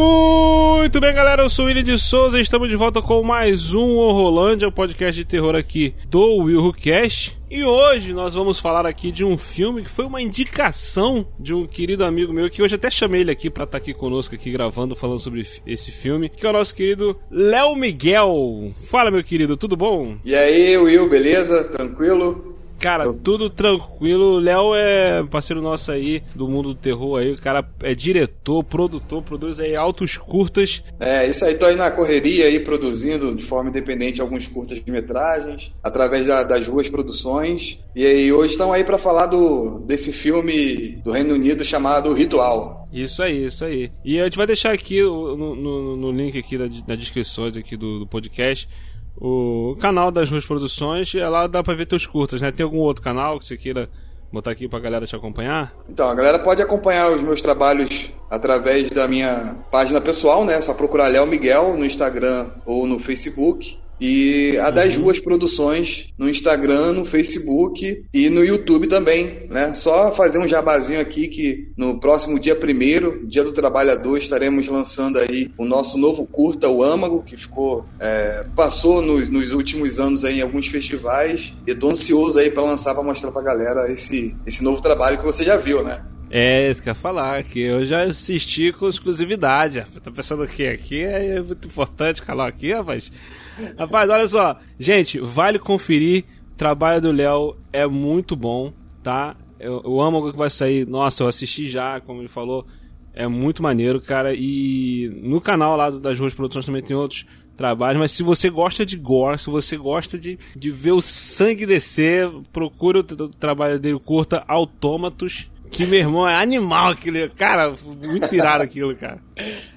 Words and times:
Muito 0.00 0.98
bem, 0.98 1.14
galera. 1.14 1.42
Eu 1.42 1.50
sou 1.50 1.66
o 1.66 1.68
William 1.68 1.84
de 1.84 1.98
Souza 1.98 2.38
e 2.38 2.40
estamos 2.40 2.70
de 2.70 2.74
volta 2.74 3.02
com 3.02 3.22
mais 3.22 3.74
um 3.74 3.96
Horrolândia, 3.96 4.66
o 4.66 4.72
podcast 4.72 5.14
de 5.14 5.26
terror 5.26 5.54
aqui 5.54 5.94
do 6.08 6.36
Will 6.38 6.72
Cash. 6.72 7.36
E 7.50 7.62
hoje 7.62 8.14
nós 8.14 8.34
vamos 8.34 8.58
falar 8.58 8.86
aqui 8.86 9.12
de 9.12 9.26
um 9.26 9.36
filme 9.36 9.82
que 9.82 9.90
foi 9.90 10.06
uma 10.06 10.22
indicação 10.22 11.26
de 11.38 11.52
um 11.52 11.66
querido 11.66 12.02
amigo 12.02 12.32
meu 12.32 12.48
que 12.48 12.62
hoje 12.62 12.76
até 12.76 12.88
chamei 12.88 13.20
ele 13.20 13.30
aqui 13.30 13.50
para 13.50 13.64
estar 13.64 13.72
tá 13.72 13.82
aqui 13.82 13.92
conosco 13.92 14.34
aqui 14.34 14.50
gravando 14.50 14.96
falando 14.96 15.18
sobre 15.18 15.46
esse 15.66 15.90
filme, 15.90 16.30
que 16.30 16.46
é 16.46 16.48
o 16.48 16.54
nosso 16.54 16.74
querido 16.74 17.14
Léo 17.30 17.76
Miguel. 17.76 18.70
Fala, 18.88 19.10
meu 19.10 19.22
querido, 19.22 19.54
tudo 19.54 19.76
bom? 19.76 20.16
E 20.24 20.34
aí, 20.34 20.78
Will, 20.78 21.10
beleza? 21.10 21.64
Tranquilo? 21.64 22.49
Cara, 22.80 23.12
tudo 23.12 23.50
tranquilo. 23.50 24.36
O 24.36 24.38
Léo 24.38 24.74
é 24.74 25.22
parceiro 25.24 25.60
nosso 25.60 25.92
aí 25.92 26.22
do 26.34 26.48
mundo 26.48 26.70
do 26.70 26.74
terror 26.74 27.20
aí. 27.20 27.32
O 27.32 27.38
cara 27.38 27.62
é 27.82 27.94
diretor, 27.94 28.64
produtor, 28.64 29.22
produz 29.22 29.60
aí 29.60 29.76
altos 29.76 30.16
curtas. 30.16 30.82
É, 30.98 31.28
isso 31.28 31.44
aí, 31.44 31.54
tô 31.56 31.66
aí 31.66 31.76
na 31.76 31.90
correria 31.90 32.46
aí 32.46 32.58
produzindo 32.58 33.34
de 33.34 33.44
forma 33.44 33.68
independente 33.68 34.20
alguns 34.22 34.46
curtas 34.46 34.82
de 34.82 34.90
metragens, 34.90 35.70
através 35.82 36.26
da, 36.26 36.42
das 36.42 36.66
ruas 36.66 36.88
produções. 36.88 37.78
E 37.94 38.06
aí 38.06 38.32
hoje 38.32 38.52
estão 38.52 38.72
aí 38.72 38.82
para 38.82 38.96
falar 38.96 39.26
do 39.26 39.80
desse 39.80 40.10
filme 40.10 40.98
do 41.04 41.10
Reino 41.10 41.34
Unido 41.34 41.62
chamado 41.64 42.14
Ritual. 42.14 42.86
Isso 42.90 43.22
aí, 43.22 43.44
isso 43.44 43.64
aí. 43.64 43.92
E 44.02 44.18
a 44.18 44.24
gente 44.24 44.38
vai 44.38 44.46
deixar 44.46 44.72
aqui 44.72 45.02
no, 45.02 45.54
no, 45.54 45.96
no 45.96 46.10
link 46.10 46.38
aqui 46.38 46.56
da, 46.56 46.66
das 46.66 46.98
descrições 46.98 47.56
aqui 47.58 47.76
do, 47.76 48.00
do 48.00 48.06
podcast 48.06 48.66
o 49.20 49.76
canal 49.78 50.10
das 50.10 50.30
Ruas 50.30 50.46
Produções, 50.46 51.14
é 51.14 51.28
lá 51.28 51.46
dá 51.46 51.62
pra 51.62 51.74
ver 51.74 51.86
teus 51.86 52.06
curtas, 52.06 52.40
né? 52.40 52.50
Tem 52.50 52.64
algum 52.64 52.78
outro 52.78 53.02
canal 53.02 53.38
que 53.38 53.46
você 53.46 53.56
queira 53.56 53.90
botar 54.32 54.52
aqui 54.52 54.68
pra 54.68 54.78
galera 54.78 55.06
te 55.06 55.14
acompanhar? 55.14 55.74
Então, 55.88 56.08
a 56.08 56.14
galera 56.14 56.38
pode 56.38 56.62
acompanhar 56.62 57.10
os 57.10 57.22
meus 57.22 57.40
trabalhos 57.40 58.10
através 58.30 58.88
da 58.90 59.08
minha 59.08 59.56
página 59.70 60.00
pessoal, 60.00 60.44
né? 60.44 60.54
É 60.54 60.60
só 60.60 60.72
procurar 60.72 61.08
Léo 61.08 61.26
Miguel 61.26 61.76
no 61.76 61.84
Instagram 61.84 62.48
ou 62.64 62.86
no 62.86 62.98
Facebook. 62.98 63.78
E 64.00 64.56
a 64.58 64.70
das 64.70 64.96
uhum. 64.96 65.04
ruas 65.04 65.20
produções 65.20 66.12
no 66.16 66.28
Instagram, 66.28 66.92
no 66.94 67.04
Facebook 67.04 68.04
e 68.12 68.30
no 68.30 68.44
YouTube 68.44 68.86
também, 68.86 69.46
né? 69.50 69.74
Só 69.74 70.12
fazer 70.14 70.38
um 70.38 70.48
jabazinho 70.48 71.00
aqui 71.00 71.28
que 71.28 71.68
no 71.76 72.00
próximo 72.00 72.38
dia 72.38 72.56
primeiro, 72.56 73.26
dia 73.26 73.44
do 73.44 73.52
trabalhador, 73.52 74.16
estaremos 74.16 74.66
lançando 74.68 75.18
aí 75.18 75.50
o 75.58 75.64
nosso 75.64 75.98
novo 75.98 76.26
curta, 76.26 76.68
o 76.68 76.82
Âmago, 76.82 77.22
que 77.22 77.36
ficou 77.36 77.84
é, 78.00 78.46
passou 78.56 79.02
nos, 79.02 79.28
nos, 79.28 79.52
últimos 79.52 80.00
anos 80.00 80.24
aí 80.24 80.38
em 80.38 80.42
alguns 80.42 80.66
festivais. 80.68 81.54
E 81.66 81.74
tô 81.74 81.90
ansioso 81.90 82.38
aí 82.38 82.50
para 82.50 82.62
lançar 82.62 82.94
para 82.94 83.02
mostrar 83.02 83.30
pra 83.32 83.42
galera 83.42 83.92
esse 83.92 84.36
esse 84.46 84.64
novo 84.64 84.80
trabalho 84.80 85.18
que 85.18 85.24
você 85.24 85.44
já 85.44 85.56
viu, 85.56 85.82
né? 85.82 86.02
É, 86.32 86.70
isso 86.70 86.80
que 86.80 86.88
eu 86.88 86.92
ia 86.92 86.94
falar, 86.94 87.42
que 87.42 87.60
eu 87.60 87.84
já 87.84 88.04
assisti 88.04 88.72
com 88.72 88.88
exclusividade. 88.88 89.84
Tá 90.00 90.12
pensando 90.12 90.46
que 90.46 90.66
aqui 90.68 91.02
é 91.02 91.42
muito 91.42 91.66
importante 91.66 92.22
calar 92.22 92.48
aqui, 92.48 92.72
rapaz. 92.72 93.10
Rapaz, 93.78 94.08
olha 94.10 94.28
só. 94.28 94.58
Gente, 94.78 95.18
vale 95.18 95.58
conferir. 95.58 96.24
O 96.52 96.56
trabalho 96.56 97.00
do 97.00 97.10
Léo 97.10 97.56
é 97.72 97.86
muito 97.86 98.36
bom, 98.36 98.72
tá? 99.02 99.36
Eu, 99.58 99.82
eu 99.84 100.00
amo 100.00 100.18
o 100.18 100.30
que 100.30 100.38
vai 100.38 100.50
sair. 100.50 100.86
Nossa, 100.86 101.22
eu 101.22 101.28
assisti 101.28 101.68
já, 101.68 102.00
como 102.00 102.20
ele 102.20 102.28
falou. 102.28 102.66
É 103.12 103.26
muito 103.26 103.62
maneiro, 103.62 104.00
cara. 104.00 104.34
E 104.34 105.10
no 105.22 105.40
canal 105.40 105.76
lá 105.76 105.90
das 105.90 106.18
Ruas 106.18 106.34
Produções 106.34 106.66
também 106.66 106.82
tem 106.82 106.96
outros 106.96 107.26
trabalhos. 107.56 108.00
Mas 108.00 108.12
se 108.12 108.22
você 108.22 108.48
gosta 108.48 108.86
de 108.86 108.96
gore, 108.96 109.38
se 109.38 109.50
você 109.50 109.76
gosta 109.76 110.18
de, 110.18 110.38
de 110.56 110.70
ver 110.70 110.92
o 110.92 111.00
sangue 111.02 111.66
descer, 111.66 112.30
procure 112.52 113.00
o, 113.00 113.00
o 113.00 113.28
trabalho 113.28 113.78
dele, 113.78 113.98
curta 113.98 114.42
Autômatos. 114.48 115.50
Que 115.70 115.86
meu 115.86 116.00
irmão 116.00 116.28
é 116.28 116.34
animal 116.34 116.90
aquilo. 116.92 117.30
Cara, 117.36 117.72
muito 117.84 118.34
irado 118.34 118.64
aquilo, 118.64 118.94
cara. 118.96 119.20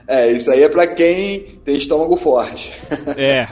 É, 0.08 0.32
isso 0.32 0.52
aí 0.52 0.64
é 0.64 0.70
pra 0.70 0.88
quem 0.88 1.42
tem 1.64 1.78
estômago 1.78 2.18
forte. 2.18 2.72
É. 3.18 3.48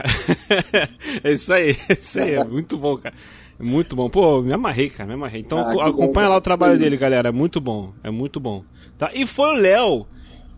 é 1.24 1.32
isso 1.32 1.52
aí, 1.52 1.76
é 1.88 1.92
isso 1.92 2.18
aí. 2.18 2.34
É 2.34 2.44
muito 2.44 2.76
bom, 2.76 2.96
cara. 2.96 3.14
Muito 3.58 3.94
bom. 3.94 4.10
Pô, 4.10 4.42
me 4.42 4.52
amarrei, 4.52 4.90
cara, 4.90 5.06
me 5.06 5.14
amarrei. 5.14 5.40
Então 5.40 5.58
ah, 5.58 5.88
acompanha 5.88 6.26
bom, 6.26 6.32
lá 6.32 6.36
o 6.36 6.40
trabalho 6.40 6.78
dele, 6.78 6.96
galera. 6.96 7.28
É 7.28 7.32
muito 7.32 7.60
bom. 7.60 7.92
É 8.02 8.10
muito 8.10 8.40
bom. 8.40 8.64
Tá? 8.98 9.10
E 9.14 9.24
foi 9.24 9.50
o 9.50 9.54
Léo 9.54 10.06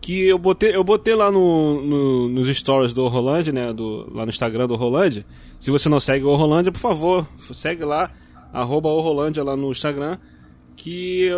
que 0.01 0.27
eu 0.27 0.37
botei, 0.37 0.75
eu 0.75 0.83
botei 0.83 1.15
lá 1.15 1.31
no, 1.31 1.81
no, 1.81 2.29
nos 2.29 2.55
stories 2.55 2.93
do 2.93 3.07
Rolândia, 3.07 3.53
né? 3.53 3.73
Do, 3.73 4.11
lá 4.13 4.23
no 4.23 4.29
Instagram 4.29 4.67
do 4.67 4.75
Rolândia. 4.75 5.25
Se 5.59 5.71
você 5.71 5.87
não 5.87 5.99
segue 5.99 6.25
o 6.25 6.35
Rolândia, 6.35 6.71
por 6.71 6.79
favor, 6.79 7.27
segue 7.53 7.83
lá, 7.83 8.11
arroba 8.51 8.89
o 8.89 9.01
Rolândia 9.01 9.43
lá 9.43 9.55
no 9.55 9.71
Instagram. 9.71 10.17
Que 10.75 11.29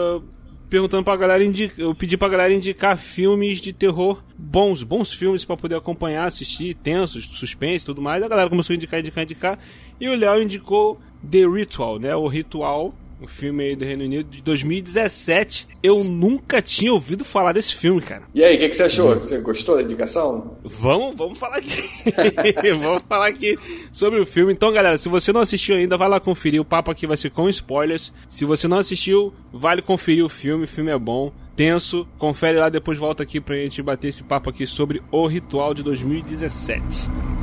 perguntando 0.70 1.04
pra 1.04 1.16
galera 1.16 1.44
indicar, 1.44 1.80
eu 1.80 1.96
pedi 1.96 2.18
pra 2.18 2.28
galera 2.28 2.54
indicar 2.54 2.98
filmes 2.98 3.60
de 3.60 3.72
terror 3.72 4.22
bons, 4.38 4.84
bons 4.84 5.14
filmes 5.14 5.46
para 5.46 5.58
poder 5.58 5.76
acompanhar, 5.76 6.26
assistir, 6.26 6.76
tensos, 6.76 7.26
suspense, 7.34 7.86
tudo 7.86 8.02
mais. 8.02 8.22
A 8.22 8.28
galera 8.28 8.50
começou 8.50 8.74
a 8.74 8.76
indicar, 8.76 9.00
indicar, 9.00 9.24
indicar, 9.24 9.60
e 10.00 10.08
o 10.08 10.16
Léo 10.16 10.42
indicou 10.42 11.00
The 11.30 11.48
Ritual, 11.48 12.00
né? 12.00 12.16
O 12.16 12.28
Ritual 12.28 12.94
um 13.22 13.28
filme 13.28 13.64
aí 13.64 13.76
do 13.76 13.86
Reino 13.86 14.04
Unido 14.04 14.30
de 14.30 14.42
2017. 14.42 15.68
Eu 15.82 16.04
nunca 16.12 16.62
tinha 16.62 16.94
ouvido 16.94 17.26
falar 17.26 17.54
desse 17.54 17.76
filme, 17.76 18.02
cara. 18.02 18.24
E 18.34 18.44
aí, 18.44 18.56
o 18.56 18.60
que, 18.60 18.70
que, 18.70 18.76
você 18.76 18.84
achou? 18.84 19.08
Você 19.16 19.40
gostou 19.42 19.76
da 19.76 19.84
indicação? 19.84 20.58
Vamos, 20.64 21.18
vamos 21.18 21.38
falar 21.38 21.58
aqui. 21.58 21.84
vamos 22.80 23.04
falar 23.08 23.28
aqui 23.28 23.58
sobre 23.92 24.20
o 24.20 24.26
filme. 24.26 24.54
Então, 24.54 24.72
galera, 24.72 24.98
se 24.98 25.10
você 25.10 25.34
não 25.34 25.42
assistiu 25.42 25.76
ainda, 25.76 25.98
vai 25.98 26.10
lá 26.10 26.20
conferir. 26.20 26.62
O 26.62 26.66
papo 26.66 26.92
aqui 26.92 27.08
vai 27.08 27.18
ser 27.18 27.32
com 27.32 27.50
spoilers. 27.50 28.14
Se 28.30 28.46
você 28.46 28.68
não 28.68 28.78
assistiu, 28.78 29.34
vale 29.52 29.82
conferir 29.82 30.24
o 30.24 30.30
filme. 30.30 30.66
O 30.66 30.68
filme 30.68 30.92
é 30.92 30.98
bom 30.98 31.32
tenso. 31.56 32.08
Confere 32.18 32.60
lá, 32.60 32.70
depois 32.70 32.98
volta 32.98 33.24
aqui 33.24 33.42
pra 33.42 33.56
gente 33.56 33.82
bater 33.82 34.10
esse 34.10 34.24
papo 34.24 34.50
aqui 34.50 34.66
sobre 34.66 35.02
o 35.12 35.26
Ritual 35.28 35.74
de 35.74 35.82
2017. 35.84 37.37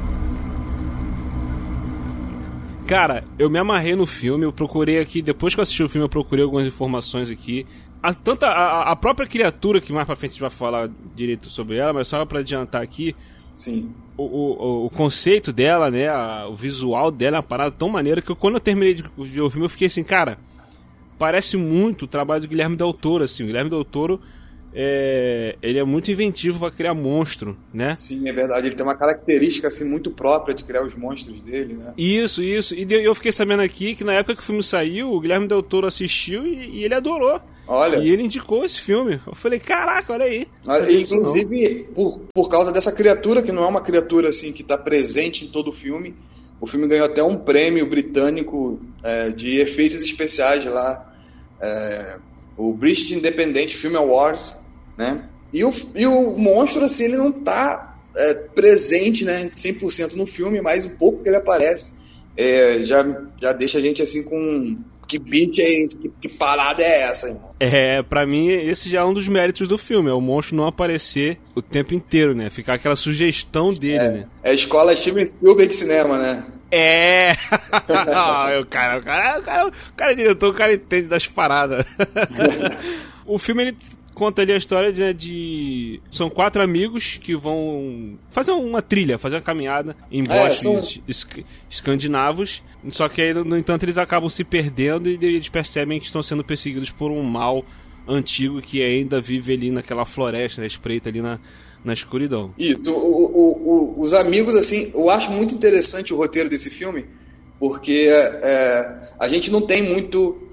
Cara, 2.86 3.24
eu 3.38 3.48
me 3.48 3.58
amarrei 3.58 3.96
no 3.96 4.06
filme, 4.06 4.44
eu 4.44 4.52
procurei 4.52 4.98
aqui, 4.98 5.22
depois 5.22 5.54
que 5.54 5.60
eu 5.60 5.62
assisti 5.62 5.82
o 5.82 5.88
filme, 5.88 6.04
eu 6.04 6.08
procurei 6.08 6.44
algumas 6.44 6.66
informações 6.66 7.30
aqui. 7.30 7.66
A, 8.02 8.12
tanta, 8.12 8.46
a, 8.46 8.92
a 8.92 8.96
própria 8.96 9.26
criatura, 9.26 9.80
que 9.80 9.90
mais 9.90 10.06
pra 10.06 10.14
frente 10.14 10.32
a 10.32 10.34
gente 10.34 10.40
vai 10.42 10.50
falar 10.50 10.90
direito 11.16 11.48
sobre 11.48 11.78
ela, 11.78 11.94
mas 11.94 12.08
só 12.08 12.22
pra 12.26 12.40
adiantar 12.40 12.82
aqui. 12.82 13.16
Sim. 13.54 13.94
O, 14.18 14.24
o, 14.24 14.86
o 14.86 14.90
conceito 14.90 15.50
dela, 15.50 15.90
né? 15.90 16.08
A, 16.08 16.46
o 16.46 16.54
visual 16.54 17.10
dela 17.10 17.36
é 17.36 17.38
uma 17.38 17.42
parada 17.42 17.70
tão 17.70 17.88
maneira 17.88 18.20
que 18.20 18.30
eu, 18.30 18.36
quando 18.36 18.54
eu 18.54 18.60
terminei 18.60 18.92
de 18.92 19.02
ver 19.02 19.40
o 19.40 19.48
filme, 19.48 19.64
eu 19.64 19.70
fiquei 19.70 19.86
assim, 19.86 20.04
cara, 20.04 20.38
parece 21.18 21.56
muito 21.56 22.04
o 22.04 22.08
trabalho 22.08 22.42
do 22.42 22.48
Guilherme 22.48 22.76
Del 22.76 22.92
Toro, 22.92 23.24
assim. 23.24 23.44
O 23.44 23.46
Guilherme 23.46 23.70
Del 23.70 23.84
Toro 23.84 24.20
é, 24.76 25.56
ele 25.62 25.78
é 25.78 25.84
muito 25.84 26.10
inventivo 26.10 26.58
para 26.58 26.70
criar 26.72 26.94
monstro, 26.94 27.56
né? 27.72 27.94
Sim, 27.96 28.28
é 28.28 28.32
verdade. 28.32 28.66
Ele 28.66 28.74
tem 28.74 28.84
uma 28.84 28.96
característica 28.96 29.68
assim 29.68 29.88
muito 29.88 30.10
própria 30.10 30.52
de 30.52 30.64
criar 30.64 30.84
os 30.84 30.96
monstros 30.96 31.40
dele, 31.40 31.74
né? 31.74 31.94
Isso, 31.96 32.42
isso. 32.42 32.74
E 32.74 32.84
eu 32.90 33.14
fiquei 33.14 33.30
sabendo 33.30 33.62
aqui 33.62 33.94
que 33.94 34.02
na 34.02 34.12
época 34.12 34.34
que 34.34 34.42
o 34.42 34.44
filme 34.44 34.64
saiu, 34.64 35.12
o 35.12 35.20
Guilherme 35.20 35.46
Del 35.46 35.62
Toro 35.62 35.86
assistiu 35.86 36.44
e, 36.44 36.80
e 36.80 36.84
ele 36.84 36.94
adorou. 36.94 37.40
Olha. 37.68 37.98
E 37.98 38.10
ele 38.10 38.24
indicou 38.24 38.64
esse 38.64 38.80
filme. 38.80 39.20
Eu 39.24 39.34
falei, 39.34 39.60
caraca, 39.60 40.12
olha 40.12 40.24
aí. 40.24 40.48
Olha, 40.66 40.90
inclusive, 40.92 41.88
por, 41.94 42.20
por 42.34 42.48
causa 42.48 42.72
dessa 42.72 42.90
criatura, 42.90 43.42
que 43.42 43.52
não 43.52 43.64
é 43.64 43.68
uma 43.68 43.80
criatura 43.80 44.28
assim 44.28 44.52
que 44.52 44.62
está 44.62 44.76
presente 44.76 45.44
em 45.44 45.48
todo 45.48 45.68
o 45.68 45.72
filme, 45.72 46.14
o 46.60 46.66
filme 46.66 46.88
ganhou 46.88 47.06
até 47.06 47.22
um 47.22 47.36
prêmio 47.36 47.86
britânico 47.86 48.80
é, 49.04 49.30
de 49.30 49.60
efeitos 49.60 50.02
especiais 50.02 50.64
lá. 50.64 51.14
É, 51.60 52.18
o 52.56 52.72
British 52.74 53.12
Independent 53.12 53.72
Film 53.72 53.96
Awards 53.96 54.63
né? 54.96 55.24
E 55.52 55.64
o, 55.64 55.72
e 55.94 56.06
o 56.06 56.36
monstro, 56.36 56.84
assim, 56.84 57.04
ele 57.04 57.16
não 57.16 57.30
tá 57.30 57.96
é, 58.16 58.34
presente, 58.54 59.24
né, 59.24 59.44
100% 59.44 60.14
no 60.14 60.26
filme, 60.26 60.60
mas 60.60 60.84
o 60.84 60.90
pouco 60.90 61.22
que 61.22 61.28
ele 61.28 61.36
aparece 61.36 62.02
é, 62.36 62.84
já, 62.84 63.04
já 63.40 63.52
deixa 63.52 63.78
a 63.78 63.80
gente, 63.80 64.02
assim, 64.02 64.24
com... 64.24 64.78
Que 65.06 65.18
beat 65.18 65.58
é 65.58 65.84
esse? 65.84 66.00
Que, 66.00 66.08
que 66.08 66.34
parada 66.38 66.82
é 66.82 67.02
essa, 67.02 67.28
irmão? 67.28 67.50
É, 67.60 68.02
pra 68.02 68.24
mim, 68.24 68.48
esse 68.48 68.88
já 68.88 69.00
é 69.00 69.04
um 69.04 69.12
dos 69.12 69.28
méritos 69.28 69.68
do 69.68 69.76
filme, 69.76 70.08
é 70.08 70.14
o 70.14 70.20
monstro 70.20 70.56
não 70.56 70.66
aparecer 70.66 71.38
o 71.54 71.60
tempo 71.60 71.92
inteiro, 71.92 72.34
né? 72.34 72.48
Ficar 72.48 72.74
aquela 72.74 72.96
sugestão 72.96 73.72
dele, 73.74 74.02
é, 74.02 74.10
né? 74.10 74.26
É 74.42 74.50
a 74.50 74.54
escola 74.54 74.96
Steven 74.96 75.26
Spielberg 75.26 75.74
cinema, 75.74 76.16
né? 76.16 76.42
É! 76.72 77.32
o 78.58 78.64
cara, 78.64 78.98
o 78.98 79.02
cara, 79.02 79.38
o 79.38 79.42
cara, 79.42 79.66
o 79.68 79.94
cara 79.94 80.12
é 80.12 80.14
diretor, 80.16 80.48
o 80.48 80.54
cara 80.54 80.72
entende 80.72 81.06
das 81.06 81.26
paradas. 81.26 81.84
O 83.26 83.38
filme 83.38 83.62
ele 83.62 83.76
conta 84.14 84.42
ali 84.42 84.52
a 84.52 84.56
história 84.56 84.92
de, 84.92 85.12
de, 85.12 86.00
São 86.10 86.30
quatro 86.30 86.62
amigos 86.62 87.18
que 87.22 87.36
vão 87.36 88.18
fazer 88.30 88.52
uma 88.52 88.80
trilha, 88.80 89.18
fazer 89.18 89.36
uma 89.36 89.42
caminhada 89.42 89.96
em 90.10 90.22
é, 90.22 90.24
bosques 90.24 91.00
são... 91.06 91.44
escandinavos. 91.68 92.62
Só 92.90 93.08
que 93.08 93.20
aí, 93.20 93.34
no 93.34 93.56
entanto, 93.56 93.84
eles 93.84 93.98
acabam 93.98 94.28
se 94.28 94.44
perdendo 94.44 95.08
e 95.08 95.18
eles 95.20 95.48
percebem 95.48 95.98
que 95.98 96.06
estão 96.06 96.22
sendo 96.22 96.44
perseguidos 96.44 96.90
por 96.90 97.10
um 97.10 97.22
mal 97.22 97.64
antigo 98.06 98.60
que 98.60 98.82
ainda 98.82 99.20
vive 99.20 99.54
ali 99.54 99.70
naquela 99.70 100.04
floresta, 100.04 100.60
né, 100.60 100.66
espreita 100.66 101.08
ali 101.08 101.22
na, 101.22 101.40
na 101.84 101.92
escuridão. 101.92 102.54
Isso, 102.58 102.92
o, 102.92 102.96
o, 102.96 103.98
o, 103.98 104.00
os 104.00 104.12
amigos, 104.12 104.54
assim, 104.54 104.90
eu 104.94 105.08
acho 105.10 105.30
muito 105.30 105.54
interessante 105.54 106.12
o 106.12 106.16
roteiro 106.16 106.48
desse 106.48 106.70
filme, 106.70 107.06
porque 107.58 108.08
é, 108.10 109.08
a 109.18 109.28
gente 109.28 109.50
não 109.50 109.62
tem 109.62 109.82
muito 109.82 110.43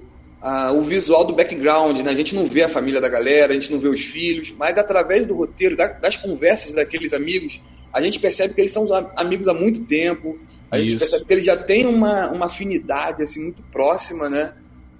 o 0.74 0.82
visual 0.82 1.24
do 1.24 1.34
background, 1.34 1.98
né? 2.00 2.10
a 2.10 2.14
gente 2.14 2.34
não 2.34 2.46
vê 2.46 2.64
a 2.64 2.68
família 2.68 3.00
da 3.00 3.08
galera, 3.08 3.52
a 3.52 3.54
gente 3.54 3.70
não 3.70 3.78
vê 3.78 3.88
os 3.88 4.00
filhos, 4.00 4.52
mas 4.58 4.76
através 4.76 5.24
do 5.24 5.34
roteiro, 5.34 5.76
da, 5.76 5.86
das 5.86 6.16
conversas 6.16 6.72
daqueles 6.72 7.12
amigos, 7.12 7.60
a 7.92 8.02
gente 8.02 8.18
percebe 8.18 8.54
que 8.54 8.60
eles 8.60 8.72
são 8.72 8.86
amigos 9.16 9.46
há 9.46 9.54
muito 9.54 9.84
tempo, 9.84 10.38
a 10.70 10.78
Isso. 10.78 10.88
gente 10.88 10.98
percebe 10.98 11.24
que 11.26 11.32
eles 11.32 11.44
já 11.44 11.56
têm 11.56 11.86
uma, 11.86 12.30
uma 12.30 12.46
afinidade 12.46 13.22
assim 13.22 13.44
muito 13.44 13.62
próxima, 13.70 14.28
né? 14.28 14.52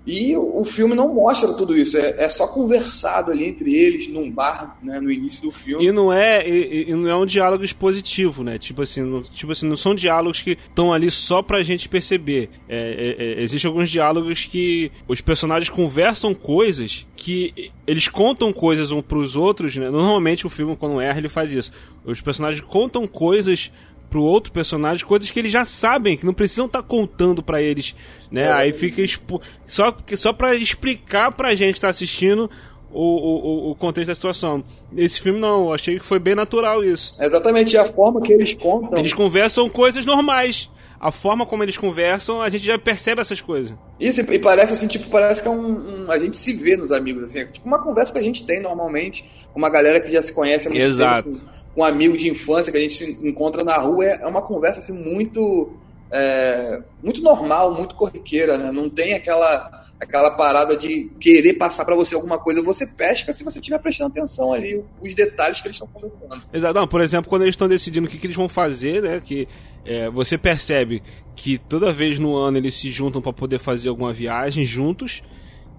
E 0.05 0.37
o, 0.37 0.65
filme 0.65 0.97
não 0.97 1.15
mostra 1.15 1.53
tudo 1.55 1.77
isso, 1.77 1.97
é, 1.97 2.25
é, 2.25 2.29
só 2.29 2.49
conversado 2.49 3.31
ali 3.31 3.45
entre 3.45 3.73
eles 3.73 4.09
num 4.09 4.29
bar, 4.29 4.77
né, 4.83 5.01
no 5.01 5.13
início 5.13 5.43
do 5.43 5.53
filme. 5.53 5.87
E 5.87 5.93
não 5.93 6.13
é, 6.13 6.49
e, 6.49 6.91
e 6.91 6.95
não 6.95 7.09
é 7.09 7.17
um 7.17 7.25
diálogo 7.25 7.63
expositivo, 7.63 8.43
né? 8.43 8.59
Tipo 8.59 8.83
assim, 8.83 9.03
não, 9.03 9.23
tipo 9.23 9.53
assim, 9.53 9.69
não 9.69 9.77
são 9.77 9.95
diálogos 9.95 10.43
que 10.43 10.51
estão 10.51 10.93
ali 10.93 11.09
só 11.09 11.41
pra 11.41 11.63
gente 11.63 11.89
perceber. 11.89 12.51
É, 12.69 12.77
é, 12.77 13.41
é, 13.41 13.43
Existem 13.43 13.69
alguns 13.69 13.91
diálogos 13.91 14.45
que 14.45 14.91
os 15.07 15.21
personagens 15.21 15.71
conversam 15.71 16.35
coisas 16.35 17.07
que 17.15 17.71
eles 17.87 18.09
contam 18.09 18.53
coisas 18.53 18.91
um 18.91 19.01
pros 19.01 19.37
outros, 19.37 19.77
né? 19.77 19.89
Normalmente 19.89 20.45
o 20.45 20.51
filme, 20.51 20.77
quando 20.77 21.01
erra, 21.01 21.19
ele 21.19 21.29
faz 21.29 21.53
isso. 21.53 21.71
Os 22.05 22.21
personagens 22.21 22.61
contam 22.61 23.07
coisas 23.07 23.71
pro 24.13 24.23
outro 24.23 24.53
personagem 24.53 25.07
coisas 25.07 25.31
que 25.31 25.39
eles 25.39 25.51
já 25.51 25.65
sabem, 25.65 26.19
que 26.19 26.27
não 26.27 26.35
precisam 26.35 26.67
estar 26.67 26.83
tá 26.83 26.87
contando 26.87 27.43
para 27.43 27.63
eles, 27.63 27.97
né? 28.31 28.45
É. 28.45 28.53
Aí 28.53 28.73
fica 28.75 29.01
expo... 29.01 29.41
só 29.67 29.97
só 30.19 30.35
para 30.35 30.55
explicar 30.55 31.33
pra 31.35 31.55
gente 31.55 31.77
que 31.77 31.81
tá 31.81 31.89
assistindo 31.89 32.51
o, 32.91 33.01
o, 33.01 33.71
o 33.71 33.75
contexto 33.75 34.09
da 34.09 34.15
situação. 34.15 34.63
Esse 34.95 35.19
filme 35.19 35.41
não, 35.41 35.65
eu 35.65 35.73
achei 35.73 35.99
que 35.99 36.05
foi 36.05 36.19
bem 36.19 36.35
natural 36.35 36.85
isso. 36.85 37.15
exatamente 37.19 37.75
a 37.79 37.87
forma 37.87 38.21
que 38.21 38.35
eles 38.35 38.53
contam. 38.53 38.99
Eles 38.99 39.15
conversam 39.15 39.67
coisas 39.71 40.05
normais. 40.05 40.69
A 41.01 41.11
forma 41.11 41.47
como 41.47 41.65
eles 41.65 41.77
conversam, 41.77 42.43
a 42.43 42.49
gente 42.49 42.65
já 42.65 42.79
percebe 42.79 43.21
essas 43.21 43.41
coisas. 43.41 43.77
Isso, 43.99 44.21
e 44.21 44.39
parece 44.39 44.75
assim, 44.75 44.87
tipo, 44.87 45.09
parece 45.09 45.43
que 45.43 45.49
é 45.49 45.51
um, 45.51 46.05
um 46.05 46.11
a 46.13 46.19
gente 46.19 46.37
se 46.37 46.53
vê 46.53 46.77
nos 46.77 46.93
amigos, 46.93 47.25
assim, 47.25 47.41
é 47.41 47.45
tipo 47.47 47.67
uma 47.67 47.83
conversa 47.83 48.13
que 48.13 48.21
a 48.21 48.23
gente 48.23 48.47
tem 48.47 48.61
normalmente, 48.61 49.29
uma 49.53 49.69
galera 49.69 50.01
que 50.01 50.13
já 50.13 50.23
se 50.23 50.33
conhece 50.33 50.69
há 50.69 50.71
muito 50.71 50.85
Exato. 50.85 51.31
tempo 51.33 51.62
um 51.77 51.85
amigo 51.85 52.17
de 52.17 52.29
infância 52.29 52.73
que 52.73 52.79
a 52.79 52.81
gente 52.81 52.95
se 52.95 53.29
encontra 53.29 53.65
na 53.65 53.77
rua, 53.79 54.05
é, 54.05 54.23
é 54.23 54.27
uma 54.27 54.43
conversa 54.43 54.81
assim, 54.81 55.15
muito, 55.15 55.73
é, 56.11 56.83
muito 57.03 57.23
normal, 57.23 57.75
muito 57.75 57.95
corriqueira, 57.95 58.59
né? 58.59 58.71
Não 58.73 58.89
tem 58.89 59.15
aquela 59.15 59.83
aquela 60.03 60.33
parada 60.33 60.77
de 60.77 61.13
querer 61.21 61.55
passar 61.55 61.85
para 61.85 61.95
você 61.95 62.17
alguma 62.17 62.37
coisa, 62.37 62.61
você 62.61 62.85
pesca 62.97 63.33
se 63.33 63.45
você 63.45 63.61
estiver 63.61 63.79
prestando 63.79 64.11
atenção 64.11 64.53
ali, 64.53 64.83
os 65.01 65.15
detalhes 65.15 65.61
que 65.61 65.69
eles 65.69 65.77
estão 65.77 65.87
conversando. 65.87 66.45
Exato, 66.53 66.75
não, 66.75 66.89
por 66.89 67.01
exemplo, 67.01 67.31
quando 67.31 67.43
eles 67.43 67.53
estão 67.53 67.69
decidindo 67.69 68.09
o 68.09 68.11
que, 68.11 68.19
que 68.19 68.27
eles 68.27 68.37
vão 68.37 68.49
fazer, 68.49 69.01
né, 69.01 69.23
que 69.25 69.47
é, 69.85 70.11
você 70.11 70.37
percebe 70.37 71.03
que 71.37 71.57
toda 71.57 71.93
vez 71.93 72.19
no 72.19 72.35
ano 72.35 72.59
eles 72.59 72.75
se 72.75 72.91
juntam 72.91 73.23
para 73.23 73.33
poder 73.33 73.61
fazer 73.61 73.91
alguma 73.91 74.13
viagem 74.13 74.65
juntos 74.65 75.23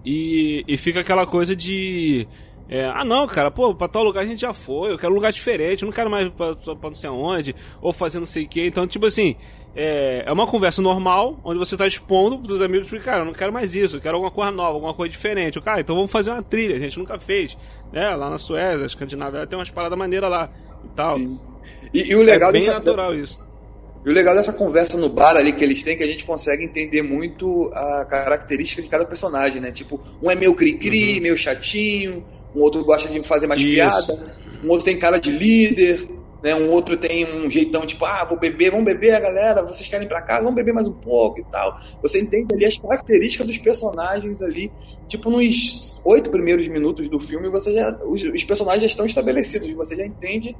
e, 0.04 0.64
e 0.66 0.76
fica 0.78 1.00
aquela 1.00 1.26
coisa 1.26 1.54
de 1.54 2.26
é, 2.68 2.86
ah 2.86 3.04
não, 3.04 3.26
cara, 3.26 3.50
pô, 3.50 3.74
pra 3.74 3.88
tal 3.88 4.02
lugar 4.02 4.22
a 4.22 4.26
gente 4.26 4.40
já 4.40 4.54
foi, 4.54 4.92
eu 4.92 4.98
quero 4.98 5.12
um 5.12 5.16
lugar 5.16 5.30
diferente, 5.32 5.82
eu 5.82 5.86
não 5.86 5.92
quero 5.92 6.10
mais 6.10 6.30
pra, 6.30 6.54
pra 6.56 6.90
não 6.90 6.94
sei 6.94 7.10
aonde, 7.10 7.54
ou 7.80 7.92
fazer 7.92 8.18
não 8.18 8.26
sei 8.26 8.44
o 8.44 8.48
que. 8.48 8.66
Então, 8.66 8.86
tipo 8.86 9.04
assim, 9.06 9.36
é, 9.76 10.22
é 10.26 10.32
uma 10.32 10.46
conversa 10.46 10.80
normal, 10.80 11.38
onde 11.44 11.58
você 11.58 11.76
tá 11.76 11.86
expondo 11.86 12.38
pros 12.38 12.62
amigos, 12.62 12.88
porque, 12.88 13.04
cara, 13.04 13.18
eu 13.18 13.24
não 13.26 13.32
quero 13.32 13.52
mais 13.52 13.74
isso, 13.74 13.96
eu 13.96 14.00
quero 14.00 14.16
alguma 14.16 14.30
coisa 14.30 14.50
nova, 14.50 14.74
alguma 14.74 14.94
coisa 14.94 15.10
diferente. 15.10 15.60
cara, 15.60 15.80
então 15.80 15.94
vamos 15.94 16.10
fazer 16.10 16.30
uma 16.30 16.42
trilha, 16.42 16.76
a 16.76 16.78
gente 16.78 16.98
nunca 16.98 17.18
fez. 17.18 17.56
Né? 17.92 18.14
Lá 18.14 18.30
na 18.30 18.38
Suécia, 18.38 18.86
Escandinávia, 18.86 19.46
tem 19.46 19.58
umas 19.58 19.70
paradas 19.70 19.98
maneiras 19.98 20.30
lá 20.30 20.48
e 20.84 20.88
tal. 20.96 21.18
Sim. 21.18 21.38
E, 21.92 22.10
e 22.10 22.14
o 22.14 22.22
legal 22.22 22.50
é 22.50 22.52
bem 22.52 22.60
dessa, 22.60 22.74
natural 22.74 23.14
isso. 23.14 23.40
E 24.04 24.10
o 24.10 24.12
legal 24.12 24.34
dessa 24.34 24.52
conversa 24.52 24.96
no 24.96 25.08
bar 25.08 25.36
ali 25.36 25.52
que 25.52 25.64
eles 25.64 25.82
têm, 25.82 25.94
é 25.94 25.96
que 25.96 26.02
a 26.04 26.08
gente 26.08 26.24
consegue 26.24 26.64
entender 26.64 27.02
muito 27.02 27.70
a 27.72 28.06
característica 28.08 28.80
de 28.82 28.88
cada 28.88 29.04
personagem, 29.04 29.60
né? 29.60 29.72
Tipo, 29.72 30.00
um 30.22 30.30
é 30.30 30.34
meio 30.34 30.54
cri-cri, 30.54 31.16
uhum. 31.16 31.22
meio 31.22 31.36
chatinho, 31.36 32.24
um 32.54 32.62
outro 32.62 32.84
gosta 32.84 33.08
de 33.08 33.20
fazer 33.22 33.46
mais 33.46 33.60
Isso. 33.60 33.74
piada, 33.74 34.26
um 34.62 34.70
outro 34.70 34.84
tem 34.84 34.98
cara 34.98 35.18
de 35.18 35.30
líder, 35.30 36.08
né? 36.44 36.54
Um 36.54 36.70
outro 36.70 36.96
tem 36.96 37.24
um 37.24 37.50
jeitão 37.50 37.86
tipo, 37.86 38.04
ah, 38.04 38.24
vou 38.26 38.38
beber, 38.38 38.70
vamos 38.70 38.84
beber, 38.84 39.18
galera, 39.20 39.62
vocês 39.62 39.88
querem 39.88 40.06
ir 40.06 40.08
pra 40.08 40.20
casa, 40.20 40.42
vamos 40.42 40.54
beber 40.54 40.74
mais 40.74 40.86
um 40.86 40.92
pouco 40.92 41.40
e 41.40 41.44
tal. 41.44 41.78
Você 42.02 42.20
entende 42.20 42.54
ali 42.54 42.66
as 42.66 42.76
características 42.76 43.46
dos 43.46 43.58
personagens 43.58 44.42
ali, 44.42 44.70
tipo 45.08 45.30
nos 45.30 46.02
oito 46.04 46.30
primeiros 46.30 46.68
minutos 46.68 47.08
do 47.08 47.18
filme, 47.18 47.48
você 47.48 47.72
já 47.72 47.98
os, 48.04 48.22
os 48.22 48.44
personagens 48.44 48.82
já 48.82 48.88
estão 48.88 49.06
estabelecidos, 49.06 49.70
você 49.72 49.96
já 49.96 50.04
entende 50.04 50.54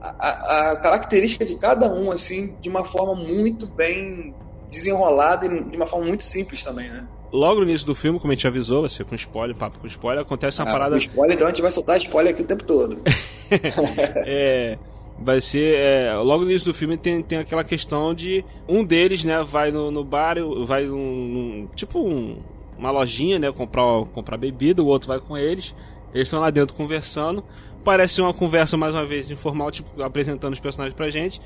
a, 0.00 0.72
a, 0.72 0.76
característica 0.76 1.46
de 1.46 1.56
cada 1.58 1.90
um 1.90 2.10
assim 2.10 2.54
de 2.60 2.68
uma 2.68 2.84
forma 2.84 3.14
muito 3.14 3.66
bem 3.66 4.34
desenrolada 4.70 5.46
e 5.46 5.64
de 5.64 5.76
uma 5.76 5.86
forma 5.86 6.06
muito 6.06 6.22
simples 6.22 6.62
também, 6.62 6.88
né? 6.90 7.08
Logo 7.34 7.60
no 7.60 7.66
início 7.68 7.84
do 7.84 7.94
filme, 7.94 8.20
como 8.20 8.32
a 8.32 8.34
gente 8.34 8.46
avisou, 8.46 8.82
vai 8.82 8.90
ser 8.90 9.04
com 9.04 9.14
spoiler, 9.16 9.56
papo 9.56 9.78
com 9.78 9.86
spoiler, 9.88 10.22
acontece 10.22 10.62
uma 10.62 10.70
ah, 10.70 10.72
parada. 10.72 10.96
Spoiler, 10.96 11.34
então 11.34 11.48
a 11.48 11.50
gente 11.50 11.62
vai 11.62 11.70
soltar 11.70 11.96
spoiler 11.96 12.32
aqui 12.32 12.42
o 12.42 12.46
tempo 12.46 12.62
todo. 12.62 13.02
é. 14.26 14.78
Vai 15.18 15.40
ser. 15.40 15.76
É, 15.76 16.14
logo 16.14 16.44
no 16.44 16.50
início 16.50 16.66
do 16.66 16.74
filme 16.74 16.96
tem, 16.96 17.22
tem 17.22 17.38
aquela 17.38 17.62
questão 17.62 18.14
de 18.14 18.44
um 18.68 18.84
deles, 18.84 19.22
né, 19.22 19.42
vai 19.44 19.70
no, 19.70 19.90
no 19.90 20.04
bar, 20.04 20.36
vai 20.66 20.84
num. 20.84 20.96
num 20.96 21.68
tipo 21.74 22.00
um, 22.00 22.38
uma 22.76 22.90
lojinha, 22.90 23.38
né, 23.38 23.52
comprar, 23.52 24.04
comprar 24.12 24.36
bebida, 24.36 24.82
o 24.82 24.86
outro 24.86 25.08
vai 25.08 25.20
com 25.20 25.36
eles. 25.36 25.74
Eles 26.12 26.28
estão 26.28 26.40
lá 26.40 26.50
dentro 26.50 26.74
conversando. 26.74 27.44
Parece 27.84 28.20
uma 28.20 28.32
conversa 28.32 28.76
mais 28.76 28.94
uma 28.94 29.04
vez 29.04 29.30
informal, 29.30 29.70
tipo, 29.70 30.02
apresentando 30.02 30.52
os 30.52 30.60
personagens 30.60 30.96
pra 30.96 31.10
gente. 31.10 31.40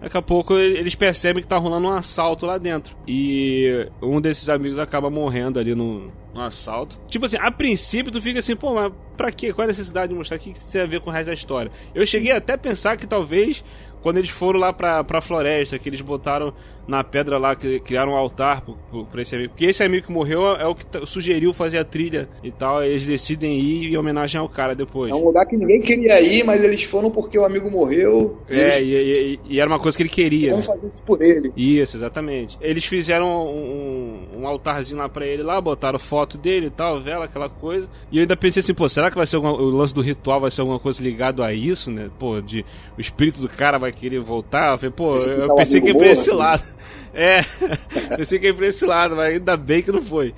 Daqui 0.00 0.16
a 0.16 0.22
pouco 0.22 0.58
eles 0.58 0.94
percebem 0.94 1.42
que 1.42 1.48
tá 1.48 1.56
rolando 1.56 1.88
um 1.88 1.92
assalto 1.92 2.44
lá 2.44 2.58
dentro. 2.58 2.96
E 3.08 3.88
um 4.02 4.20
desses 4.20 4.48
amigos 4.48 4.78
acaba 4.78 5.08
morrendo 5.08 5.58
ali 5.58 5.74
no, 5.74 6.12
no 6.34 6.40
assalto. 6.40 7.00
Tipo 7.08 7.24
assim, 7.24 7.38
a 7.40 7.50
princípio 7.50 8.12
tu 8.12 8.20
fica 8.20 8.38
assim, 8.40 8.54
pô, 8.54 8.74
mas 8.74 8.92
pra 9.16 9.32
quê? 9.32 9.52
Qual 9.52 9.64
a 9.64 9.68
necessidade 9.68 10.08
de 10.08 10.14
mostrar? 10.14 10.36
O 10.36 10.40
que 10.40 10.50
isso 10.50 10.70
tem 10.70 10.82
a 10.82 10.86
ver 10.86 11.00
com 11.00 11.10
o 11.10 11.12
resto 11.12 11.28
da 11.28 11.34
história? 11.34 11.72
Eu 11.94 12.04
cheguei 12.04 12.32
até 12.32 12.54
a 12.54 12.58
pensar 12.58 12.96
que 12.96 13.06
talvez 13.06 13.64
quando 14.04 14.18
eles 14.18 14.28
foram 14.28 14.60
lá 14.60 14.70
pra, 14.70 15.02
pra 15.02 15.22
floresta, 15.22 15.78
que 15.78 15.88
eles 15.88 16.02
botaram 16.02 16.52
na 16.86 17.02
pedra 17.02 17.38
lá, 17.38 17.56
que 17.56 17.80
criaram 17.80 18.12
um 18.12 18.16
altar 18.16 18.62
pra 19.10 19.22
esse 19.22 19.34
amigo. 19.34 19.50
Porque 19.50 19.66
esse 19.66 19.82
amigo 19.82 20.06
que 20.06 20.12
morreu 20.12 20.54
é 20.56 20.66
o 20.66 20.74
que 20.74 20.84
sugeriu 21.06 21.52
fazer 21.52 21.78
a 21.78 21.84
trilha 21.84 22.28
e 22.42 22.50
tal. 22.50 22.82
Eles 22.82 23.06
decidem 23.06 23.58
ir 23.58 23.92
em 23.92 23.96
homenagem 23.96 24.40
ao 24.40 24.48
cara 24.48 24.74
depois. 24.74 25.10
É 25.10 25.14
um 25.14 25.24
lugar 25.24 25.46
que 25.46 25.56
ninguém 25.56 25.80
queria 25.80 26.20
ir, 26.20 26.44
mas 26.44 26.62
eles 26.62 26.82
foram 26.82 27.10
porque 27.10 27.38
o 27.38 27.44
amigo 27.44 27.70
morreu. 27.70 28.38
É, 28.48 28.78
eles... 28.78 28.80
e, 28.80 29.22
e, 29.22 29.40
e, 29.54 29.60
era 29.60 29.68
uma 29.68 29.78
coisa 29.78 29.96
que 29.96 30.02
ele 30.02 30.10
queria. 30.10 30.50
Vamos 30.50 30.68
né? 30.68 30.74
fazer 30.74 30.86
isso 30.86 31.02
por 31.02 31.22
ele. 31.22 31.52
Isso, 31.56 31.96
exatamente. 31.96 32.58
Eles 32.60 32.84
fizeram 32.84 33.46
um, 33.46 34.40
um 34.40 34.46
altarzinho 34.46 34.98
lá 34.98 35.08
pra 35.08 35.26
ele 35.26 35.42
lá, 35.42 35.60
botaram 35.60 35.98
foto 35.98 36.36
dele 36.36 36.66
e 36.66 36.70
tal, 36.70 37.02
vela, 37.02 37.24
aquela 37.24 37.48
coisa. 37.48 37.88
E 38.10 38.18
eu 38.18 38.22
ainda 38.22 38.36
pensei 38.36 38.60
assim, 38.60 38.74
pô, 38.74 38.88
será 38.88 39.10
que 39.10 39.16
vai 39.16 39.26
ser 39.26 39.36
alguma, 39.36 39.54
o 39.54 39.70
lance 39.70 39.94
do 39.94 40.02
ritual 40.02 40.40
vai 40.40 40.50
ser 40.50 40.60
alguma 40.60 40.78
coisa 40.78 41.02
ligado 41.02 41.42
a 41.42 41.52
isso, 41.52 41.90
né? 41.90 42.10
Pô, 42.18 42.40
de 42.40 42.64
o 42.96 43.00
espírito 43.00 43.40
do 43.40 43.48
cara 43.48 43.78
vai 43.78 43.92
querer 43.92 44.20
voltar. 44.20 44.72
Eu 44.72 44.78
falei, 44.78 44.94
pô, 44.94 45.16
eu 45.16 45.54
pensei 45.54 45.80
que 45.80 45.88
ia 45.88 45.96
pra 45.96 46.08
esse 46.08 46.30
lado. 46.30 46.73
É, 47.12 47.42
pensei 48.16 48.38
que 48.38 48.46
ia 48.46 48.54
pra 48.54 48.66
esse 48.66 48.84
lado, 48.84 49.14
mas 49.16 49.34
ainda 49.34 49.56
bem 49.56 49.82
que 49.82 49.92
não 49.92 50.02
foi. 50.02 50.34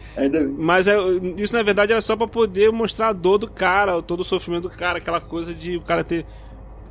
Mas 0.58 0.86
é, 0.86 0.96
isso 1.36 1.54
na 1.54 1.62
verdade 1.62 1.92
era 1.92 2.00
só 2.00 2.16
pra 2.16 2.26
poder 2.26 2.70
mostrar 2.70 3.08
a 3.08 3.12
dor 3.12 3.38
do 3.38 3.48
cara, 3.48 4.02
todo 4.02 4.20
o 4.20 4.24
sofrimento 4.24 4.64
do 4.64 4.70
cara, 4.70 4.98
aquela 4.98 5.20
coisa 5.20 5.54
de 5.54 5.76
o 5.76 5.82
cara 5.82 6.04
ter. 6.04 6.26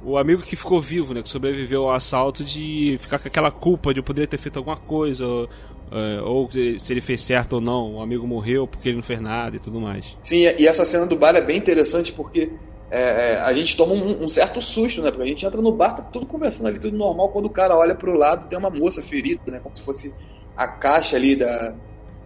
O 0.04 0.18
amigo 0.18 0.44
que 0.44 0.56
ficou 0.56 0.80
vivo, 0.80 1.16
né? 1.16 1.24
Que 1.24 1.30
sobreviveu 1.30 1.84
ao 1.84 1.96
assalto, 1.96 2.44
de 2.44 2.96
ficar 3.00 3.18
com 3.18 3.28
aquela 3.28 3.50
culpa 3.50 3.92
de 3.92 4.04
poder 4.04 4.28
ter 4.28 4.38
feito 4.38 4.58
alguma 4.58 4.78
coisa, 4.78 5.26
ou, 5.26 5.50
é, 5.92 6.22
ou 6.22 6.50
se 6.52 6.94
ele 6.94 7.02
fez 7.02 7.22
certo 7.22 7.54
ou 7.54 7.62
não, 7.62 7.96
o 7.96 8.02
amigo 8.02 8.28
morreu 8.28 8.68
porque 8.68 8.90
ele 8.90 8.98
não 8.98 9.04
fez 9.04 9.20
nada 9.20 9.56
e 9.56 9.60
tudo 9.60 9.80
mais. 9.80 10.16
Sim, 10.22 10.44
e 10.60 10.68
essa 10.68 10.86
cena 10.86 11.08
do 11.08 11.16
bar 11.16 11.36
é 11.36 11.42
bem 11.42 11.58
interessante 11.58 12.12
porque 12.12 12.52
é, 12.92 13.02
é, 13.02 13.42
a 13.42 13.54
gente 13.54 13.76
toma 13.76 13.94
um, 13.94 14.26
um, 14.26 14.30
certo 14.30 14.62
susto, 14.62 15.02
né? 15.02 15.10
Porque 15.10 15.24
a 15.24 15.28
gente 15.28 15.46
entra 15.46 15.62
no 15.62 15.72
bar, 15.72 15.96
tá 15.96 16.04
tudo 16.04 16.26
conversando 16.26 16.68
ali, 16.68 16.80
tudo 16.80 16.98
normal. 16.98 17.30
Quando 17.30 17.46
o 17.46 17.50
cara 17.50 17.76
olha 17.76 17.96
pro 17.96 18.14
lado, 18.14 18.48
tem 18.48 18.58
uma 18.58 18.70
moça 18.70 19.02
ferida, 19.02 19.42
né? 19.48 19.60
Como 19.62 19.76
se 19.76 19.84
fosse 19.84 20.14
a 20.56 20.68
caixa 20.68 21.16
ali 21.16 21.36
da, 21.36 21.76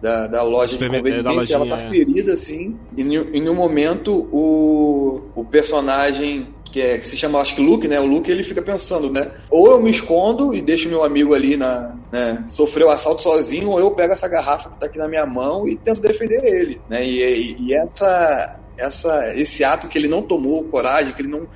da, 0.02 0.26
da 0.26 0.42
loja 0.42 0.76
de 0.76 0.86
conveniência. 0.86 1.54
ela 1.54 1.66
tá 1.66 1.76
é. 1.76 1.88
ferida, 1.88 2.34
assim. 2.34 2.78
E 2.96 3.02
em 3.02 3.48
um 3.48 3.54
momento, 3.54 4.28
o, 4.30 5.22
o 5.34 5.44
personagem 5.44 6.54
que, 6.70 6.80
é, 6.80 6.98
que 6.98 7.06
se 7.06 7.16
chama, 7.16 7.40
acho 7.40 7.56
que 7.56 7.62
Luke, 7.62 7.88
né? 7.88 7.98
O 8.00 8.06
Luke 8.06 8.30
ele 8.30 8.42
fica 8.42 8.62
pensando, 8.62 9.10
né? 9.10 9.30
Ou 9.50 9.70
eu 9.70 9.80
me 9.80 9.90
escondo 9.90 10.54
e 10.54 10.62
deixo 10.62 10.88
meu 10.88 11.02
amigo 11.02 11.34
ali 11.34 11.56
na, 11.56 11.98
né, 12.12 12.44
sofreu 12.46 12.88
o 12.88 12.90
assalto 12.90 13.22
sozinho, 13.22 13.70
ou 13.70 13.80
eu 13.80 13.90
pego 13.90 14.12
essa 14.12 14.28
garrafa 14.28 14.70
que 14.70 14.78
tá 14.78 14.86
aqui 14.86 14.98
na 14.98 15.08
minha 15.08 15.26
mão 15.26 15.66
e 15.66 15.76
tento 15.76 16.00
defender 16.00 16.44
ele, 16.44 16.80
né? 16.88 17.04
E, 17.04 17.22
e, 17.22 17.66
e 17.66 17.74
essa 17.74 18.59
essa, 18.80 19.34
esse 19.34 19.62
ato 19.64 19.88
que 19.88 19.98
ele 19.98 20.08
não 20.08 20.22
tomou 20.22 20.64
coragem, 20.64 21.12
que 21.14 21.22
ele 21.22 21.28
não 21.28 21.48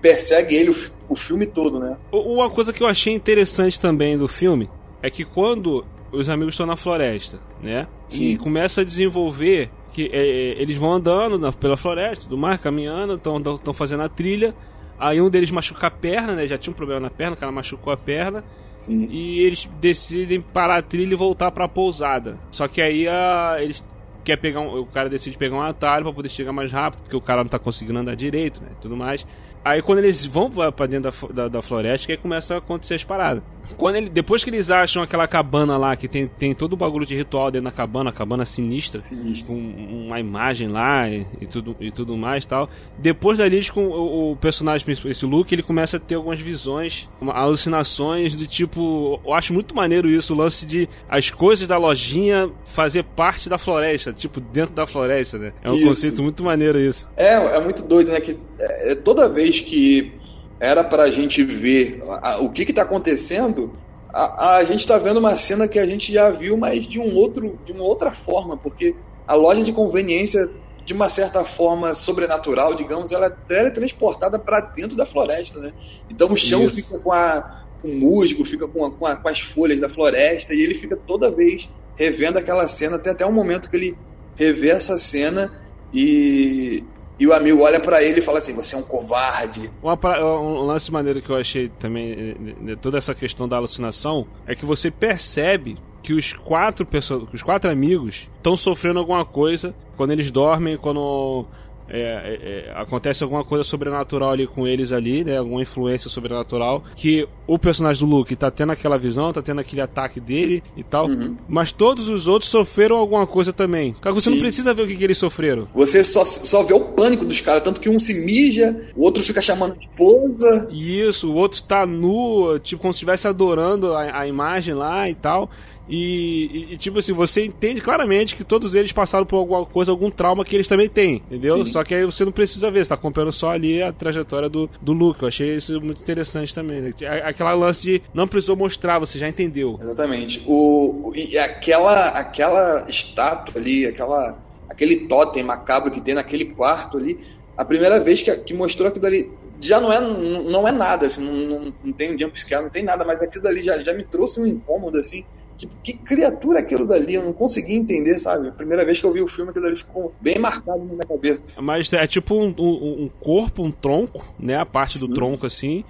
persegue 0.00 0.56
ele 0.56 0.70
o, 0.70 0.76
o 1.08 1.16
filme 1.16 1.46
todo, 1.46 1.78
né? 1.78 1.96
Uma 2.12 2.50
coisa 2.50 2.72
que 2.72 2.82
eu 2.82 2.86
achei 2.86 3.12
interessante 3.12 3.78
também 3.78 4.18
do 4.18 4.26
filme 4.26 4.68
é 5.02 5.10
que 5.10 5.24
quando 5.24 5.84
os 6.12 6.28
amigos 6.28 6.54
estão 6.54 6.66
na 6.66 6.76
floresta, 6.76 7.38
né? 7.62 7.86
Sim. 8.08 8.32
E 8.32 8.38
começa 8.38 8.80
a 8.80 8.84
desenvolver 8.84 9.70
que 9.92 10.10
é, 10.12 10.20
é, 10.20 10.62
eles 10.62 10.76
vão 10.76 10.92
andando 10.92 11.38
na, 11.38 11.52
pela 11.52 11.76
floresta, 11.76 12.28
do 12.28 12.36
mar, 12.36 12.58
caminhando, 12.58 13.14
estão 13.14 13.72
fazendo 13.72 14.02
a 14.02 14.08
trilha. 14.08 14.54
Aí 14.98 15.20
um 15.20 15.30
deles 15.30 15.50
machuca 15.50 15.86
a 15.86 15.90
perna, 15.90 16.34
né? 16.34 16.46
Já 16.46 16.58
tinha 16.58 16.72
um 16.72 16.76
problema 16.76 17.00
na 17.00 17.10
perna, 17.10 17.34
o 17.34 17.38
cara 17.38 17.50
machucou 17.50 17.92
a 17.92 17.96
perna. 17.96 18.44
Sim. 18.76 19.08
E 19.10 19.40
eles 19.40 19.68
decidem 19.80 20.40
parar 20.40 20.78
a 20.78 20.82
trilha 20.82 21.12
e 21.12 21.16
voltar 21.16 21.50
para 21.50 21.64
a 21.64 21.68
pousada. 21.68 22.38
Só 22.50 22.66
que 22.66 22.80
aí 22.80 23.06
a, 23.06 23.56
eles 23.60 23.84
quer 24.24 24.36
pegar 24.36 24.60
um, 24.60 24.80
o 24.80 24.86
cara 24.86 25.08
decide 25.08 25.36
pegar 25.36 25.56
um 25.56 25.62
atalho 25.62 26.04
para 26.04 26.12
poder 26.12 26.28
chegar 26.28 26.52
mais 26.52 26.70
rápido, 26.70 27.00
porque 27.02 27.16
o 27.16 27.20
cara 27.20 27.42
não 27.42 27.50
tá 27.50 27.58
conseguindo 27.58 27.98
andar 27.98 28.14
direito, 28.14 28.60
né? 28.60 28.68
Tudo 28.80 28.96
mais. 28.96 29.26
Aí 29.64 29.82
quando 29.82 29.98
eles 29.98 30.24
vão 30.24 30.50
para 30.50 30.86
dentro 30.86 31.10
da, 31.10 31.42
da, 31.42 31.48
da, 31.48 31.62
floresta, 31.62 32.06
que 32.06 32.12
aí 32.12 32.18
começa 32.18 32.54
a 32.54 32.58
acontecer 32.58 32.94
as 32.94 33.04
paradas. 33.04 33.42
Quando 33.76 33.96
ele, 33.96 34.08
depois 34.08 34.42
que 34.42 34.50
eles 34.50 34.70
acham 34.70 35.02
aquela 35.02 35.26
cabana 35.26 35.76
lá, 35.76 35.96
que 35.96 36.08
tem, 36.08 36.26
tem 36.26 36.54
todo 36.54 36.74
o 36.74 36.76
bagulho 36.76 37.06
de 37.06 37.16
ritual 37.16 37.50
dentro 37.50 37.66
da 37.66 37.72
cabana, 37.72 38.10
a 38.10 38.12
cabana 38.12 38.44
sinistra, 38.44 39.00
sinistra. 39.00 39.54
com 39.54 39.60
uma 39.60 40.18
imagem 40.18 40.68
lá 40.68 41.08
e, 41.08 41.26
e, 41.40 41.46
tudo, 41.46 41.76
e 41.80 41.90
tudo 41.90 42.16
mais 42.16 42.44
tal. 42.46 42.68
Depois 42.98 43.38
dali, 43.38 43.60
com 43.70 43.86
o, 43.86 44.32
o 44.32 44.36
personagem 44.36 44.84
principal, 44.84 45.10
esse 45.10 45.26
Luke, 45.26 45.54
ele 45.54 45.62
começa 45.62 45.96
a 45.96 46.00
ter 46.00 46.14
algumas 46.14 46.40
visões, 46.40 47.08
alucinações 47.20 48.34
do 48.34 48.46
tipo. 48.46 49.20
Eu 49.24 49.34
acho 49.34 49.52
muito 49.52 49.74
maneiro 49.74 50.08
isso, 50.08 50.32
o 50.32 50.36
lance 50.36 50.64
de 50.66 50.88
as 51.08 51.30
coisas 51.30 51.68
da 51.68 51.76
lojinha 51.76 52.50
fazer 52.64 53.04
parte 53.04 53.48
da 53.48 53.58
floresta, 53.58 54.12
tipo, 54.12 54.40
dentro 54.40 54.74
da 54.74 54.86
floresta, 54.86 55.38
né? 55.38 55.52
É 55.62 55.70
um 55.70 55.74
isso. 55.74 55.86
conceito 55.86 56.22
muito 56.22 56.42
maneiro 56.42 56.80
isso. 56.80 57.08
É, 57.16 57.34
é 57.34 57.60
muito 57.60 57.82
doido, 57.82 58.10
né? 58.10 58.20
Que 58.20 58.38
é, 58.58 58.94
toda 58.94 59.28
vez 59.28 59.60
que 59.60 60.12
era 60.60 60.84
para 60.84 61.04
a 61.04 61.10
gente 61.10 61.42
ver 61.42 62.00
a, 62.22 62.38
o 62.40 62.50
que 62.50 62.62
está 62.62 62.82
acontecendo, 62.82 63.72
a, 64.12 64.56
a 64.56 64.64
gente 64.64 64.80
está 64.80 64.98
vendo 64.98 65.16
uma 65.18 65.36
cena 65.36 65.66
que 65.66 65.78
a 65.78 65.86
gente 65.86 66.12
já 66.12 66.30
viu, 66.30 66.56
mas 66.56 66.86
de 66.86 67.00
um 67.00 67.16
outro, 67.16 67.58
de 67.64 67.72
uma 67.72 67.84
outra 67.84 68.12
forma, 68.12 68.56
porque 68.56 68.94
a 69.26 69.34
loja 69.34 69.64
de 69.64 69.72
conveniência, 69.72 70.46
de 70.84 70.92
uma 70.92 71.08
certa 71.08 71.44
forma 71.44 71.94
sobrenatural, 71.94 72.74
digamos, 72.74 73.12
ela 73.12 73.26
é 73.26 73.30
teletransportada 73.30 74.38
para 74.38 74.60
dentro 74.60 74.96
da 74.96 75.06
floresta, 75.06 75.58
né? 75.60 75.72
Então 76.10 76.30
o 76.30 76.36
chão 76.36 76.64
Isso. 76.64 76.74
fica 76.74 76.98
com 76.98 77.12
a 77.12 77.60
com 77.80 77.88
o 77.88 77.96
musgo, 77.96 78.44
fica 78.44 78.68
com, 78.68 78.84
a, 78.84 78.90
com, 78.90 79.16
com 79.16 79.28
as 79.28 79.40
folhas 79.40 79.80
da 79.80 79.88
floresta 79.88 80.54
e 80.54 80.60
ele 80.60 80.74
fica 80.74 80.96
toda 80.96 81.30
vez 81.30 81.70
revendo 81.96 82.38
aquela 82.38 82.66
cena. 82.66 82.98
Tem 82.98 83.12
até 83.12 83.24
um 83.24 83.32
momento 83.32 83.70
que 83.70 83.76
ele 83.76 83.98
revê 84.36 84.68
essa 84.68 84.98
cena 84.98 85.50
e 85.92 86.84
e 87.20 87.26
o 87.26 87.34
amigo 87.34 87.62
olha 87.62 87.78
para 87.78 88.02
ele 88.02 88.20
e 88.20 88.22
fala 88.22 88.38
assim: 88.38 88.54
Você 88.54 88.74
é 88.74 88.78
um 88.78 88.82
covarde. 88.82 89.70
Uma, 89.82 89.94
um 90.40 90.62
lance 90.62 90.90
maneiro 90.90 91.20
que 91.20 91.28
eu 91.28 91.36
achei 91.36 91.68
também, 91.68 92.34
de 92.62 92.76
toda 92.76 92.96
essa 92.96 93.14
questão 93.14 93.46
da 93.46 93.58
alucinação, 93.58 94.26
é 94.46 94.54
que 94.54 94.64
você 94.64 94.90
percebe 94.90 95.76
que 96.02 96.14
os 96.14 96.32
quatro 96.32 96.86
pessoas, 96.86 97.28
os 97.30 97.42
quatro 97.42 97.70
amigos 97.70 98.30
estão 98.38 98.56
sofrendo 98.56 98.98
alguma 98.98 99.24
coisa 99.26 99.74
quando 99.98 100.12
eles 100.12 100.30
dormem, 100.30 100.78
quando 100.78 101.44
é, 101.90 102.00
é, 102.00 102.68
é, 102.68 102.72
acontece 102.80 103.22
alguma 103.22 103.44
coisa 103.44 103.64
sobrenatural 103.64 104.30
ali 104.30 104.46
com 104.46 104.66
eles 104.66 104.92
ali, 104.92 105.24
né? 105.24 105.36
Alguma 105.38 105.62
influência 105.62 106.08
sobrenatural. 106.08 106.84
Que 106.94 107.26
o 107.46 107.58
personagem 107.58 108.04
do 108.04 108.10
Luke 108.10 108.36
tá 108.36 108.50
tendo 108.50 108.72
aquela 108.72 108.96
visão, 108.96 109.32
tá 109.32 109.42
tendo 109.42 109.60
aquele 109.60 109.82
ataque 109.82 110.20
dele 110.20 110.62
e 110.76 110.84
tal. 110.84 111.06
Uhum. 111.06 111.36
Mas 111.48 111.72
todos 111.72 112.08
os 112.08 112.26
outros 112.26 112.50
sofreram 112.50 112.96
alguma 112.96 113.26
coisa 113.26 113.52
também. 113.52 113.92
Cara, 114.00 114.14
você 114.14 114.30
Sim. 114.30 114.36
não 114.36 114.42
precisa 114.42 114.72
ver 114.72 114.82
o 114.82 114.86
que, 114.86 114.96
que, 114.96 115.04
eles 115.04 115.18
sofreram. 115.18 115.68
Você 115.74 116.04
só, 116.04 116.24
só 116.24 116.62
vê 116.62 116.74
o 116.74 116.80
pânico 116.80 117.24
dos 117.24 117.40
caras, 117.40 117.62
tanto 117.62 117.80
que 117.80 117.88
um 117.88 117.98
se 117.98 118.24
mija, 118.24 118.80
o 118.96 119.02
outro 119.02 119.22
fica 119.22 119.42
chamando 119.42 119.76
de 119.76 119.86
esposa. 119.86 120.68
Isso, 120.70 121.30
o 121.30 121.34
outro 121.34 121.62
tá 121.62 121.84
nu, 121.84 122.58
tipo, 122.60 122.80
como 122.80 122.94
se 122.94 122.98
estivesse 122.98 123.26
adorando 123.26 123.94
a, 123.94 124.20
a 124.20 124.26
imagem 124.26 124.74
lá 124.74 125.08
e 125.08 125.14
tal. 125.14 125.50
E, 125.90 126.68
e, 126.70 126.76
tipo 126.78 127.00
assim, 127.00 127.12
você 127.12 127.44
entende 127.44 127.80
claramente 127.80 128.36
que 128.36 128.44
todos 128.44 128.76
eles 128.76 128.92
passaram 128.92 129.26
por 129.26 129.38
alguma 129.38 129.66
coisa, 129.66 129.90
algum 129.90 130.08
trauma 130.08 130.44
que 130.44 130.54
eles 130.54 130.68
também 130.68 130.88
têm, 130.88 131.16
entendeu? 131.16 131.66
Sim. 131.66 131.72
Só 131.72 131.82
que 131.82 131.92
aí 131.92 132.04
você 132.04 132.24
não 132.24 132.30
precisa 132.30 132.70
ver, 132.70 132.84
você 132.84 132.90
tá 132.90 132.94
acompanhando 132.94 133.32
só 133.32 133.50
ali 133.50 133.82
a 133.82 133.92
trajetória 133.92 134.48
do, 134.48 134.70
do 134.80 134.92
Luke. 134.92 135.22
Eu 135.22 135.28
achei 135.28 135.56
isso 135.56 135.80
muito 135.80 136.00
interessante 136.00 136.54
também. 136.54 136.80
Né? 136.80 136.94
Aquela 137.24 137.52
lance 137.54 137.82
de 137.82 138.02
não 138.14 138.28
precisou 138.28 138.54
mostrar, 138.54 139.00
você 139.00 139.18
já 139.18 139.28
entendeu. 139.28 139.80
Exatamente. 139.82 140.40
O, 140.46 141.12
e 141.16 141.36
aquela, 141.36 142.10
aquela 142.10 142.88
estátua 142.88 143.60
ali, 143.60 143.84
aquela, 143.84 144.38
aquele 144.68 145.08
totem 145.08 145.42
macabro 145.42 145.90
que 145.90 146.00
tem 146.00 146.14
naquele 146.14 146.44
quarto 146.44 146.98
ali, 146.98 147.18
a 147.56 147.64
primeira 147.64 147.98
vez 147.98 148.22
que, 148.22 148.30
que 148.38 148.54
mostrou 148.54 148.88
aquilo 148.88 149.06
ali 149.06 149.28
já 149.60 149.80
não 149.80 149.92
é, 149.92 150.00
não 150.00 150.66
é 150.66 150.72
nada, 150.72 151.06
assim, 151.06 151.22
não, 151.22 151.60
não, 151.60 151.74
não 151.84 151.92
tem 151.92 152.14
um 152.14 152.18
jumpscare, 152.18 152.62
não 152.62 152.70
tem 152.70 152.82
nada, 152.82 153.04
mas 153.04 153.20
aquilo 153.20 153.46
ali 153.46 153.60
já, 153.60 153.82
já 153.82 153.92
me 153.92 154.04
trouxe 154.04 154.40
um 154.40 154.46
incômodo, 154.46 154.96
assim, 154.96 155.24
Tipo, 155.60 155.74
que 155.84 155.92
criatura 155.92 156.58
é 156.58 156.62
aquilo 156.62 156.86
dali? 156.86 157.14
Eu 157.14 157.22
não 157.22 157.34
consegui 157.34 157.74
entender, 157.74 158.14
sabe? 158.14 158.48
A 158.48 158.52
primeira 158.52 158.82
vez 158.82 158.98
que 158.98 159.04
eu 159.04 159.12
vi 159.12 159.20
o 159.20 159.28
filme, 159.28 159.50
aquilo 159.50 159.66
dali 159.66 159.76
ficou 159.76 160.14
bem 160.18 160.38
marcado 160.38 160.78
na 160.78 160.94
minha 160.94 161.06
cabeça. 161.06 161.60
Mas 161.60 161.92
é 161.92 162.06
tipo 162.06 162.34
um, 162.34 162.54
um, 162.58 163.02
um 163.02 163.10
corpo, 163.20 163.62
um 163.62 163.70
tronco, 163.70 164.34
né? 164.38 164.56
A 164.56 164.64
parte 164.64 164.98
Sim. 164.98 165.06
do 165.06 165.14
tronco 165.14 165.44
assim, 165.44 165.84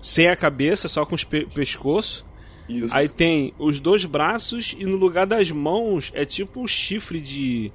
sem 0.00 0.28
a 0.28 0.36
cabeça, 0.36 0.86
só 0.86 1.04
com 1.04 1.16
os 1.16 1.24
pe 1.24 1.46
pescoço. 1.46 2.24
Isso. 2.68 2.94
Aí 2.94 3.08
tem 3.08 3.52
os 3.58 3.80
dois 3.80 4.04
braços 4.04 4.76
e 4.78 4.84
no 4.84 4.96
lugar 4.96 5.26
das 5.26 5.50
mãos 5.50 6.12
é 6.14 6.24
tipo 6.24 6.60
um 6.60 6.66
chifre 6.66 7.20
de 7.20 7.72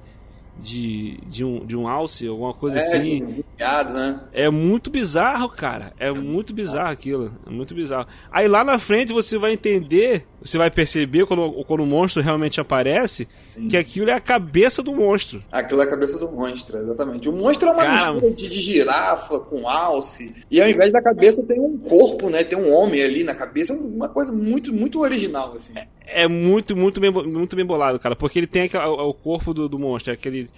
de, 0.58 1.18
de, 1.26 1.44
um, 1.44 1.64
de 1.64 1.76
um 1.76 1.88
alce, 1.88 2.26
alguma 2.26 2.54
coisa 2.54 2.78
é, 2.78 2.80
assim. 2.80 3.44
Ligado, 3.58 3.92
né? 3.92 4.20
É 4.32 4.48
muito 4.50 4.90
bizarro, 4.90 5.48
cara. 5.48 5.92
É 5.98 6.10
muito 6.12 6.52
bizarro 6.52 6.90
aquilo. 6.90 7.32
É 7.46 7.50
muito 7.50 7.74
bizarro. 7.74 8.06
Aí 8.30 8.48
lá 8.48 8.64
na 8.64 8.78
frente 8.78 9.12
você 9.12 9.36
vai 9.36 9.52
entender, 9.52 10.26
você 10.42 10.56
vai 10.56 10.70
perceber 10.70 11.26
quando, 11.26 11.64
quando 11.64 11.82
o 11.82 11.86
monstro 11.86 12.22
realmente 12.22 12.60
aparece, 12.60 13.28
Sim. 13.46 13.68
que 13.68 13.76
aquilo 13.76 14.10
é 14.10 14.12
a 14.12 14.20
cabeça 14.20 14.82
do 14.82 14.94
monstro. 14.94 15.42
Aquilo 15.50 15.80
é 15.80 15.84
a 15.84 15.90
cabeça 15.90 16.18
do 16.18 16.30
monstro, 16.32 16.76
exatamente. 16.76 17.28
O 17.28 17.32
monstro 17.32 17.68
é 17.68 17.72
uma 17.72 17.82
cara, 17.82 18.12
mistura 18.12 18.34
de, 18.34 18.48
de 18.48 18.60
girafa 18.60 19.40
com 19.40 19.68
alce. 19.68 20.44
E 20.50 20.60
ao 20.60 20.68
invés 20.68 20.92
da 20.92 21.02
cabeça 21.02 21.42
tem 21.42 21.60
um 21.60 21.76
corpo, 21.78 22.30
né? 22.30 22.44
Tem 22.44 22.58
um 22.58 22.72
homem 22.72 23.02
ali 23.02 23.24
na 23.24 23.34
cabeça. 23.34 23.72
É 23.72 23.76
uma 23.76 24.08
coisa 24.08 24.32
muito, 24.32 24.72
muito 24.72 25.00
original, 25.00 25.52
assim. 25.54 25.78
É, 25.78 25.86
é 26.06 26.28
muito, 26.28 26.76
muito 26.76 27.00
bem, 27.00 27.10
muito 27.10 27.56
bem 27.56 27.64
bolado, 27.64 27.98
cara. 27.98 28.14
Porque 28.14 28.38
ele 28.38 28.46
tem 28.46 28.68
o 28.74 29.14
corpo 29.14 29.54
do, 29.54 29.68
do 29.68 29.78
monstro, 29.78 30.12
é 30.12 30.14
aquele 30.14 30.48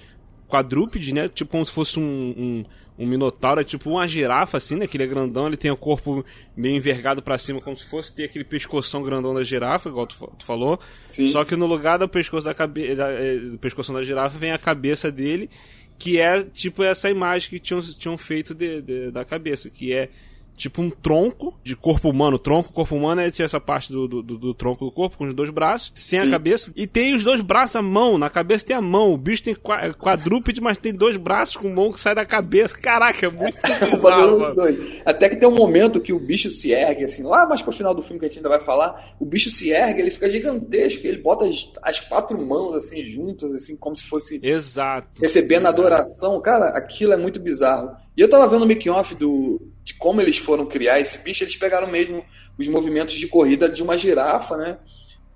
quadrúpede, 0.48 1.14
né? 1.14 1.28
Tipo 1.28 1.52
como 1.52 1.66
se 1.66 1.72
fosse 1.72 1.98
um, 1.98 2.02
um, 2.02 2.64
um, 2.98 3.06
minotauro, 3.06 3.60
é 3.60 3.64
tipo 3.64 3.90
uma 3.90 4.06
girafa, 4.06 4.56
assim, 4.56 4.76
né? 4.76 4.86
Que 4.86 4.96
ele 4.96 5.04
é 5.04 5.06
grandão, 5.06 5.46
ele 5.46 5.56
tem 5.56 5.70
o 5.70 5.76
corpo 5.76 6.24
meio 6.56 6.76
envergado 6.76 7.22
para 7.22 7.38
cima, 7.38 7.60
como 7.60 7.76
se 7.76 7.88
fosse 7.88 8.14
ter 8.14 8.24
aquele 8.24 8.44
pescoção 8.44 9.02
grandão 9.02 9.34
da 9.34 9.44
girafa, 9.44 9.88
igual 9.88 10.06
tu, 10.06 10.16
tu 10.38 10.44
falou. 10.44 10.78
Sim. 11.08 11.28
Só 11.28 11.44
que 11.44 11.56
no 11.56 11.66
lugar 11.66 11.98
do 11.98 12.08
pescoço 12.08 12.46
da 12.46 12.54
cabeça, 12.54 13.02
eh, 13.02 13.38
do 13.38 13.58
pescoção 13.58 13.94
da 13.94 14.02
girafa 14.02 14.38
vem 14.38 14.52
a 14.52 14.58
cabeça 14.58 15.10
dele, 15.10 15.50
que 15.98 16.18
é 16.18 16.42
tipo 16.42 16.82
essa 16.82 17.08
imagem 17.10 17.50
que 17.50 17.60
tinham, 17.60 17.80
tinham 17.80 18.18
feito 18.18 18.54
de, 18.54 18.82
de, 18.82 19.10
da 19.10 19.24
cabeça, 19.24 19.70
que 19.70 19.92
é 19.92 20.10
tipo 20.56 20.80
um 20.80 20.90
tronco 20.90 21.56
de 21.62 21.76
corpo 21.76 22.08
humano. 22.08 22.38
Tronco, 22.38 22.72
corpo 22.72 22.96
humano 22.96 23.20
é 23.20 23.30
essa 23.38 23.60
parte 23.60 23.92
do, 23.92 24.08
do, 24.08 24.22
do, 24.22 24.54
tronco 24.54 24.84
do 24.84 24.90
corpo, 24.90 25.18
com 25.18 25.26
os 25.26 25.34
dois 25.34 25.50
braços, 25.50 25.92
sem 25.94 26.18
Sim. 26.18 26.26
a 26.26 26.30
cabeça. 26.30 26.72
E 26.74 26.86
tem 26.86 27.14
os 27.14 27.22
dois 27.22 27.40
braços, 27.40 27.76
a 27.76 27.82
mão. 27.82 28.16
Na 28.16 28.30
cabeça 28.30 28.64
tem 28.64 28.74
a 28.74 28.80
mão. 28.80 29.12
O 29.12 29.18
bicho 29.18 29.42
tem 29.42 29.54
quadrúpede, 29.54 30.60
mas 30.60 30.78
tem 30.78 30.92
dois 30.92 31.16
braços 31.16 31.56
com 31.56 31.68
mão 31.68 31.92
que 31.92 32.00
sai 32.00 32.14
da 32.14 32.24
cabeça. 32.24 32.76
Caraca, 32.76 33.26
é 33.26 33.30
muito 33.30 33.58
bizarro, 33.90 34.38
mano. 34.38 34.56
Até 35.04 35.28
que 35.28 35.36
tem 35.36 35.48
um 35.48 35.54
momento 35.54 36.00
que 36.00 36.12
o 36.12 36.18
bicho 36.18 36.50
se 36.50 36.72
ergue, 36.72 37.04
assim, 37.04 37.22
lá 37.22 37.46
mais 37.46 37.62
pro 37.62 37.72
final 37.72 37.94
do 37.94 38.02
filme 38.02 38.18
que 38.18 38.26
a 38.26 38.28
gente 38.28 38.38
ainda 38.38 38.48
vai 38.48 38.60
falar, 38.60 39.14
o 39.20 39.24
bicho 39.24 39.50
se 39.50 39.70
ergue, 39.70 40.00
ele 40.00 40.10
fica 40.10 40.28
gigantesco, 40.28 41.06
ele 41.06 41.18
bota 41.18 41.46
as, 41.46 41.70
as 41.82 42.00
quatro 42.00 42.40
mãos, 42.44 42.74
assim, 42.74 43.04
juntas, 43.04 43.52
assim, 43.52 43.76
como 43.76 43.94
se 43.94 44.04
fosse... 44.04 44.40
Exato. 44.42 45.20
Recebendo 45.20 45.62
exato. 45.62 45.80
adoração. 45.80 46.40
Cara, 46.40 46.68
aquilo 46.70 47.12
é 47.12 47.16
muito 47.16 47.38
bizarro. 47.40 47.90
E 48.16 48.20
eu 48.20 48.28
tava 48.28 48.48
vendo 48.48 48.64
o 48.64 48.68
making-off 48.68 49.14
do, 49.14 49.60
como 49.98 50.20
eles 50.20 50.38
foram 50.38 50.66
criar 50.66 51.00
esse 51.00 51.18
bicho, 51.18 51.44
eles 51.44 51.56
pegaram 51.56 51.88
mesmo 51.88 52.24
os 52.58 52.68
movimentos 52.68 53.14
de 53.14 53.28
corrida 53.28 53.68
de 53.68 53.82
uma 53.82 53.96
girafa, 53.96 54.56
né? 54.56 54.78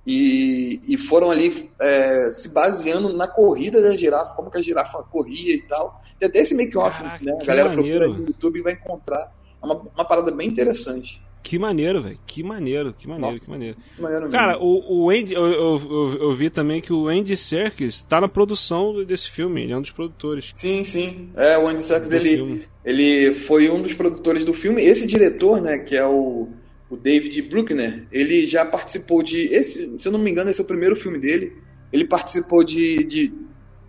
E, 0.07 0.81
e 0.89 0.97
foram 0.97 1.31
ali 1.31 1.71
é, 1.81 2.31
se 2.31 2.55
baseando 2.55 3.13
na 3.13 3.29
corrida 3.29 3.83
da 3.83 3.91
girafa, 3.91 4.35
como 4.35 4.51
que 4.51 4.59
a 4.59 4.63
girafa 4.63 5.03
corria 5.05 5.55
e 5.55 5.63
tal. 5.63 6.03
E 6.21 6.25
até 6.25 6.39
esse 6.41 6.55
make-off, 6.55 7.03
né? 7.03 7.19
A 7.41 7.45
galera 7.45 7.69
maneiro. 7.69 7.99
procura 7.99 8.09
no 8.09 8.27
YouTube 8.27 8.59
e 8.59 8.63
vai 8.63 8.73
encontrar. 8.73 9.33
É 9.63 9.67
uma, 9.67 9.75
uma 9.75 10.05
parada 10.05 10.31
bem 10.31 10.49
interessante. 10.49 11.23
Que 11.43 11.59
maneiro, 11.59 12.03
velho. 12.03 12.19
Que 12.27 12.43
maneiro, 12.43 12.93
que 12.93 13.09
maneiro, 13.09 13.27
Nossa, 13.27 13.41
que 13.41 13.51
maneiro. 13.51 13.77
Que 13.97 14.03
maneiro 14.03 14.29
Cara, 14.31 14.59
o, 14.59 15.05
o 15.05 15.11
Andy, 15.11 15.33
eu, 15.33 15.47
eu, 15.47 15.79
eu, 15.79 16.19
eu, 16.23 16.35
vi 16.35 16.51
também 16.51 16.81
que 16.81 16.93
o 16.93 17.09
Andy 17.09 17.37
Serkis 17.37 18.03
tá 18.03 18.21
na 18.21 18.29
produção 18.29 19.05
desse 19.05 19.31
filme, 19.31 19.63
ele 19.63 19.73
é 19.73 19.77
um 19.77 19.81
dos 19.81 19.91
produtores. 19.91 20.51
Sim, 20.55 20.85
sim. 20.85 21.31
É, 21.37 21.59
o 21.59 21.67
Andy 21.67 21.83
Serkis, 21.83 22.13
ele, 22.13 22.63
ele 22.85 23.33
foi 23.33 23.71
um 23.71 23.81
dos 23.81 23.95
produtores 23.95 24.45
do 24.45 24.53
filme. 24.53 24.83
Esse 24.83 25.07
diretor, 25.07 25.61
né, 25.61 25.79
que 25.79 25.97
é 25.97 26.07
o, 26.07 26.49
o 26.91 26.97
David 26.97 27.43
Bruckner, 27.43 28.07
ele 28.13 28.47
já 28.47 28.65
participou 28.65 29.23
de. 29.23 29.53
Esse, 29.55 29.99
se 29.99 30.07
eu 30.07 30.13
não 30.13 30.19
me 30.19 30.31
engano, 30.31 30.51
esse 30.51 30.61
é 30.61 30.65
o 30.65 30.69
primeiro 30.69 30.95
filme 30.95 31.19
dele. 31.19 31.57
Ele 31.93 32.05
participou 32.05 32.63
de, 32.63 33.03
de 33.05 33.35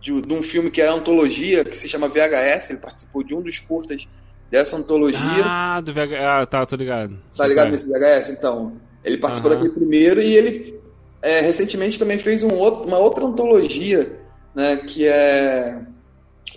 de, 0.02 0.20
de, 0.20 0.34
um 0.34 0.42
filme 0.42 0.72
que 0.72 0.82
é 0.82 0.88
antologia, 0.88 1.64
que 1.64 1.78
se 1.78 1.88
chama 1.88 2.08
VHS. 2.08 2.72
Ele 2.72 2.80
participou 2.80 3.24
de 3.24 3.36
um 3.36 3.42
dos 3.42 3.60
curtas 3.60 4.08
dessa 4.52 4.76
antologia. 4.78 5.44
Ah, 5.46 5.80
do 5.80 5.94
VHS. 5.94 6.20
Ah, 6.20 6.46
tá, 6.46 6.66
tô 6.66 6.76
ligado. 6.76 7.18
Tá 7.36 7.48
ligado 7.48 7.72
nesse 7.72 7.88
VHS? 7.88 8.30
Então, 8.32 8.74
ele 9.04 9.18
participou 9.18 9.50
uhum. 9.50 9.58
daquele 9.58 9.74
primeiro 9.74 10.22
e 10.22 10.36
ele 10.36 10.82
é, 11.22 11.40
recentemente 11.40 11.98
também 11.98 12.18
fez 12.18 12.44
um 12.44 12.54
outro, 12.54 12.86
uma 12.86 12.98
outra 12.98 13.26
antologia, 13.26 14.20
né, 14.54 14.76
que 14.76 15.08
é. 15.08 15.82